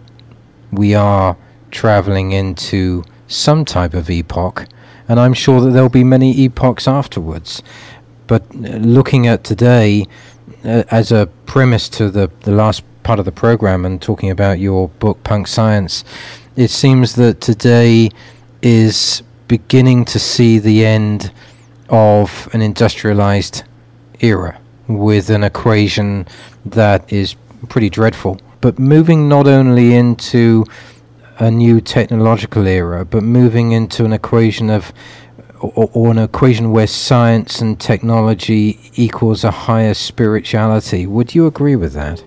we 0.70 0.95
are 0.95 1.34
traveling 1.70 2.32
into 2.32 3.05
some 3.26 3.64
type 3.64 3.95
of 3.95 4.11
epoch, 4.11 4.66
and 5.09 5.18
I'm 5.18 5.32
sure 5.32 5.62
that 5.62 5.70
there'll 5.70 5.88
be 5.88 6.05
many 6.05 6.45
epochs 6.45 6.86
afterwards. 6.86 7.62
But 8.26 8.43
uh, 8.55 8.76
looking 8.97 9.26
at 9.26 9.45
today 9.45 10.05
uh, 10.62 10.82
as 10.91 11.11
a 11.11 11.26
premise 11.47 11.88
to 11.91 12.11
the, 12.11 12.30
the 12.41 12.53
last 12.53 12.82
part 13.03 13.18
of 13.18 13.24
the 13.24 13.32
program 13.32 13.86
and 13.86 14.03
talking 14.03 14.30
about 14.30 14.59
your 14.59 14.88
book, 14.88 15.24
Punk 15.24 15.47
Science, 15.47 16.05
it 16.61 16.69
seems 16.69 17.15
that 17.15 17.41
today 17.41 18.11
is 18.61 19.23
beginning 19.49 20.05
to 20.05 20.19
see 20.19 20.59
the 20.59 20.85
end 20.85 21.33
of 21.89 22.51
an 22.53 22.61
industrialized 22.61 23.63
era 24.21 24.61
with 24.87 25.31
an 25.31 25.43
equation 25.43 26.27
that 26.67 27.11
is 27.11 27.35
pretty 27.71 27.89
dreadful. 27.89 28.39
But 28.61 28.79
moving 28.79 29.27
not 29.27 29.47
only 29.47 29.95
into 29.95 30.67
a 31.39 31.51
new 31.51 31.81
technological 31.81 32.67
era, 32.67 33.07
but 33.07 33.23
moving 33.23 33.73
into 33.73 34.05
an 34.05 34.13
equation 34.13 34.69
of 34.69 34.93
or, 35.61 35.91
or, 35.95 36.11
an 36.11 36.19
equation 36.19 36.73
where 36.73 36.87
science 36.87 37.63
and 37.63 37.81
technology 37.81 38.91
equals 38.97 39.45
a 39.45 39.51
higher 39.51 39.95
spirituality. 39.95 41.07
Would 41.07 41.35
you 41.35 41.47
agree 41.47 41.77
with 41.77 41.95
that? 41.95 42.23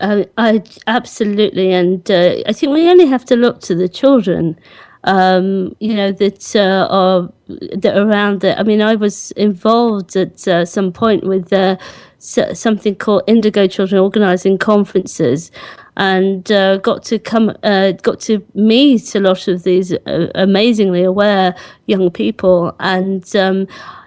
Uh, 0.00 0.24
I 0.36 0.62
absolutely, 0.86 1.72
and 1.72 2.10
uh, 2.10 2.36
I 2.46 2.52
think 2.52 2.72
we 2.72 2.88
only 2.88 3.06
have 3.06 3.24
to 3.26 3.36
look 3.36 3.60
to 3.62 3.74
the 3.74 3.88
children. 3.88 4.58
Um, 5.04 5.76
you 5.78 5.94
know 5.94 6.10
that 6.12 6.56
uh, 6.56 6.86
are 6.90 7.32
that 7.48 7.96
around 7.96 8.40
that. 8.40 8.58
I 8.58 8.62
mean, 8.62 8.82
I 8.82 8.96
was 8.96 9.30
involved 9.32 10.16
at 10.16 10.46
uh, 10.48 10.64
some 10.64 10.92
point 10.92 11.24
with 11.24 11.52
uh, 11.52 11.76
something 12.18 12.96
called 12.96 13.22
Indigo 13.26 13.66
Children 13.66 14.00
organising 14.00 14.58
conferences, 14.58 15.50
and 15.96 16.50
uh, 16.52 16.78
got 16.78 17.02
to 17.04 17.18
come, 17.18 17.54
got 17.62 18.20
to 18.20 18.44
meet 18.54 19.14
a 19.14 19.20
lot 19.20 19.48
of 19.48 19.62
these 19.62 19.94
amazingly 20.34 21.04
aware 21.04 21.54
young 21.86 22.10
people, 22.10 22.74
and 22.80 23.34
um, 23.36 23.66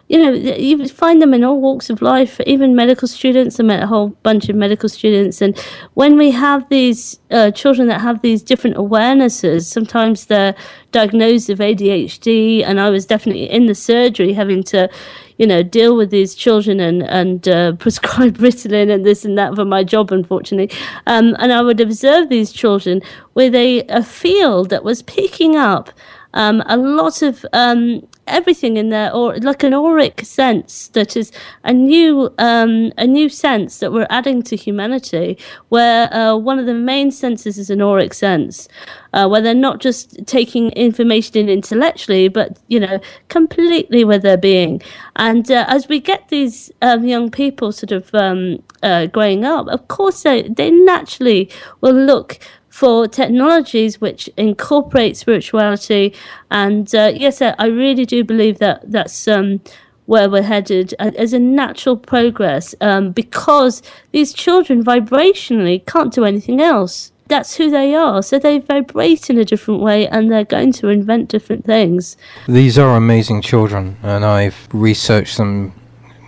you 0.10 0.18
know, 0.18 0.32
you 0.32 0.88
find 0.88 1.22
them 1.22 1.36
in 1.36 1.44
all 1.44 1.62
walks 1.62 1.92
of 1.92 2.02
life, 2.02 2.42
even 2.48 2.76
medical 2.76 3.08
students. 3.08 3.60
I 3.60 3.64
met 3.64 3.84
a 3.84 3.88
whole 3.88 4.10
bunch 4.24 4.50
of 4.50 4.56
medical 4.56 4.90
students. 4.90 5.40
And 5.40 5.56
when 5.94 6.18
we 6.18 6.32
have 6.32 6.68
these 6.70 7.20
uh, 7.30 7.52
children 7.52 7.88
that 7.90 8.02
have 8.02 8.24
these 8.24 8.42
different 8.42 8.76
awarenesses, 8.76 9.66
sometimes 9.66 10.26
they're 10.26 10.56
diagnosed 10.92 11.50
with 11.50 11.60
ADHD. 11.60 12.64
And 12.64 12.82
I 12.82 12.90
was 12.90 13.06
definitely 13.06 13.48
in 13.52 13.68
the 13.68 13.76
surgery 13.76 14.34
having 14.34 14.64
to, 14.64 14.90
you 15.38 15.46
know, 15.46 15.62
deal 15.62 15.96
with 15.96 16.10
these 16.10 16.34
children 16.34 16.80
and, 16.80 17.04
and 17.04 17.48
uh, 17.48 17.74
prescribe 17.78 18.40
Ritalin 18.40 18.92
and 18.92 19.06
this 19.06 19.24
and 19.24 19.38
that 19.38 19.54
for 19.54 19.64
my 19.64 19.84
job, 19.84 20.12
unfortunately. 20.12 20.76
Um, 21.06 21.36
and 21.38 21.54
I 21.54 21.62
would 21.62 21.80
observe 21.80 22.30
these 22.30 22.52
children 22.52 23.04
with 23.36 23.54
a, 23.54 23.84
a 23.90 24.02
field 24.02 24.72
that 24.72 24.84
was 24.84 25.04
picking 25.04 25.56
up 25.56 25.92
um, 26.34 26.64
a 26.66 26.78
lot 26.78 27.22
of 27.22 27.46
um, 27.54 28.08
everything 28.30 28.78
in 28.78 28.90
there, 28.90 29.14
or 29.14 29.38
like 29.38 29.64
an 29.64 29.74
auric 29.74 30.22
sense 30.22 30.88
that 30.90 31.16
is 31.16 31.32
a 31.64 31.74
new 31.74 32.34
um, 32.38 32.92
a 32.98 33.08
new 33.08 33.30
sense 33.30 33.80
that 33.80 33.92
we're 33.92 34.08
adding 34.10 34.42
to 34.44 34.56
humanity, 34.56 35.38
where 35.70 36.14
uh, 36.14 36.36
one 36.36 36.60
of 36.60 36.66
the 36.66 36.74
main 36.74 37.12
senses 37.12 37.58
is 37.58 37.70
an 37.70 37.82
auric 37.82 38.14
sense, 38.14 38.68
uh, 39.14 39.28
where 39.28 39.42
they're 39.42 39.54
not 39.54 39.80
just 39.80 40.26
taking 40.26 40.72
information 40.72 41.38
in 41.38 41.50
intellectually, 41.50 42.28
but 42.28 42.58
you 42.68 42.80
know 42.80 43.00
completely 43.28 44.04
with 44.04 44.22
their 44.22 44.38
being. 44.38 44.82
And 45.16 45.50
uh, 45.52 45.66
as 45.68 45.88
we 45.88 46.00
get 46.00 46.30
these 46.30 46.72
um, 46.82 47.06
young 47.06 47.30
people 47.30 47.72
sort 47.72 47.92
of 47.92 48.14
um, 48.14 48.64
uh, 48.84 49.08
growing 49.08 49.46
up, 49.46 49.68
of 49.68 49.88
course 49.88 50.24
they 50.24 50.44
they 50.44 50.72
naturally 50.72 51.50
will 51.82 51.94
look 51.94 52.40
for 52.80 53.10
technologies 53.10 54.00
which 54.00 54.30
incorporate 54.38 55.18
spirituality. 55.18 56.16
And 56.50 56.96
uh, 56.96 57.12
yes, 57.14 57.42
I 57.42 57.66
really 57.66 58.06
do 58.06 58.24
believe 58.24 58.60
that 58.60 58.90
that's 58.90 59.28
um, 59.28 59.60
where 60.06 60.30
we're 60.30 60.44
headed 60.44 60.94
as 60.98 61.34
a 61.34 61.40
natural 61.40 61.98
progress 61.98 62.74
um, 62.80 63.12
because 63.12 63.84
these 64.14 64.32
children 64.32 64.82
vibrationally 64.82 65.86
can't 65.88 66.14
do 66.14 66.24
anything 66.24 66.62
else. 66.62 67.12
That's 67.28 67.54
who 67.58 67.70
they 67.70 67.96
are. 67.96 68.24
So 68.24 68.40
they 68.40 68.60
vibrate 68.60 69.30
in 69.30 69.38
a 69.38 69.44
different 69.44 69.82
way 69.82 70.08
and 70.08 70.32
they're 70.32 70.46
going 70.46 70.72
to 70.80 70.88
invent 70.88 71.28
different 71.28 71.66
things. 71.66 72.16
These 72.48 72.80
are 72.80 72.96
amazing 72.96 73.42
children, 73.42 73.98
and 74.04 74.24
I've 74.24 74.70
researched 74.72 75.36
them 75.36 75.74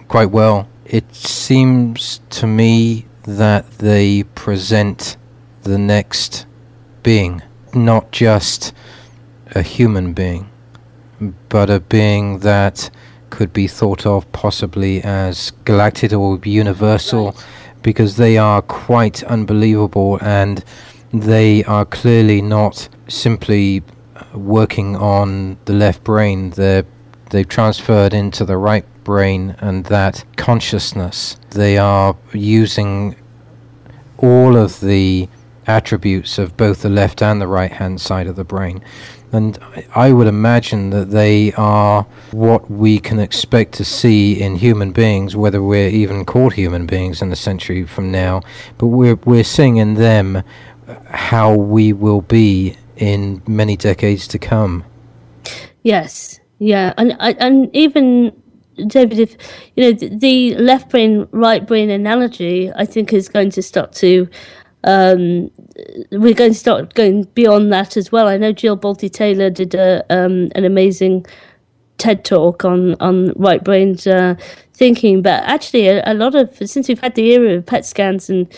quite 0.09 0.31
well. 0.31 0.67
It 0.83 1.15
seems 1.15 2.19
to 2.31 2.45
me 2.45 3.05
that 3.23 3.71
they 3.77 4.23
present 4.35 5.15
the 5.63 5.77
next 5.77 6.45
being, 7.03 7.41
not 7.73 8.11
just 8.11 8.73
a 9.53 9.61
human 9.61 10.13
being, 10.13 10.49
but 11.49 11.69
a 11.69 11.79
being 11.79 12.39
that 12.39 12.89
could 13.29 13.53
be 13.53 13.67
thought 13.67 14.05
of 14.05 14.29
possibly 14.31 15.01
as 15.03 15.51
galactic 15.65 16.13
or 16.13 16.39
universal, 16.43 17.31
right. 17.31 17.45
because 17.81 18.17
they 18.17 18.37
are 18.37 18.61
quite 18.61 19.23
unbelievable 19.23 20.19
and 20.21 20.63
they 21.13 21.63
are 21.65 21.85
clearly 21.85 22.41
not 22.41 22.87
simply 23.07 23.83
working 24.33 24.95
on 24.95 25.57
the 25.65 25.73
left 25.73 26.03
brain. 26.03 26.51
They're 26.51 26.85
they've 27.31 27.47
transferred 27.47 28.13
into 28.13 28.45
the 28.45 28.57
right 28.57 28.85
brain 29.03 29.55
and 29.59 29.85
that 29.85 30.23
consciousness. 30.35 31.37
They 31.51 31.77
are 31.77 32.15
using 32.33 33.15
all 34.17 34.55
of 34.55 34.79
the 34.81 35.27
attributes 35.71 36.37
of 36.37 36.55
both 36.57 36.81
the 36.81 36.89
left 36.89 37.21
and 37.21 37.41
the 37.41 37.47
right 37.47 37.71
hand 37.71 37.99
side 37.99 38.27
of 38.27 38.35
the 38.35 38.43
brain. 38.43 38.83
And 39.33 39.57
I 39.95 40.11
would 40.11 40.27
imagine 40.27 40.89
that 40.89 41.11
they 41.11 41.53
are 41.53 42.03
what 42.31 42.69
we 42.69 42.99
can 42.99 43.19
expect 43.19 43.73
to 43.75 43.85
see 43.85 44.41
in 44.41 44.57
human 44.57 44.91
beings, 44.91 45.35
whether 45.35 45.63
we're 45.63 45.87
even 45.87 46.25
called 46.25 46.53
human 46.53 46.85
beings 46.85 47.21
in 47.21 47.31
a 47.31 47.35
century 47.35 47.85
from 47.85 48.11
now. 48.11 48.41
But 48.77 48.87
we're, 48.87 49.15
we're 49.25 49.45
seeing 49.45 49.77
in 49.77 49.93
them 49.93 50.43
how 51.07 51.55
we 51.55 51.93
will 51.93 52.21
be 52.21 52.75
in 52.97 53.41
many 53.47 53.77
decades 53.77 54.27
to 54.27 54.37
come. 54.37 54.83
Yes, 55.83 56.39
yeah, 56.59 56.93
and 56.97 57.15
and 57.19 57.75
even 57.75 58.31
David, 58.87 59.19
if 59.19 59.35
you 59.75 59.83
know 59.83 59.93
the 59.93 60.55
left 60.55 60.89
brain 60.89 61.27
right 61.31 61.65
brain 61.65 61.89
analogy, 61.89 62.71
I 62.75 62.85
think 62.85 63.13
is 63.13 63.27
going 63.27 63.49
to 63.51 63.63
start 63.63 63.93
to 63.93 64.27
um, 64.83 65.51
we're 66.11 66.33
going 66.33 66.51
to 66.51 66.57
start 66.57 66.93
going 66.93 67.23
beyond 67.35 67.71
that 67.71 67.97
as 67.97 68.11
well. 68.11 68.27
I 68.27 68.37
know 68.37 68.51
Jill 68.51 68.77
Bolte 68.77 69.11
Taylor 69.11 69.49
did 69.49 69.75
a, 69.75 70.03
um, 70.09 70.51
an 70.55 70.65
amazing 70.65 71.25
TED 71.97 72.25
talk 72.25 72.65
on 72.65 72.95
on 72.95 73.31
right 73.35 73.63
brained 73.63 74.07
uh, 74.07 74.35
thinking, 74.73 75.21
but 75.21 75.43
actually 75.43 75.87
a, 75.87 76.01
a, 76.11 76.15
lot 76.15 76.33
of 76.33 76.55
since 76.67 76.87
we've 76.87 76.99
had 76.99 77.13
the 77.13 77.31
era 77.33 77.57
of 77.57 77.65
PET 77.65 77.85
scans 77.85 78.29
and 78.29 78.51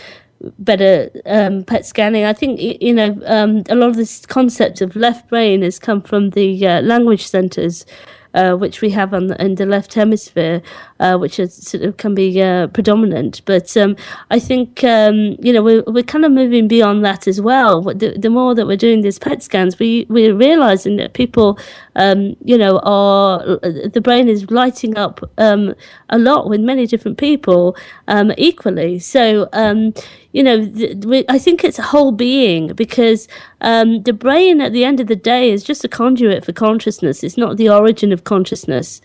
better 0.59 1.09
um, 1.25 1.63
PET 1.63 1.85
scanning, 1.85 2.23
I 2.23 2.33
think 2.33 2.59
you 2.81 2.93
know 2.93 3.19
um, 3.25 3.63
a 3.69 3.75
lot 3.75 3.89
of 3.89 3.97
this 3.97 4.25
concept 4.25 4.81
of 4.81 4.95
left 4.95 5.29
brain 5.29 5.61
has 5.61 5.77
come 5.77 6.01
from 6.01 6.29
the 6.31 6.65
uh, 6.65 6.81
language 6.81 7.27
centers 7.27 7.85
uh, 8.33 8.53
which 8.55 8.81
we 8.81 8.89
have 8.89 9.13
on 9.13 9.27
the, 9.27 9.43
in 9.43 9.55
the 9.55 9.65
left 9.65 9.93
hemisphere, 9.93 10.61
uh, 10.99 11.17
which 11.17 11.39
is, 11.39 11.53
sort 11.55 11.83
of 11.83 11.97
can 11.97 12.15
be 12.15 12.41
uh, 12.41 12.67
predominant. 12.67 13.41
But 13.45 13.75
um, 13.77 13.95
I 14.31 14.39
think 14.39 14.83
um, 14.83 15.35
you 15.39 15.53
know 15.53 15.61
we're 15.61 15.83
we're 15.87 16.03
kind 16.03 16.25
of 16.25 16.31
moving 16.31 16.67
beyond 16.67 17.03
that 17.05 17.27
as 17.27 17.39
well. 17.41 17.81
The, 17.81 18.17
the 18.17 18.29
more 18.29 18.55
that 18.55 18.67
we're 18.67 18.77
doing 18.77 19.01
these 19.01 19.19
PET 19.19 19.43
scans, 19.43 19.79
we 19.79 20.05
we're 20.09 20.35
realizing 20.35 20.97
that 20.97 21.13
people, 21.13 21.59
um, 21.95 22.35
you 22.43 22.57
know, 22.57 22.79
are 22.83 23.59
the 23.59 24.01
brain 24.01 24.27
is 24.27 24.49
lighting 24.51 24.97
up 24.97 25.21
um, 25.37 25.75
a 26.09 26.17
lot 26.17 26.49
with 26.49 26.61
many 26.61 26.85
different 26.87 27.17
people 27.17 27.75
um, 28.07 28.31
equally. 28.37 28.99
So 28.99 29.49
um, 29.53 29.93
you 30.33 30.41
know, 30.41 30.65
th- 30.65 31.25
I 31.29 31.37
think 31.37 31.63
it's 31.63 31.77
a 31.77 31.83
whole 31.83 32.11
being 32.11 32.73
because 32.73 33.27
um, 33.61 34.01
the 34.01 34.13
brain 34.13 34.61
at 34.61 34.73
the 34.73 34.83
end 34.83 34.99
of 34.99 35.07
the 35.07 35.15
day 35.15 35.51
is 35.51 35.63
just 35.63 35.85
a 35.85 35.87
conduit 35.87 36.43
for 36.43 36.51
consciousness. 36.51 37.23
It's 37.23 37.37
not 37.37 37.57
the 37.57 37.69
origin 37.69 38.11
of 38.11 38.23
consciousness. 38.23 38.99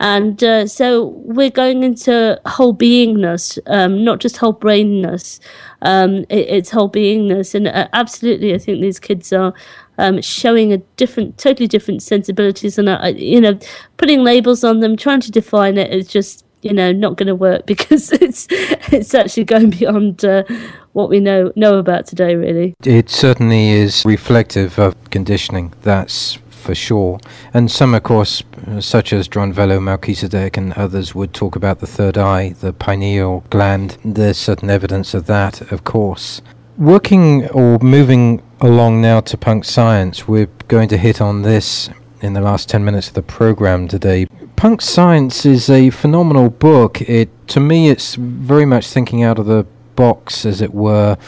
And 0.00 0.42
uh, 0.42 0.66
so 0.66 1.14
we're 1.24 1.50
going 1.50 1.84
into 1.84 2.40
whole 2.46 2.74
beingness, 2.74 3.60
um, 3.66 4.04
not 4.04 4.18
just 4.18 4.36
whole 4.36 4.52
brainness. 4.52 5.38
Um, 5.82 6.24
it, 6.28 6.48
it's 6.48 6.70
whole 6.70 6.90
beingness. 6.90 7.54
And 7.54 7.68
uh, 7.68 7.86
absolutely, 7.92 8.52
I 8.52 8.58
think 8.58 8.80
these 8.80 8.98
kids 8.98 9.32
are 9.32 9.54
um, 9.98 10.20
showing 10.20 10.72
a 10.72 10.78
different, 10.96 11.38
totally 11.38 11.68
different 11.68 12.02
sensibilities. 12.02 12.76
And, 12.76 12.88
uh, 12.88 13.12
you 13.14 13.40
know, 13.40 13.56
putting 13.98 14.24
labels 14.24 14.64
on 14.64 14.80
them, 14.80 14.96
trying 14.96 15.20
to 15.20 15.30
define 15.30 15.78
it 15.78 15.94
is 15.94 16.08
just 16.08 16.44
you 16.62 16.72
know 16.72 16.92
not 16.92 17.16
going 17.16 17.26
to 17.26 17.34
work 17.34 17.66
because 17.72 18.12
it's 18.12 18.46
it's 18.50 19.14
actually 19.14 19.44
going 19.44 19.70
beyond 19.70 20.24
uh, 20.24 20.44
what 20.92 21.08
we 21.08 21.20
know 21.20 21.52
know 21.56 21.78
about 21.78 22.06
today 22.06 22.34
really. 22.34 22.74
It 22.84 23.10
certainly 23.10 23.70
is 23.70 24.04
reflective 24.04 24.78
of 24.78 24.94
conditioning 25.10 25.72
that's 25.82 26.38
for 26.50 26.74
sure. 26.76 27.18
And 27.52 27.70
some 27.70 27.92
of 27.92 28.04
course 28.04 28.42
such 28.78 29.12
as 29.12 29.28
Drunvalo 29.28 29.82
Melchizedek 29.82 30.56
and 30.56 30.72
others 30.74 31.12
would 31.12 31.34
talk 31.34 31.56
about 31.56 31.80
the 31.80 31.86
third 31.86 32.16
eye 32.16 32.50
the 32.50 32.72
pineal 32.72 33.44
gland. 33.50 33.98
There's 34.04 34.38
certain 34.38 34.70
evidence 34.70 35.12
of 35.14 35.26
that 35.26 35.72
of 35.72 35.84
course. 35.84 36.40
Working 36.78 37.48
or 37.48 37.78
moving 37.80 38.42
along 38.60 39.02
now 39.02 39.20
to 39.20 39.36
punk 39.36 39.64
science 39.64 40.28
we're 40.28 40.48
going 40.68 40.88
to 40.88 40.96
hit 40.96 41.20
on 41.20 41.42
this 41.42 41.90
in 42.20 42.34
the 42.34 42.40
last 42.40 42.68
10 42.68 42.84
minutes 42.84 43.08
of 43.08 43.14
the 43.14 43.22
program 43.22 43.88
today 43.88 44.26
Punk 44.62 44.80
Science 44.80 45.44
is 45.44 45.68
a 45.68 45.90
phenomenal 45.90 46.48
book. 46.48 47.02
It 47.02 47.30
to 47.48 47.58
me 47.58 47.90
it's 47.90 48.14
very 48.14 48.64
much 48.64 48.86
thinking 48.86 49.24
out 49.24 49.40
of 49.40 49.46
the 49.46 49.66
box 49.96 50.46
as 50.46 50.60
it 50.60 50.72
were 50.72 51.18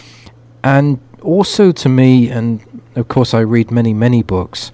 and 0.62 1.00
also 1.20 1.72
to 1.72 1.88
me 1.88 2.30
and 2.30 2.60
of 2.94 3.08
course 3.08 3.34
I 3.34 3.40
read 3.40 3.72
many 3.72 3.92
many 3.92 4.22
books 4.22 4.70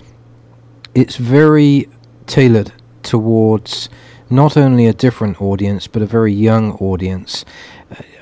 it's 0.95 1.17
very 1.17 1.89
tailored 2.27 2.71
towards 3.03 3.89
not 4.29 4.59
only 4.59 4.87
a 4.87 4.93
different 4.93 5.41
audience 5.41 5.87
but 5.87 6.03
a 6.03 6.07
very 6.07 6.35
young 6.35 6.73
audience. 6.73 7.47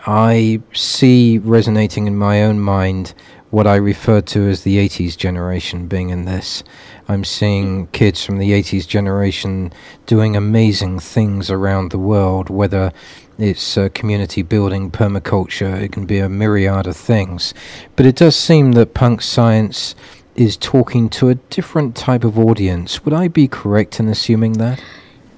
I 0.07 0.61
see 0.73 1.39
resonating 1.39 2.07
in 2.07 2.17
my 2.17 2.45
own 2.45 2.61
mind 2.61 3.13
what 3.51 3.67
I 3.67 3.77
refer 3.77 4.21
to 4.21 4.49
as 4.49 4.63
the 4.63 4.77
80s 4.77 5.17
generation 5.17 5.87
being 5.87 6.11
in 6.11 6.25
this. 6.25 6.63
I'm 7.09 7.25
seeing 7.25 7.87
kids 7.89 8.25
from 8.25 8.39
the 8.39 8.51
80s 8.51 8.87
generation 8.87 9.73
doing 10.07 10.37
amazing 10.37 11.01
things 11.01 11.51
around 11.51 11.91
the 11.91 11.99
world, 11.99 12.51
whether 12.51 12.93
it's 13.39 13.79
uh, 13.79 13.89
community 13.95 14.43
building, 14.43 14.91
permaculture, 14.91 15.81
it 15.81 15.93
can 15.93 16.05
be 16.05 16.19
a 16.19 16.29
myriad 16.29 16.87
of 16.87 16.97
things. 16.97 17.55
But 17.97 18.05
it 18.05 18.17
does 18.17 18.37
seem 18.37 18.73
that 18.73 18.95
punk 18.95 19.23
science 19.23 19.95
is 20.35 20.57
talking 20.57 21.09
to 21.11 21.29
a 21.29 21.35
different 21.35 21.97
type 21.97 22.25
of 22.25 22.39
audience. 22.39 23.05
Would 23.05 23.15
I 23.15 23.29
be 23.29 23.49
correct 23.49 23.99
in 23.99 24.09
assuming 24.09 24.55
that? 24.55 24.83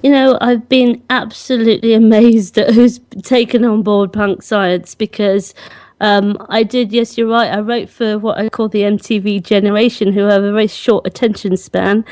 You 0.03 0.11
know, 0.11 0.37
I've 0.41 0.67
been 0.67 1.01
absolutely 1.09 1.93
amazed 1.95 2.57
at 2.57 2.73
who's 2.73 2.99
taken 3.21 3.63
on 3.63 3.83
board 3.83 4.11
punk 4.11 4.43
science 4.43 4.95
because 4.95 5.53
Um, 6.01 6.35
I 6.49 6.63
did, 6.63 6.91
yes, 6.91 7.15
you're 7.15 7.27
right. 7.27 7.53
I 7.53 7.59
wrote 7.59 7.87
for 7.87 8.17
what 8.17 8.39
I 8.39 8.49
call 8.49 8.67
the 8.67 8.81
MTV 8.81 9.43
generation, 9.43 10.11
who 10.11 10.21
have 10.21 10.43
a 10.43 10.51
very 10.51 10.65
short 10.65 11.05
attention 11.05 11.55
span, 11.57 12.03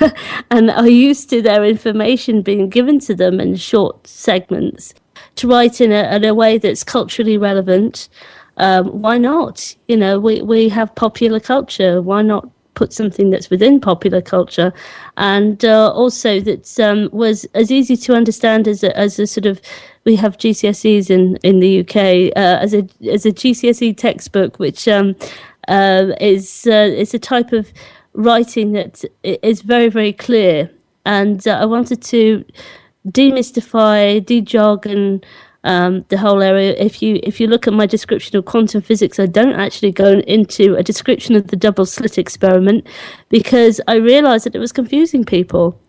and 0.50 0.70
are 0.70 0.88
used 0.88 1.28
to 1.30 1.42
their 1.42 1.64
information 1.64 2.42
being 2.42 2.70
given 2.70 3.00
to 3.00 3.16
them 3.16 3.40
in 3.40 3.56
short 3.56 4.06
segments. 4.06 4.94
To 5.36 5.48
write 5.48 5.80
in 5.80 5.90
a, 5.90 6.14
in 6.14 6.24
a 6.24 6.34
way 6.34 6.56
that's 6.56 6.84
culturally 6.84 7.36
relevant, 7.36 8.08
um, 8.58 8.86
why 9.02 9.18
not? 9.18 9.74
You 9.88 9.96
know, 9.96 10.20
we, 10.20 10.40
we 10.40 10.68
have 10.68 10.94
popular 10.94 11.40
culture. 11.40 12.00
Why 12.00 12.22
not 12.22 12.48
put 12.74 12.92
something 12.92 13.30
that's 13.30 13.50
within 13.50 13.80
popular 13.80 14.20
culture, 14.20 14.72
and 15.16 15.64
uh, 15.64 15.90
also 15.92 16.40
that 16.40 16.78
um, 16.80 17.08
was 17.12 17.44
as 17.54 17.70
easy 17.70 17.96
to 17.96 18.14
understand 18.14 18.68
as 18.68 18.82
a, 18.82 18.96
as 18.96 19.18
a 19.18 19.26
sort 19.26 19.46
of 19.46 19.60
we 20.04 20.16
have 20.16 20.38
GCSEs 20.38 21.10
in 21.10 21.36
in 21.42 21.60
the 21.60 21.80
UK 21.80 22.36
uh, 22.36 22.58
as 22.60 22.74
a 22.74 22.86
as 23.10 23.26
a 23.26 23.32
GCSE 23.32 23.96
textbook, 23.96 24.58
which 24.58 24.88
um, 24.88 25.14
uh, 25.68 26.12
is 26.20 26.66
uh, 26.66 26.90
is 26.96 27.14
a 27.14 27.18
type 27.18 27.52
of 27.52 27.72
writing 28.14 28.72
that 28.72 29.04
is 29.22 29.62
very 29.62 29.88
very 29.88 30.12
clear, 30.12 30.70
and 31.04 31.46
uh, 31.46 31.52
I 31.52 31.64
wanted 31.66 32.02
to 32.02 32.44
demystify, 33.08 34.24
de-jargon 34.24 35.22
um, 35.64 36.04
the 36.08 36.18
whole 36.18 36.42
area. 36.42 36.74
If 36.78 37.02
you 37.02 37.20
if 37.22 37.40
you 37.40 37.46
look 37.46 37.66
at 37.66 37.72
my 37.72 37.86
description 37.86 38.36
of 38.36 38.44
quantum 38.44 38.82
physics, 38.82 39.18
I 39.18 39.26
don't 39.26 39.54
actually 39.54 39.92
go 39.92 40.20
into 40.20 40.74
a 40.76 40.82
description 40.82 41.36
of 41.36 41.48
the 41.48 41.56
double 41.56 41.86
slit 41.86 42.18
experiment 42.18 42.86
because 43.28 43.80
I 43.88 43.96
realised 43.96 44.46
that 44.46 44.54
it 44.54 44.60
was 44.60 44.72
confusing 44.72 45.24
people. 45.24 45.80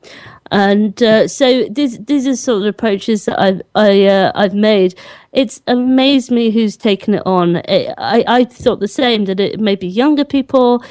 And 0.51 1.01
uh, 1.01 1.27
so 1.27 1.67
these 1.69 1.97
these 2.05 2.27
are 2.27 2.35
sort 2.35 2.61
of 2.61 2.67
approaches 2.67 3.25
that 3.25 3.39
I've 3.39 3.61
I, 3.73 4.05
uh, 4.05 4.31
I've 4.35 4.53
made. 4.53 4.93
It's 5.31 5.63
amazed 5.65 6.29
me 6.29 6.51
who's 6.51 6.77
taken 6.77 7.15
it 7.15 7.23
on. 7.25 7.55
It, 7.67 7.93
I 7.97 8.23
I 8.27 8.43
thought 8.43 8.79
the 8.79 8.87
same 8.87 9.25
that 9.25 9.39
it 9.39 9.59
may 9.59 9.75
be 9.75 9.87
younger 9.87 10.25
people. 10.25 10.83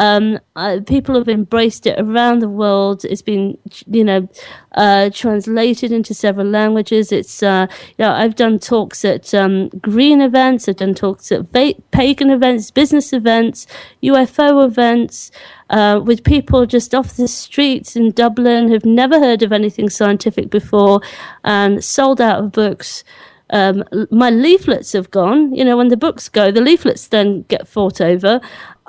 Um, 0.00 0.40
uh, 0.56 0.80
people 0.86 1.14
have 1.14 1.28
embraced 1.28 1.86
it 1.86 2.00
around 2.00 2.38
the 2.38 2.48
world. 2.48 3.04
It's 3.04 3.20
been 3.20 3.58
you 3.86 4.02
know 4.02 4.28
uh, 4.72 5.10
translated 5.12 5.92
into 5.92 6.14
several 6.14 6.46
languages. 6.46 7.12
It's 7.12 7.42
uh, 7.42 7.66
you 7.98 8.04
know 8.04 8.12
I've 8.12 8.34
done 8.34 8.58
talks 8.58 9.04
at 9.04 9.34
um, 9.34 9.68
green 9.68 10.22
events. 10.22 10.68
I've 10.68 10.76
done 10.76 10.94
talks 10.94 11.30
at 11.30 11.42
va- 11.52 11.74
pagan 11.90 12.30
events, 12.30 12.70
business 12.70 13.12
events, 13.12 13.66
UFO 14.02 14.64
events 14.64 15.30
uh, 15.68 16.00
with 16.02 16.24
people 16.24 16.64
just 16.64 16.94
off 16.94 17.16
the 17.16 17.28
streets 17.28 17.94
in 17.94 18.12
Dublin 18.12 18.68
who've 18.68 18.86
never 18.86 19.20
heard 19.20 19.42
of 19.42 19.52
anything 19.52 19.90
scientific 19.90 20.48
before 20.48 21.02
and 21.44 21.84
sold 21.84 22.22
out 22.22 22.42
of 22.42 22.52
books. 22.52 23.04
Um, 23.52 23.84
my 24.10 24.30
leaflets 24.30 24.92
have 24.92 25.10
gone. 25.10 25.52
You 25.54 25.64
know, 25.64 25.76
when 25.76 25.88
the 25.88 25.96
books 25.96 26.28
go, 26.28 26.50
the 26.50 26.60
leaflets 26.60 27.08
then 27.08 27.42
get 27.42 27.66
fought 27.66 28.00
over. 28.00 28.40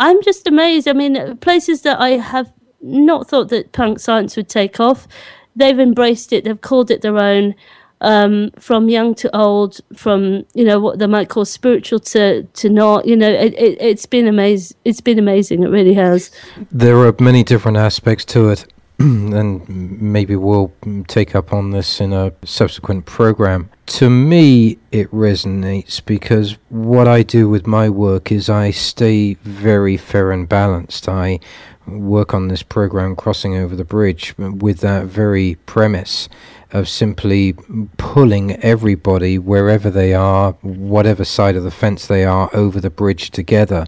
I'm 0.01 0.21
just 0.23 0.47
amazed. 0.47 0.87
I 0.87 0.93
mean, 0.93 1.37
places 1.37 1.83
that 1.83 1.99
I 1.99 2.17
have 2.17 2.51
not 2.81 3.29
thought 3.29 3.49
that 3.49 3.71
punk 3.71 3.99
science 3.99 4.35
would 4.35 4.49
take 4.49 4.79
off, 4.79 5.07
they've 5.55 5.79
embraced 5.79 6.33
it. 6.33 6.43
They've 6.43 6.59
called 6.59 6.89
it 6.89 7.03
their 7.03 7.19
own 7.19 7.53
um, 8.01 8.49
from 8.57 8.89
young 8.89 9.13
to 9.15 9.35
old, 9.37 9.79
from 9.95 10.43
you 10.55 10.65
know 10.65 10.79
what 10.79 10.97
they 10.97 11.05
might 11.05 11.29
call 11.29 11.45
spiritual 11.45 11.99
to 11.99 12.43
to 12.43 12.67
not. 12.67 13.05
You 13.05 13.15
know, 13.15 13.29
it, 13.29 13.53
it, 13.53 13.79
has 13.79 14.07
been 14.07 14.27
amazing. 14.27 14.75
It's 14.85 15.01
been 15.01 15.19
amazing. 15.19 15.61
It 15.61 15.67
really 15.67 15.93
has. 15.93 16.31
There 16.71 16.97
are 16.97 17.15
many 17.19 17.43
different 17.43 17.77
aspects 17.77 18.25
to 18.25 18.49
it. 18.49 18.65
and 19.33 19.67
maybe 19.99 20.35
we'll 20.35 20.71
take 21.07 21.33
up 21.33 21.51
on 21.51 21.71
this 21.71 21.99
in 21.99 22.13
a 22.13 22.33
subsequent 22.45 23.05
program. 23.05 23.69
To 23.87 24.11
me, 24.11 24.77
it 24.91 25.09
resonates 25.11 26.05
because 26.05 26.57
what 26.69 27.07
I 27.07 27.23
do 27.23 27.49
with 27.49 27.65
my 27.65 27.89
work 27.89 28.31
is 28.31 28.47
I 28.47 28.69
stay 28.69 29.33
very 29.35 29.97
fair 29.97 30.31
and 30.31 30.47
balanced. 30.47 31.09
I 31.09 31.39
work 31.87 32.35
on 32.35 32.49
this 32.49 32.61
program, 32.61 33.15
Crossing 33.15 33.55
Over 33.55 33.75
the 33.75 33.83
Bridge, 33.83 34.35
with 34.37 34.81
that 34.81 35.05
very 35.05 35.55
premise 35.65 36.29
of 36.71 36.87
simply 36.87 37.53
pulling 37.97 38.51
everybody 38.57 39.39
wherever 39.39 39.89
they 39.89 40.13
are, 40.13 40.51
whatever 40.61 41.25
side 41.25 41.55
of 41.55 41.63
the 41.63 41.71
fence 41.71 42.05
they 42.05 42.23
are, 42.23 42.49
over 42.53 42.79
the 42.79 42.91
bridge 42.91 43.31
together. 43.31 43.85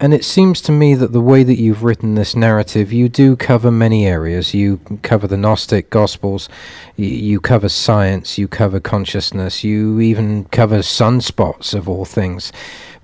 And 0.00 0.14
it 0.14 0.24
seems 0.24 0.60
to 0.62 0.72
me 0.72 0.94
that 0.94 1.12
the 1.12 1.20
way 1.20 1.42
that 1.42 1.58
you've 1.58 1.82
written 1.82 2.14
this 2.14 2.36
narrative, 2.36 2.92
you 2.92 3.08
do 3.08 3.34
cover 3.34 3.72
many 3.72 4.06
areas. 4.06 4.54
You 4.54 4.78
cover 5.02 5.26
the 5.26 5.36
Gnostic 5.36 5.90
Gospels, 5.90 6.48
you 6.96 7.40
cover 7.40 7.68
science, 7.68 8.38
you 8.38 8.46
cover 8.46 8.78
consciousness, 8.78 9.64
you 9.64 10.00
even 10.00 10.44
cover 10.46 10.78
sunspots 10.78 11.74
of 11.74 11.88
all 11.88 12.04
things. 12.04 12.52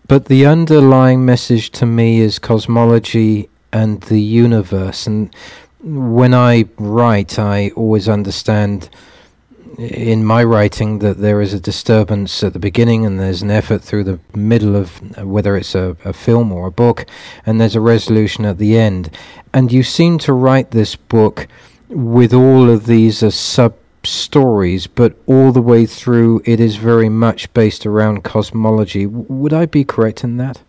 But 0.07 0.27
the 0.27 0.47
underlying 0.47 1.25
message 1.25 1.71
to 1.71 1.87
me 1.87 2.21
is 2.21 2.39
cosmology 2.39 3.49
and 3.73 4.01
the 4.03 4.21
universe. 4.21 5.09
And 5.09 5.35
when 5.83 6.33
I 6.33 6.67
write, 6.79 7.41
I 7.41 7.71
always 7.71 8.09
understand 8.09 8.89
in 9.79 10.25
my 10.25 10.43
writing 10.45 10.99
that 11.01 11.19
there 11.19 11.41
is 11.41 11.53
a 11.53 11.61
disturbance 11.61 12.43
at 12.43 12.53
the 12.53 12.59
beginning 12.59 13.05
and 13.05 13.19
there's 13.19 13.43
an 13.43 13.51
effort 13.51 13.83
through 13.83 14.05
the 14.05 14.21
middle 14.35 14.77
of 14.77 15.17
whether 15.25 15.57
it's 15.57 15.75
a, 15.75 15.97
a 16.05 16.13
film 16.13 16.53
or 16.53 16.67
a 16.67 16.71
book, 16.71 17.07
and 17.47 17.61
there's 17.61 17.77
a 17.77 17.81
resolution 17.81 18.45
at 18.45 18.59
the 18.59 18.77
end. 18.77 19.11
And 19.53 19.73
you 19.73 19.83
seem 19.83 20.19
to 20.19 20.33
write 20.33 20.71
this 20.71 20.97
book 20.97 21.49
with 21.89 22.33
all 22.33 22.69
of 22.71 22.87
these 22.87 23.23
as 23.23 23.35
sub 23.35 23.75
stories, 24.03 24.87
but 24.87 25.17
all 25.27 25.53
the 25.53 25.63
way 25.63 25.87
through 25.87 26.43
it 26.45 26.61
is 26.61 26.77
very 26.77 27.09
much 27.09 27.53
based 27.55 27.87
around 27.87 28.25
cosmology. 28.25 29.05
W- 29.05 29.27
would 29.29 29.53
I 29.53 29.67
be 29.67 29.85
correct 29.85 30.25
in 30.25 30.37
that? 30.39 30.61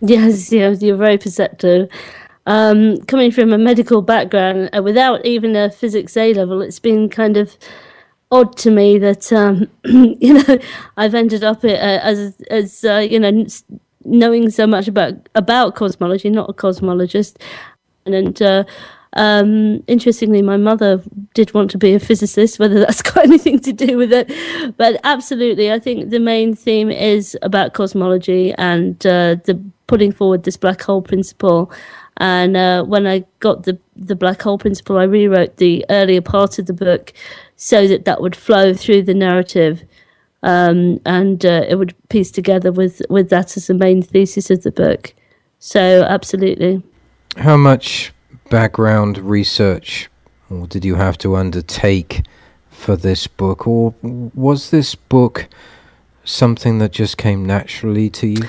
Yes, 0.00 0.52
yes, 0.52 0.82
you're 0.82 0.96
very 0.96 1.16
perceptive 1.16 1.88
um, 2.46 2.98
coming 3.02 3.30
from 3.30 3.52
a 3.52 3.58
medical 3.58 4.02
background 4.02 4.70
uh, 4.76 4.82
without 4.82 5.24
even 5.24 5.54
a 5.54 5.70
physics 5.70 6.16
A 6.16 6.34
level, 6.34 6.60
it's 6.60 6.80
been 6.80 7.08
kind 7.08 7.36
of 7.36 7.56
odd 8.32 8.56
to 8.56 8.70
me 8.70 8.98
that 8.98 9.32
um, 9.32 9.68
you 9.84 10.34
know 10.34 10.58
I've 10.96 11.14
ended 11.14 11.44
up 11.44 11.62
uh, 11.62 11.68
as 11.68 12.40
as 12.50 12.84
uh, 12.84 13.06
you 13.08 13.20
know 13.20 13.46
knowing 14.04 14.50
so 14.50 14.66
much 14.66 14.88
about 14.88 15.28
about 15.36 15.76
cosmology, 15.76 16.30
not 16.30 16.50
a 16.50 16.52
cosmologist, 16.52 17.36
and. 18.04 18.14
and 18.14 18.42
uh, 18.42 18.64
um, 19.14 19.84
interestingly, 19.88 20.40
my 20.40 20.56
mother 20.56 21.02
did 21.34 21.52
want 21.52 21.70
to 21.72 21.76
be 21.76 21.92
a 21.92 22.00
physicist, 22.00 22.58
whether 22.58 22.80
that's 22.80 23.02
got 23.12 23.26
anything 23.26 23.58
to 23.58 23.70
do 23.70 23.98
with 23.98 24.10
it. 24.10 24.32
But 24.78 24.98
absolutely, 25.04 25.70
I 25.70 25.78
think 25.78 26.08
the 26.08 26.18
main 26.18 26.56
theme 26.56 26.90
is 26.90 27.36
about 27.42 27.74
cosmology 27.74 28.54
and 28.54 28.96
uh, 29.04 29.36
the 29.44 29.62
putting 29.86 30.12
forward 30.12 30.44
this 30.44 30.56
black 30.56 30.80
hole 30.80 31.02
principle 31.02 31.70
and 32.18 32.56
uh, 32.56 32.84
when 32.84 33.06
I 33.06 33.24
got 33.40 33.64
the 33.64 33.78
the 33.96 34.14
black 34.14 34.42
hole 34.42 34.58
principle, 34.58 34.98
I 34.98 35.04
rewrote 35.04 35.56
the 35.56 35.84
earlier 35.90 36.20
part 36.20 36.58
of 36.58 36.66
the 36.66 36.72
book 36.72 37.12
so 37.62 37.86
that 37.86 38.04
that 38.06 38.20
would 38.20 38.34
flow 38.34 38.74
through 38.74 39.02
the 39.02 39.14
narrative, 39.14 39.84
um, 40.42 41.00
and 41.06 41.46
uh, 41.46 41.64
it 41.68 41.76
would 41.76 41.94
piece 42.08 42.32
together 42.32 42.72
with 42.72 43.00
with 43.08 43.30
that 43.30 43.56
as 43.56 43.68
the 43.68 43.74
main 43.74 44.02
thesis 44.02 44.50
of 44.50 44.62
the 44.62 44.72
book. 44.72 45.14
So 45.60 46.02
absolutely. 46.02 46.82
How 47.36 47.56
much 47.56 48.12
background 48.50 49.18
research 49.18 50.10
or 50.52 50.66
did 50.66 50.84
you 50.84 50.96
have 50.96 51.16
to 51.18 51.36
undertake 51.36 52.22
for 52.68 52.96
this 52.96 53.26
book, 53.26 53.66
or 53.66 53.94
was 54.02 54.70
this 54.70 54.94
book 54.94 55.48
something 56.24 56.78
that 56.78 56.90
just 56.90 57.16
came 57.16 57.46
naturally 57.46 58.10
to 58.10 58.26
you? 58.26 58.42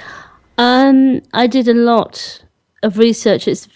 Um, 0.57 1.21
I 1.33 1.47
did 1.47 1.67
a 1.67 1.73
lot 1.73 2.43
of 2.81 2.97
research. 2.97 3.47
It's, 3.47 3.67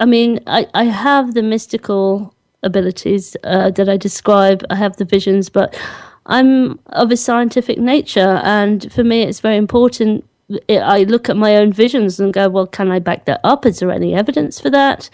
I 0.00 0.06
mean, 0.06 0.40
I, 0.46 0.66
I 0.74 0.84
have 0.84 1.34
the 1.34 1.42
mystical 1.42 2.33
abilities 2.64 3.36
uh, 3.44 3.70
that 3.70 3.88
I 3.88 3.96
describe. 3.96 4.64
I 4.70 4.76
have 4.76 4.96
the 4.96 5.04
visions, 5.04 5.48
but 5.48 5.78
I'm 6.26 6.78
of 6.86 7.12
a 7.12 7.16
scientific 7.16 7.78
nature, 7.78 8.40
and 8.42 8.90
for 8.92 9.04
me, 9.04 9.22
it's 9.22 9.40
very 9.40 9.56
important. 9.56 10.24
I 10.68 11.04
look 11.04 11.28
at 11.28 11.36
my 11.36 11.56
own 11.56 11.72
visions 11.72 12.20
and 12.20 12.32
go, 12.32 12.48
well, 12.48 12.66
can 12.66 12.90
I 12.90 12.98
back 12.98 13.24
that 13.26 13.40
up? 13.44 13.64
Is 13.64 13.78
there 13.78 13.90
any 13.90 14.14
evidence 14.14 14.60
for 14.60 14.70
that? 14.70 15.08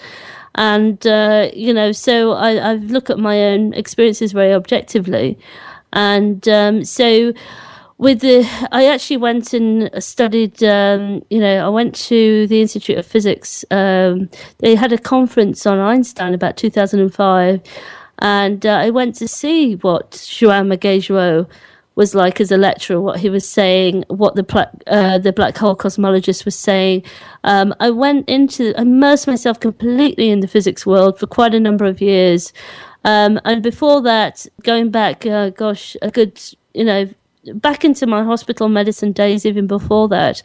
And 0.54 1.06
uh, 1.06 1.50
you 1.52 1.72
know, 1.72 1.92
so 1.92 2.32
I, 2.32 2.56
I 2.56 2.74
look 2.74 3.10
at 3.10 3.18
my 3.18 3.40
own 3.44 3.72
experiences 3.74 4.32
very 4.32 4.52
objectively, 4.52 5.38
and 5.92 6.48
um, 6.48 6.84
so 6.84 7.32
with 8.00 8.20
the 8.20 8.48
i 8.72 8.86
actually 8.86 9.18
went 9.18 9.52
and 9.52 9.90
studied 10.02 10.64
um, 10.64 11.22
you 11.28 11.38
know 11.38 11.66
i 11.66 11.68
went 11.68 11.94
to 11.94 12.46
the 12.46 12.62
institute 12.62 12.96
of 12.96 13.06
physics 13.06 13.62
um, 13.70 14.28
they 14.58 14.74
had 14.74 14.92
a 14.92 14.98
conference 14.98 15.66
on 15.66 15.78
einstein 15.78 16.32
about 16.32 16.56
2005 16.56 17.60
and 18.20 18.64
uh, 18.64 18.70
i 18.70 18.88
went 18.88 19.14
to 19.14 19.28
see 19.28 19.74
what 19.76 20.12
João 20.12 20.74
Magueijo 20.74 21.46
was 21.94 22.14
like 22.14 22.40
as 22.40 22.50
a 22.50 22.56
lecturer 22.56 22.98
what 23.02 23.20
he 23.20 23.28
was 23.28 23.46
saying 23.46 24.02
what 24.08 24.34
the 24.34 24.44
pla- 24.44 24.72
uh, 24.86 25.18
the 25.18 25.32
black 25.32 25.58
hole 25.58 25.76
cosmologist 25.76 26.46
was 26.46 26.56
saying. 26.56 27.02
Um, 27.44 27.74
i 27.80 27.90
went 27.90 28.26
into 28.28 28.78
immersed 28.80 29.26
myself 29.26 29.60
completely 29.60 30.30
in 30.30 30.40
the 30.40 30.48
physics 30.48 30.86
world 30.86 31.18
for 31.18 31.26
quite 31.26 31.54
a 31.54 31.60
number 31.60 31.84
of 31.84 32.00
years. 32.00 32.54
Um, 33.04 33.40
and 33.44 33.62
before 33.62 34.00
that 34.02 34.46
going 34.62 34.90
back 34.90 35.26
uh, 35.26 35.50
gosh 35.50 35.96
a 36.00 36.10
good 36.10 36.40
you 36.72 36.84
know 36.84 37.06
back 37.54 37.84
into 37.84 38.06
my 38.06 38.22
hospital 38.22 38.68
medicine 38.68 39.12
days, 39.12 39.46
even 39.46 39.66
before 39.66 40.08
that, 40.08 40.42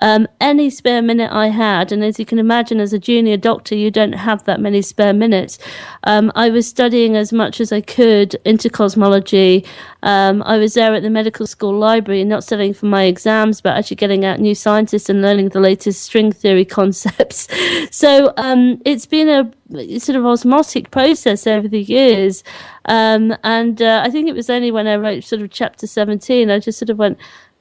um, 0.00 0.26
any 0.40 0.70
spare 0.70 1.02
minute 1.02 1.30
I 1.32 1.48
had, 1.48 1.92
and 1.92 2.02
as 2.02 2.18
you 2.18 2.24
can 2.24 2.38
imagine, 2.38 2.80
as 2.80 2.92
a 2.92 2.98
junior 2.98 3.36
doctor, 3.36 3.74
you 3.74 3.90
don't 3.90 4.14
have 4.14 4.44
that 4.44 4.60
many 4.60 4.82
spare 4.82 5.12
minutes. 5.12 5.58
Um, 6.04 6.32
I 6.34 6.50
was 6.50 6.66
studying 6.66 7.16
as 7.16 7.32
much 7.32 7.60
as 7.60 7.72
I 7.72 7.80
could 7.80 8.34
into 8.44 8.70
cosmology. 8.70 9.64
Um, 10.02 10.42
I 10.44 10.58
was 10.58 10.74
there 10.74 10.94
at 10.94 11.02
the 11.02 11.10
medical 11.10 11.46
school 11.46 11.76
library, 11.76 12.22
not 12.24 12.44
studying 12.44 12.72
for 12.72 12.86
my 12.86 13.04
exams, 13.04 13.60
but 13.60 13.76
actually 13.76 13.96
getting 13.96 14.24
out 14.24 14.38
new 14.38 14.54
scientists 14.54 15.08
and 15.08 15.22
learning 15.22 15.48
the 15.48 15.60
latest 15.60 16.02
string 16.02 16.30
theory 16.30 16.64
concepts. 16.78 17.48
so 17.90 18.32
um, 18.36 18.80
it's 18.84 19.06
been 19.06 19.28
a 19.28 19.98
sort 19.98 20.16
of 20.16 20.24
osmotic 20.24 20.90
process 20.90 21.46
over 21.46 21.68
the 21.68 21.82
years. 21.82 22.44
Um, 22.84 23.36
and 23.42 23.82
uh, 23.82 24.02
I 24.04 24.10
think 24.10 24.28
it 24.28 24.34
was 24.34 24.48
only 24.48 24.70
when 24.70 24.86
I 24.86 24.96
wrote 24.96 25.24
sort 25.24 25.42
of 25.42 25.50
chapter 25.50 25.86
17, 25.86 26.50
I 26.50 26.58
just 26.58 26.78
sort 26.78 26.90
of 26.90 26.98
went, 26.98 27.18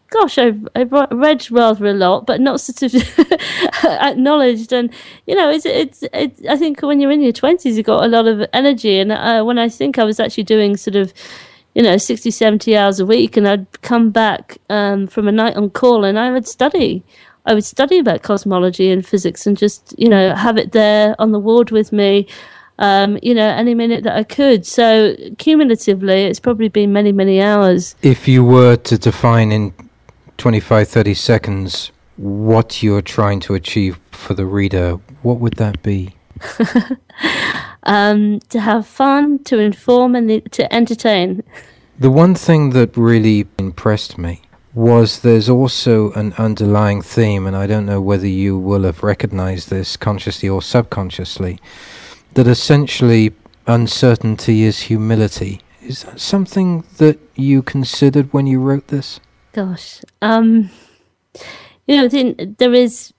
gosh, 0.10 0.38
I've, 0.38 0.68
I've 0.76 0.92
read 1.12 1.50
rather 1.52 1.88
a 1.88 1.94
lot, 1.94 2.26
but 2.26 2.40
not 2.40 2.62
sort 2.62 2.94
of 2.94 3.20
acknowledged. 3.84 4.72
And, 4.72 4.94
you 5.26 5.36
know, 5.36 5.50
it's, 5.50 5.66
it's, 5.66 6.04
it's, 6.14 6.42
I 6.48 6.56
think 6.56 6.82
when 6.82 7.02
you're 7.02 7.12
in 7.12 7.22
your 7.22 7.34
20s, 7.34 7.66
you've 7.66 7.86
got 7.86 8.06
a 8.06 8.08
lot 8.08 8.28
of 8.28 8.48
energy. 8.54 9.00
And 9.00 9.12
uh, 9.12 9.44
when 9.44 9.58
I 9.58 9.70
think 9.70 10.00
I 10.00 10.04
was 10.04 10.20
actually 10.20 10.44
doing 10.44 10.78
sort 10.78 10.96
of, 10.96 11.14
you 11.78 11.84
know, 11.84 11.96
60, 11.96 12.32
70 12.32 12.76
hours 12.76 13.00
a 13.00 13.06
week, 13.06 13.38
and 13.38 13.48
I'd 13.48 13.82
come 13.84 14.10
back 14.10 14.58
um, 14.72 15.06
from 15.06 15.28
a 15.28 15.32
night 15.32 15.56
on 15.56 15.70
call 15.70 16.04
and 16.04 16.18
I 16.18 16.32
would 16.32 16.48
study. 16.48 17.04
I 17.46 17.54
would 17.54 17.64
study 17.64 18.00
about 18.00 18.24
cosmology 18.24 18.90
and 18.90 19.06
physics 19.06 19.46
and 19.46 19.56
just, 19.56 19.94
you 19.96 20.10
know, 20.10 20.34
have 20.34 20.58
it 20.58 20.72
there 20.72 21.16
on 21.20 21.34
the 21.34 21.40
ward 21.40 21.70
with 21.70 21.92
me 21.94 22.28
um, 22.80 23.18
you 23.22 23.34
know, 23.34 23.48
any 23.48 23.74
minute 23.74 24.04
that 24.04 24.16
I 24.16 24.24
could. 24.24 24.66
So 24.66 25.16
cumulatively, 25.38 26.24
it's 26.24 26.40
probably 26.40 26.68
been 26.68 26.94
many, 26.94 27.12
many 27.12 27.42
hours. 27.42 27.96
If 28.02 28.28
you 28.28 28.44
were 28.44 28.76
to 28.76 28.98
define 28.98 29.52
in 29.52 29.74
25, 30.38 30.88
30 30.88 31.14
seconds 31.14 31.92
what 32.18 32.84
you're 32.84 33.02
trying 33.02 33.40
to 33.42 33.54
achieve 33.56 34.00
for 34.12 34.34
the 34.34 34.46
reader, 34.46 34.94
what 35.22 35.40
would 35.40 35.54
that 35.54 35.82
be? 35.84 36.16
um, 37.88 38.40
to 38.50 38.60
have 38.60 38.86
fun, 38.86 39.40
to 39.46 39.58
inform, 39.58 40.16
and 40.16 40.52
to 40.52 40.74
entertain. 40.74 41.44
The 41.98 42.12
one 42.12 42.36
thing 42.36 42.70
that 42.72 42.96
really 42.96 43.48
impressed 43.58 44.18
me 44.18 44.42
was 44.76 45.22
there's 45.22 45.50
also 45.50 46.12
an 46.12 46.34
underlying 46.38 47.02
theme, 47.02 47.48
and 47.48 47.56
I 47.56 47.66
don't 47.66 47.88
know 47.88 48.00
whether 48.00 48.28
you 48.28 48.60
will 48.60 48.84
have 48.84 49.02
recognized 49.02 49.72
this 49.72 49.98
consciously 49.98 50.48
or 50.48 50.62
subconsciously 50.62 51.60
that 52.36 52.46
essentially 52.46 53.34
uncertainty 53.66 54.62
is 54.62 54.82
humility. 54.82 55.62
Is 55.82 56.04
that 56.04 56.20
something 56.20 56.84
that 56.98 57.18
you 57.36 57.64
considered 57.64 58.32
when 58.32 58.46
you 58.46 58.60
wrote 58.60 58.90
this? 58.90 59.20
Gosh, 59.54 60.02
um, 60.22 60.70
you 61.88 61.98
know, 61.98 62.08
there 62.08 62.74
is. 62.74 63.14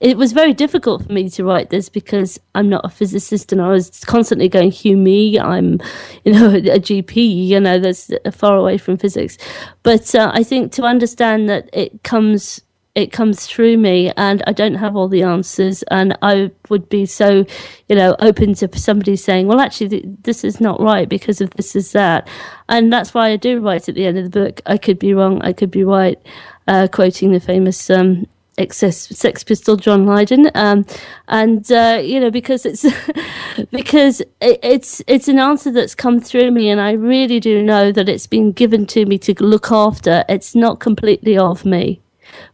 It 0.00 0.16
was 0.16 0.32
very 0.32 0.54
difficult 0.54 1.04
for 1.04 1.12
me 1.12 1.28
to 1.28 1.44
write 1.44 1.68
this 1.68 1.90
because 1.90 2.40
I'm 2.54 2.70
not 2.70 2.86
a 2.86 2.88
physicist, 2.88 3.52
and 3.52 3.60
I 3.60 3.68
was 3.68 4.00
constantly 4.06 4.48
going, 4.48 4.70
"Hugh, 4.70 4.96
me, 4.96 5.38
I'm, 5.38 5.78
you 6.24 6.32
know, 6.32 6.50
a 6.54 6.80
GP. 6.80 7.46
You 7.46 7.60
know, 7.60 7.78
that's 7.78 8.10
far 8.32 8.56
away 8.56 8.78
from 8.78 8.96
physics." 8.96 9.36
But 9.82 10.14
uh, 10.14 10.30
I 10.32 10.42
think 10.42 10.72
to 10.72 10.84
understand 10.84 11.50
that 11.50 11.68
it 11.74 12.02
comes 12.02 12.62
it 12.94 13.12
comes 13.12 13.46
through 13.46 13.76
me 13.76 14.12
and 14.16 14.42
I 14.48 14.52
don't 14.52 14.74
have 14.74 14.96
all 14.96 15.08
the 15.08 15.22
answers 15.22 15.84
and 15.84 16.16
I 16.22 16.50
would 16.68 16.88
be 16.88 17.06
so 17.06 17.46
you 17.88 17.96
know 17.96 18.16
open 18.18 18.54
to 18.54 18.68
somebody 18.76 19.14
saying 19.14 19.46
well 19.46 19.60
actually 19.60 20.02
this 20.22 20.42
is 20.42 20.60
not 20.60 20.80
right 20.80 21.08
because 21.08 21.40
of 21.40 21.50
this 21.50 21.76
is 21.76 21.92
that 21.92 22.28
and 22.68 22.92
that's 22.92 23.14
why 23.14 23.28
I 23.30 23.36
do 23.36 23.60
write 23.60 23.88
at 23.88 23.94
the 23.94 24.06
end 24.06 24.18
of 24.18 24.24
the 24.24 24.40
book 24.40 24.60
I 24.66 24.76
could 24.76 24.98
be 24.98 25.14
wrong 25.14 25.40
I 25.42 25.52
could 25.52 25.70
be 25.70 25.84
right 25.84 26.18
uh, 26.66 26.88
quoting 26.90 27.30
the 27.30 27.38
famous 27.38 27.90
um, 27.90 28.26
Sex 28.68 29.44
Pistol 29.44 29.76
John 29.76 30.06
Lydon, 30.06 30.50
um, 30.54 30.84
and 31.28 31.70
uh, 31.72 32.00
you 32.02 32.20
know 32.20 32.30
because 32.30 32.66
it's 32.66 32.84
because 33.70 34.20
it, 34.40 34.60
it's 34.62 35.02
it's 35.06 35.28
an 35.28 35.38
answer 35.38 35.70
that's 35.70 35.94
come 35.94 36.20
through 36.20 36.50
me, 36.50 36.68
and 36.70 36.80
I 36.80 36.92
really 36.92 37.40
do 37.40 37.62
know 37.62 37.92
that 37.92 38.08
it's 38.08 38.26
been 38.26 38.52
given 38.52 38.86
to 38.86 39.06
me 39.06 39.18
to 39.18 39.34
look 39.42 39.72
after. 39.72 40.24
It's 40.28 40.54
not 40.54 40.80
completely 40.80 41.36
of 41.38 41.64
me 41.64 42.00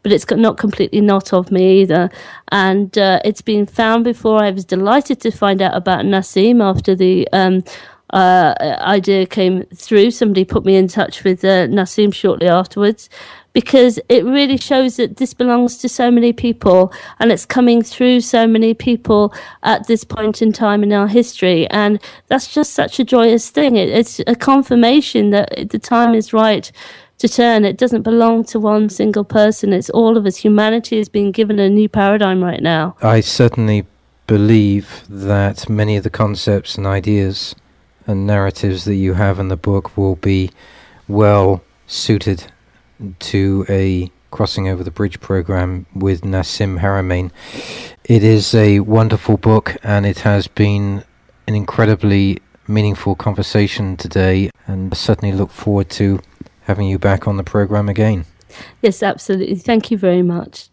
but 0.02 0.12
it's 0.12 0.28
not 0.30 0.56
completely 0.56 1.00
not 1.00 1.32
of 1.32 1.50
me 1.50 1.82
either. 1.82 2.10
And 2.50 2.96
uh, 2.96 3.20
it's 3.24 3.42
been 3.42 3.66
found 3.66 4.04
before. 4.04 4.42
I 4.42 4.50
was 4.50 4.64
delighted 4.64 5.20
to 5.20 5.30
find 5.30 5.60
out 5.60 5.76
about 5.76 6.04
Nassim 6.04 6.62
after 6.62 6.94
the 6.94 7.28
um, 7.32 7.62
uh, 8.10 8.54
idea 8.80 9.26
came 9.26 9.64
through. 9.74 10.12
Somebody 10.12 10.44
put 10.44 10.64
me 10.64 10.76
in 10.76 10.88
touch 10.88 11.24
with 11.24 11.44
uh, 11.44 11.66
Nassim 11.66 12.14
shortly 12.14 12.48
afterwards 12.48 13.08
because 13.56 13.98
it 14.10 14.22
really 14.22 14.58
shows 14.58 14.96
that 14.96 15.16
this 15.16 15.32
belongs 15.32 15.78
to 15.78 15.88
so 15.88 16.10
many 16.10 16.30
people 16.30 16.92
and 17.20 17.32
it's 17.32 17.46
coming 17.46 17.80
through 17.80 18.20
so 18.20 18.46
many 18.46 18.74
people 18.74 19.32
at 19.62 19.86
this 19.86 20.04
point 20.04 20.42
in 20.42 20.52
time 20.52 20.82
in 20.82 20.92
our 20.92 21.08
history. 21.08 21.66
And 21.70 21.98
that's 22.26 22.52
just 22.52 22.74
such 22.74 23.00
a 23.00 23.04
joyous 23.04 23.48
thing. 23.48 23.76
It, 23.76 23.88
it's 23.88 24.20
a 24.26 24.36
confirmation 24.36 25.30
that 25.30 25.70
the 25.70 25.78
time 25.78 26.14
is 26.14 26.34
right 26.34 26.70
to 27.16 27.30
turn. 27.30 27.64
It 27.64 27.78
doesn't 27.78 28.02
belong 28.02 28.44
to 28.44 28.60
one 28.60 28.90
single 28.90 29.24
person. 29.24 29.72
It's 29.72 29.88
all 29.88 30.18
of 30.18 30.26
us. 30.26 30.36
Humanity 30.36 30.98
is 30.98 31.08
being 31.08 31.32
given 31.32 31.58
a 31.58 31.70
new 31.70 31.88
paradigm 31.88 32.44
right 32.44 32.60
now. 32.60 32.94
I 33.00 33.20
certainly 33.20 33.86
believe 34.26 35.02
that 35.08 35.66
many 35.66 35.96
of 35.96 36.04
the 36.04 36.10
concepts 36.10 36.74
and 36.74 36.86
ideas 36.86 37.54
and 38.06 38.26
narratives 38.26 38.84
that 38.84 38.96
you 38.96 39.14
have 39.14 39.38
in 39.38 39.48
the 39.48 39.56
book 39.56 39.96
will 39.96 40.16
be 40.16 40.50
well 41.08 41.62
suited 41.86 42.52
to 43.18 43.64
a 43.68 44.10
crossing 44.30 44.68
over 44.68 44.84
the 44.84 44.90
bridge 44.90 45.20
program 45.20 45.86
with 45.94 46.22
Nassim 46.22 46.80
Haramein. 46.80 47.30
It 48.04 48.22
is 48.22 48.54
a 48.54 48.80
wonderful 48.80 49.36
book 49.36 49.76
and 49.82 50.04
it 50.04 50.20
has 50.20 50.46
been 50.46 51.04
an 51.46 51.54
incredibly 51.54 52.38
meaningful 52.68 53.14
conversation 53.14 53.96
today 53.96 54.50
and 54.66 54.92
I 54.92 54.96
certainly 54.96 55.34
look 55.34 55.50
forward 55.50 55.88
to 55.90 56.20
having 56.62 56.88
you 56.88 56.98
back 56.98 57.26
on 57.26 57.36
the 57.36 57.44
program 57.44 57.88
again. 57.88 58.24
Yes, 58.82 59.02
absolutely. 59.02 59.56
Thank 59.56 59.90
you 59.90 59.98
very 59.98 60.22
much. 60.22 60.68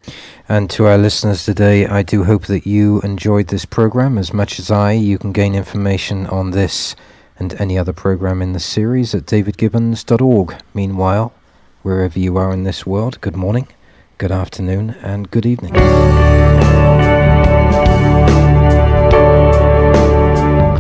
And 0.50 0.70
to 0.72 0.86
our 0.86 0.98
listeners 0.98 1.46
today, 1.46 1.86
I 1.86 2.02
do 2.02 2.24
hope 2.24 2.46
that 2.48 2.66
you 2.66 3.02
enjoyed 3.02 3.48
this 3.48 3.66
program 3.66 4.18
as 4.18 4.34
much 4.34 4.60
as 4.60 4.72
I. 4.72 4.94
You 4.94 5.18
can 5.18 5.32
gain 5.32 5.56
information 5.56 6.28
on 6.28 6.52
this 6.52 6.96
and 7.40 7.54
any 7.60 7.78
other 7.78 7.94
program 7.94 8.42
in 8.42 8.54
the 8.54 8.60
series 8.60 9.14
at 9.14 9.26
davidgibbons.org. 9.26 10.56
Meanwhile, 10.74 11.34
wherever 11.84 12.18
you 12.18 12.38
are 12.38 12.52
in 12.52 12.64
this 12.64 12.86
world, 12.86 13.20
good 13.22 13.36
morning, 13.36 13.68
good 14.18 14.32
afternoon, 14.32 14.92
and 15.02 15.30
good 15.30 15.46
evening. 15.46 15.74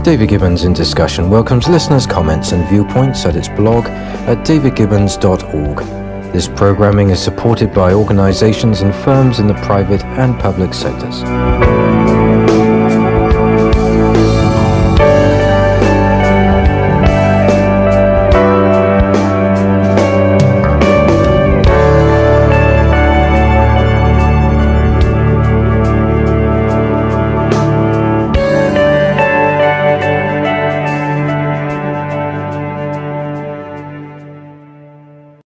David 0.03 0.29
Gibbons 0.29 0.63
in 0.63 0.73
Discussion 0.73 1.29
welcomes 1.29 1.67
listeners' 1.67 2.07
comments 2.07 2.51
and 2.51 2.67
viewpoints 2.69 3.25
at 3.25 3.35
its 3.35 3.49
blog 3.49 3.85
at 3.85 4.45
davidgibbons.org. 4.45 5.77
This 6.33 6.47
programming 6.47 7.09
is 7.09 7.21
supported 7.21 7.73
by 7.73 7.93
organizations 7.93 8.81
and 8.81 8.95
firms 8.95 9.39
in 9.39 9.47
the 9.47 9.53
private 9.55 10.03
and 10.03 10.39
public 10.39 10.73
sectors. 10.73 11.21